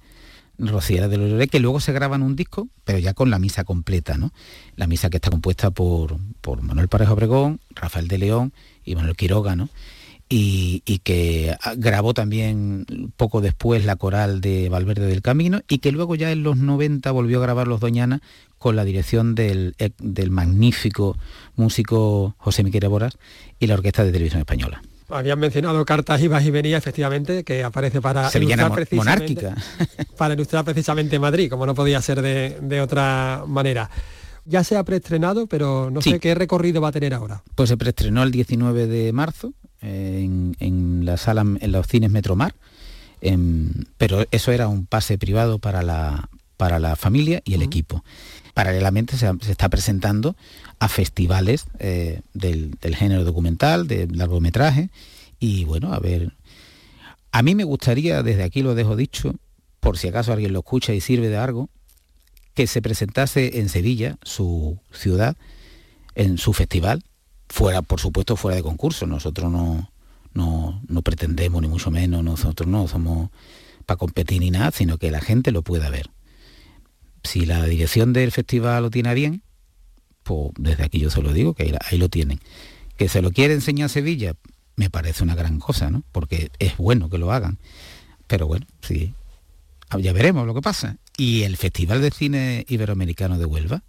Rociera 0.60 1.08
de 1.08 1.18
los 1.18 1.48
que 1.48 1.60
luego 1.60 1.80
se 1.80 1.94
graban 1.94 2.22
un 2.22 2.36
disco, 2.36 2.68
pero 2.84 3.00
ya 3.00 3.16
con 3.16 3.32
la 3.32 3.40
misa 3.40 3.64
completa, 3.64 4.20
¿no? 4.20 4.34
La 4.76 4.86
misa 4.86 5.10
que 5.10 5.18
está 5.18 5.32
compuesta 5.32 5.72
por, 5.72 6.18
por 6.42 6.62
Manuel 6.62 6.90
Parejo 6.90 7.14
Obregón, 7.14 7.60
Rafael 7.72 8.08
de 8.08 8.20
León 8.20 8.54
y 8.84 8.94
Manuel 8.94 9.16
Quiroga, 9.16 9.56
¿no? 9.56 9.70
Y, 10.28 10.82
y, 10.88 11.00
que 11.00 11.56
grabó 11.78 12.16
también 12.16 12.88
poco 13.16 13.42
después 13.42 13.86
la 13.86 13.96
coral 13.96 14.42
de 14.42 14.70
Valverde 14.70 15.06
del 15.06 15.22
Camino 15.22 15.62
y 15.70 15.78
que 15.78 15.92
luego 15.92 16.16
ya 16.16 16.32
en 16.32 16.42
los 16.42 16.58
90 16.58 17.12
volvió 17.12 17.38
a 17.38 17.44
grabar 17.44 17.68
Los 17.68 17.80
Doñana 17.80 18.24
con 18.58 18.76
la 18.76 18.86
dirección 18.86 19.36
del, 19.36 19.76
del 20.00 20.32
magnífico 20.32 21.16
músico 21.56 22.34
José 22.40 22.64
Miquel 22.64 22.90
Boras 22.90 23.20
y 23.60 23.68
la 23.68 23.76
Orquesta 23.76 24.04
de 24.04 24.12
Televisión 24.12 24.40
Española. 24.40 24.82
Habían 25.10 25.40
mencionado 25.40 25.86
cartas 25.86 26.20
ibas 26.22 26.44
y 26.46 26.50
venías, 26.50 26.80
efectivamente, 26.80 27.44
que 27.44 27.64
aparece 27.64 28.02
para 28.02 28.32
ilustrar 28.34 28.72
precisamente, 28.74 29.46
monárquica. 29.46 29.56
para 30.18 30.34
ilustrar 30.34 30.66
precisamente 30.66 31.20
Madrid, 31.20 31.50
como 31.50 31.68
no 31.68 31.76
podía 31.76 32.02
ser 32.02 32.22
de, 32.24 32.82
otra 32.82 33.44
manera. 33.46 33.90
Ya 34.46 34.64
se 34.64 34.78
ha 34.78 34.84
preestrenado, 34.84 35.46
pero 35.46 35.92
no 35.92 36.02
sé 36.02 36.20
qué 36.20 36.34
recorrido 36.34 36.82
va 36.82 36.88
a 36.88 36.92
tener 36.92 37.14
ahora. 37.14 37.44
Pues 37.54 37.70
se 37.70 37.78
preestrenó 37.78 38.24
el 38.24 38.32
19 38.32 38.88
de 38.88 39.14
marzo 39.14 39.54
en, 39.86 41.06
la 41.06 41.18
sala, 41.18 41.42
en 41.42 41.72
los 41.72 41.88
cines 41.88 42.12
Metromar, 42.12 42.56
em, 43.22 43.72
pero 43.98 44.26
eso 44.32 44.52
era 44.52 44.68
un 44.68 44.86
pase 44.86 45.18
privado 45.18 45.60
para 45.60 45.84
la, 45.84 46.30
para 46.58 46.80
la 46.80 46.96
familia 46.96 47.42
y 47.46 47.54
el 47.54 47.62
equipo. 47.62 48.04
Paralelamente 48.54 49.18
se, 49.18 49.30
está 49.50 49.70
presentando 49.70 50.36
a 50.80 50.88
festivales 50.88 51.66
eh, 51.80 52.22
del, 52.34 52.78
género 52.96 53.24
documental, 53.24 53.88
de 53.88 54.08
largometraje, 54.08 54.90
y 55.40 55.66
bueno, 55.66 55.94
a 55.94 56.00
ver, 56.00 56.34
a 57.32 57.44
mí 57.44 57.56
me 57.56 57.66
gustaría, 57.66 58.24
desde 58.24 58.44
aquí 58.44 58.62
lo 58.62 58.76
dejo 58.76 58.96
dicho, 58.96 59.36
por 59.80 59.98
si 59.98 60.08
acaso 60.08 60.32
alguien 60.34 60.54
lo 60.54 60.60
escucha 60.60 60.94
y 60.94 61.02
sirve 61.02 61.30
de 61.30 61.38
algo, 61.38 61.70
que 62.54 62.68
se 62.68 62.82
presentase 62.82 63.60
en 63.60 63.68
Sevilla, 63.68 64.18
su 64.24 64.80
ciudad, 64.92 65.36
en 66.16 66.38
su 66.38 66.54
festival, 66.54 67.04
fuera, 67.50 67.82
por 67.82 68.00
supuesto, 68.00 68.36
fuera 68.36 68.56
de 68.56 68.64
concurso. 68.64 69.06
Nosotros 69.08 69.52
no, 69.52 69.92
no, 70.34 70.82
no 70.88 71.02
pretendemos, 71.02 71.62
ni 71.62 71.68
mucho 71.68 71.92
menos, 71.92 72.24
nosotros 72.24 72.68
no 72.68 72.88
somos 72.88 73.30
para 73.86 73.98
competir 73.98 74.42
ni 74.42 74.52
nada, 74.52 74.72
sino 74.72 74.98
que 74.98 75.12
la 75.12 75.22
gente 75.22 75.52
lo 75.52 75.62
pueda 75.62 75.90
ver 75.90 76.10
si 77.26 77.46
la 77.46 77.66
dirección 77.66 78.14
del 78.14 78.32
festival 78.32 78.84
lo 78.84 78.90
tiene 78.90 79.14
bien, 79.14 79.42
pues 80.24 80.52
desde 80.58 80.84
aquí 80.84 81.00
yo 81.00 81.10
se 81.10 81.22
lo 81.22 81.34
digo, 81.34 81.54
que 81.54 81.78
ahí, 81.82 81.98
lo 81.98 82.10
tienen. 82.10 82.40
Que 82.98 83.10
se 83.10 83.22
lo 83.22 83.32
quiere 83.32 83.54
enseñar 83.54 83.90
Sevilla, 83.90 84.36
me 84.76 84.90
parece 84.90 85.24
una 85.24 85.36
gran 85.36 85.60
cosa, 85.60 85.90
¿no? 85.90 86.04
Porque 86.12 86.52
es 86.60 86.78
bueno 86.78 87.10
que 87.10 87.18
lo 87.18 87.32
hagan. 87.32 87.58
Pero 88.28 88.48
bueno, 88.48 88.66
sí, 88.82 89.14
ya 90.00 90.14
veremos 90.14 90.48
lo 90.48 90.54
que 90.54 90.62
pasa. 90.62 90.98
Y 91.18 91.44
el 91.44 91.58
Festival 91.58 92.02
de 92.02 92.12
Cine 92.12 92.66
Iberoamericano 92.68 93.38
de 93.38 93.46
Huelva, 93.46 93.84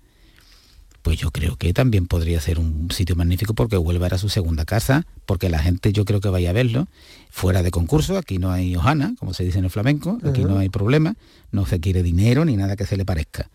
pues 1.06 1.18
yo 1.18 1.30
creo 1.30 1.54
que 1.54 1.72
también 1.72 2.08
podría 2.08 2.40
ser 2.40 2.58
un 2.58 2.90
sitio 2.90 3.14
magnífico 3.14 3.54
porque 3.54 3.78
Huelva 3.78 4.08
era 4.08 4.18
su 4.18 4.28
segunda 4.28 4.64
casa, 4.64 5.06
porque 5.24 5.48
la 5.48 5.60
gente 5.60 5.92
yo 5.92 6.04
creo 6.04 6.20
que 6.20 6.28
vaya 6.30 6.50
a 6.50 6.52
verlo, 6.52 6.88
fuera 7.30 7.62
de 7.62 7.70
concurso, 7.70 8.18
aquí 8.18 8.38
no 8.38 8.50
hay 8.50 8.74
hojana, 8.74 9.14
como 9.20 9.32
se 9.32 9.44
dice 9.44 9.60
en 9.60 9.66
el 9.66 9.70
flamenco, 9.70 10.18
aquí 10.24 10.42
no 10.42 10.58
hay 10.58 10.68
problema, 10.68 11.14
no 11.52 11.64
se 11.64 11.78
quiere 11.78 12.02
dinero 12.02 12.44
ni 12.44 12.56
nada 12.56 12.74
que 12.74 12.86
se 12.86 12.96
le 12.96 13.04
parezca. 13.04 13.48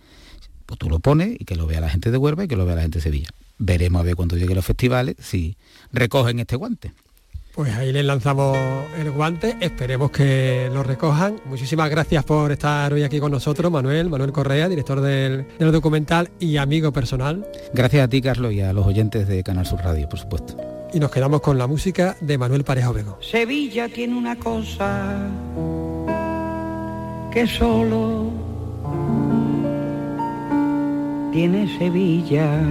Pues 0.65 0.79
tú 0.79 0.89
lo 0.89 0.99
pones 0.99 1.35
y 1.41 1.43
que 1.43 1.57
lo 1.57 1.67
vea 1.67 1.81
la 1.81 1.89
gente 1.89 2.09
de 2.09 2.17
Huelva 2.17 2.45
y 2.45 2.47
que 2.47 2.55
lo 2.55 2.65
vea 2.65 2.75
la 2.75 2.83
gente 2.83 2.99
de 2.99 3.03
Sevilla. 3.03 3.27
Veremos 3.57 3.99
a 3.99 4.03
ver 4.03 4.15
cuando 4.15 4.37
lleguen 4.37 4.55
los 4.55 4.63
festivales 4.63 5.17
si 5.19 5.57
recogen 5.91 6.39
este 6.39 6.55
guante. 6.55 6.93
Pues 7.53 7.75
ahí 7.75 7.91
les 7.91 8.05
lanzamos 8.05 8.57
el 8.97 9.11
guante, 9.11 9.57
esperemos 9.59 10.09
que 10.11 10.69
lo 10.73 10.83
recojan. 10.83 11.35
Muchísimas 11.45 11.89
gracias 11.89 12.23
por 12.23 12.51
estar 12.51 12.93
hoy 12.93 13.03
aquí 13.03 13.19
con 13.19 13.31
nosotros, 13.31 13.69
Manuel, 13.69 14.09
Manuel 14.09 14.31
Correa, 14.31 14.69
director 14.69 15.01
del, 15.01 15.45
documental 15.59 16.29
y 16.39 16.55
amigo 16.57 16.93
personal. 16.93 17.45
Gracias 17.73 18.05
a 18.05 18.07
ti, 18.07 18.21
Carlos, 18.21 18.53
y 18.53 18.61
a 18.61 18.71
los 18.71 18.87
oyentes 18.87 19.27
de 19.27 19.43
Canal 19.43 19.65
Sur 19.65 19.81
Radio, 19.81 20.07
por 20.07 20.19
supuesto. 20.19 20.55
Y 20.93 20.99
nos 20.99 21.11
quedamos 21.11 21.41
con 21.41 21.57
la 21.57 21.67
música 21.67 22.15
de 22.21 22.37
Manuel 22.37 22.63
Pareja 22.63 22.89
Obego. 22.89 23.17
Sevilla 23.21 23.89
tiene 23.89 24.15
una 24.17 24.37
cosa 24.37 25.27
que 27.33 27.47
solo 27.47 28.31
tiene 31.33 31.77
Sevilla 31.77 32.61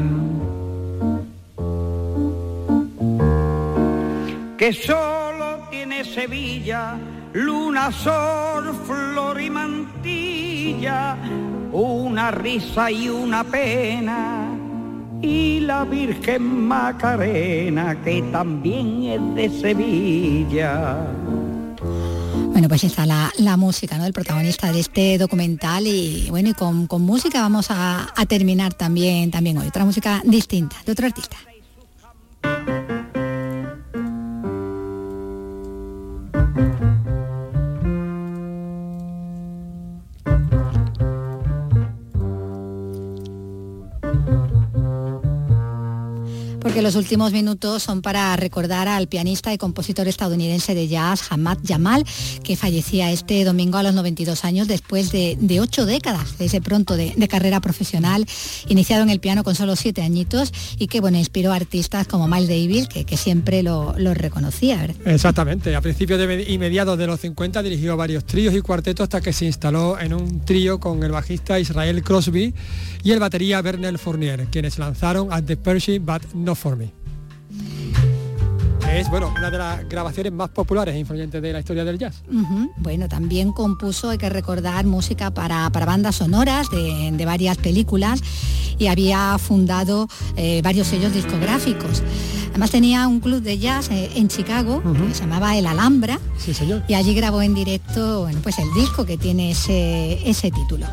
que 4.60 4.74
solo 4.74 5.66
tiene 5.70 6.04
Sevilla, 6.04 6.98
luna, 7.32 7.90
sol, 7.90 8.78
flor 8.86 9.40
y 9.40 9.48
mantilla, 9.48 11.16
una 11.72 12.30
risa 12.30 12.90
y 12.90 13.08
una 13.08 13.42
pena, 13.42 14.48
y 15.22 15.60
la 15.60 15.86
Virgen 15.86 16.68
Macarena, 16.68 18.02
que 18.04 18.20
también 18.30 19.04
es 19.04 19.34
de 19.34 19.60
Sevilla. 19.62 21.06
Bueno, 22.52 22.68
pues 22.68 22.84
está 22.84 23.06
la, 23.06 23.56
música, 23.56 23.96
¿no? 23.96 24.04
El 24.04 24.12
protagonista 24.12 24.70
de 24.70 24.80
este 24.80 25.16
documental 25.16 25.86
y 25.86 26.28
bueno, 26.28 26.50
y 26.50 26.52
con, 26.52 26.86
música 27.00 27.40
vamos 27.40 27.70
a, 27.70 28.12
a, 28.14 28.26
terminar 28.26 28.74
también, 28.74 29.30
también 29.30 29.56
hoy, 29.56 29.68
otra 29.68 29.86
música 29.86 30.20
distinta, 30.22 30.76
de 30.84 30.92
otro 30.92 31.06
artista. 31.06 31.38
Los 46.82 46.94
últimos 46.94 47.32
minutos 47.32 47.82
son 47.82 48.00
para 48.00 48.34
recordar 48.36 48.88
al 48.88 49.06
pianista 49.06 49.52
y 49.52 49.58
compositor 49.58 50.08
estadounidense 50.08 50.74
de 50.74 50.88
jazz 50.88 51.30
Hamad 51.30 51.58
Jamal, 51.66 52.04
que 52.42 52.56
fallecía 52.56 53.12
este 53.12 53.44
domingo 53.44 53.76
a 53.78 53.82
los 53.82 53.94
92 53.94 54.44
años 54.44 54.66
después 54.66 55.12
de, 55.12 55.36
ocho 55.60 55.84
décadas 55.84 56.38
de 56.38 56.46
ese 56.46 56.60
pronto 56.60 56.96
de, 56.96 57.28
carrera 57.28 57.60
profesional, 57.60 58.26
iniciado 58.68 59.02
en 59.02 59.10
el 59.10 59.20
piano 59.20 59.44
con 59.44 59.54
solo 59.54 59.76
siete 59.76 60.02
añitos 60.02 60.52
y 60.78 60.86
que 60.86 61.00
bueno, 61.00 61.18
inspiró 61.18 61.52
artistas 61.52 62.06
como 62.06 62.26
Miles 62.28 62.48
Davis, 62.48 62.88
que, 62.88 63.16
siempre 63.16 63.62
lo, 63.62 63.94
reconocía. 64.14 64.88
Exactamente, 65.04 65.76
a 65.76 65.80
principios 65.80 66.20
y 66.46 66.58
mediados 66.58 66.98
de 66.98 67.06
los 67.06 67.20
50 67.20 67.62
dirigió 67.62 67.96
varios 67.96 68.24
tríos 68.24 68.54
y 68.54 68.60
cuartetos 68.62 69.04
hasta 69.04 69.20
que 69.20 69.32
se 69.32 69.44
instaló 69.44 70.00
en 70.00 70.14
un 70.14 70.40
trío 70.40 70.80
con 70.80 71.02
el 71.02 71.12
bajista 71.12 71.60
Israel 71.60 72.02
Crosby 72.02 72.54
y 73.02 73.12
el 73.12 73.20
batería 73.20 73.60
Bernard 73.60 73.98
Fournier, 73.98 74.46
quienes 74.46 74.78
lanzaron 74.78 75.32
At 75.32 75.44
the 75.44 75.56
Pershing 75.56 76.04
But 76.04 76.22
No 76.34 76.54
For 76.54 76.69
Me. 76.76 76.92
Es 78.92 79.08
bueno, 79.08 79.32
una 79.36 79.50
de 79.50 79.58
las 79.58 79.88
grabaciones 79.88 80.32
más 80.32 80.50
populares 80.50 80.94
e 80.94 80.98
influyentes 80.98 81.40
de 81.40 81.52
la 81.52 81.60
historia 81.60 81.84
del 81.84 81.96
jazz. 81.96 82.22
Bueno, 82.78 83.08
también 83.08 83.52
compuso, 83.52 84.10
hay 84.10 84.18
que 84.18 84.28
recordar, 84.28 84.84
música 84.84 85.30
para, 85.30 85.68
bandas 85.68 86.16
sonoras 86.16 86.68
de, 86.70 87.24
varias 87.24 87.56
películas 87.56 88.20
y 88.78 88.88
había 88.88 89.38
fundado 89.38 90.08
eh, 90.36 90.60
varios 90.62 90.88
sellos 90.88 91.14
discográficos. 91.14 92.02
Además 92.50 92.72
tenía 92.72 93.06
un 93.06 93.20
club 93.20 93.42
de 93.42 93.58
jazz 93.58 93.90
eh, 93.90 94.10
en 94.16 94.28
Chicago 94.28 94.82
que 94.82 95.14
se 95.14 95.20
llamaba 95.20 95.56
El 95.56 95.66
Alhambra 95.66 96.18
sí, 96.36 96.52
señor. 96.52 96.82
y 96.88 96.94
allí 96.94 97.14
grabó 97.14 97.42
en 97.42 97.54
directo 97.54 98.22
bueno, 98.22 98.40
pues 98.42 98.58
el 98.58 98.72
disco 98.74 99.06
que 99.06 99.16
tiene 99.16 99.52
ese, 99.52 100.28
ese 100.28 100.50
título. 100.50 100.86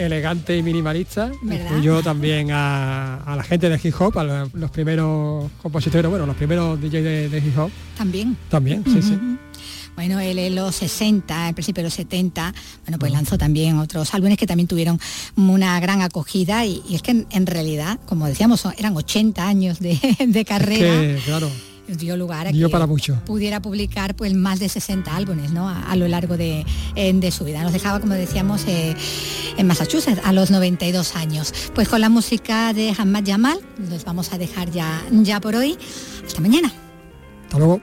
Elegante 0.00 0.56
y 0.56 0.62
minimalista. 0.62 1.30
Yo 1.82 2.02
también 2.02 2.50
a, 2.50 3.34
la 3.36 3.42
gente 3.42 3.68
de 3.68 3.80
hip 3.82 3.94
hop, 4.00 4.18
a 4.18 4.24
los, 4.52 4.70
primeros 4.70 5.50
compositores, 5.62 6.10
bueno, 6.10 6.26
los 6.26 6.36
primeros 6.36 6.80
DJ 6.80 7.02
de, 7.28 7.38
hip 7.38 7.58
hop. 7.58 7.70
También. 7.96 8.36
También, 8.48 8.84
sí, 8.84 9.02
sí. 9.02 9.18
Bueno, 9.96 10.18
él 10.18 10.38
en 10.38 10.54
los 10.54 10.76
60, 10.76 11.48
en 11.48 11.54
principio 11.54 11.82
de 11.82 11.88
los 11.88 11.94
70, 11.94 12.54
bueno, 12.84 12.98
pues 12.98 13.12
lanzó 13.12 13.36
también 13.36 13.78
otros 13.78 14.14
álbumes 14.14 14.38
que 14.38 14.46
también 14.46 14.66
tuvieron 14.66 14.98
una 15.36 15.78
gran 15.80 16.00
acogida 16.00 16.64
y, 16.64 16.82
es 16.90 17.02
que 17.02 17.26
en, 17.28 17.46
realidad, 17.46 17.98
como 18.06 18.26
decíamos, 18.26 18.64
eran 18.78 18.96
80 18.96 19.46
años 19.46 19.78
de, 19.78 20.44
carrera. 20.48 21.20
claro 21.24 21.50
dio 21.96 22.16
lugar 22.16 22.46
a 22.46 22.52
que 22.52 22.68
para 22.68 22.86
mucho. 22.86 23.20
pudiera 23.24 23.60
publicar 23.60 24.14
pues 24.14 24.34
más 24.34 24.60
de 24.60 24.68
60 24.68 25.14
álbumes 25.14 25.52
¿no? 25.52 25.68
a, 25.68 25.94
lo 25.96 26.08
largo 26.08 26.36
de, 26.36 26.64
de, 26.94 27.30
su 27.30 27.44
vida. 27.44 27.62
Nos 27.62 27.72
dejaba, 27.72 28.00
como 28.00 28.14
decíamos, 28.14 28.64
eh, 28.66 28.94
en 29.56 29.66
Massachusetts 29.66 30.20
a 30.24 30.32
los 30.32 30.50
92 30.50 31.16
años. 31.16 31.52
Pues 31.74 31.88
con 31.88 32.00
la 32.00 32.08
música 32.08 32.72
de 32.72 32.94
Hamad 32.96 33.24
Jamal 33.26 33.60
nos 33.78 34.04
vamos 34.04 34.32
a 34.32 34.38
dejar 34.38 34.70
ya, 34.70 35.02
ya 35.10 35.40
por 35.40 35.56
hoy. 35.56 35.76
Hasta 36.26 36.40
mañana. 36.40 36.72
Hasta 37.44 37.58
luego. 37.58 37.80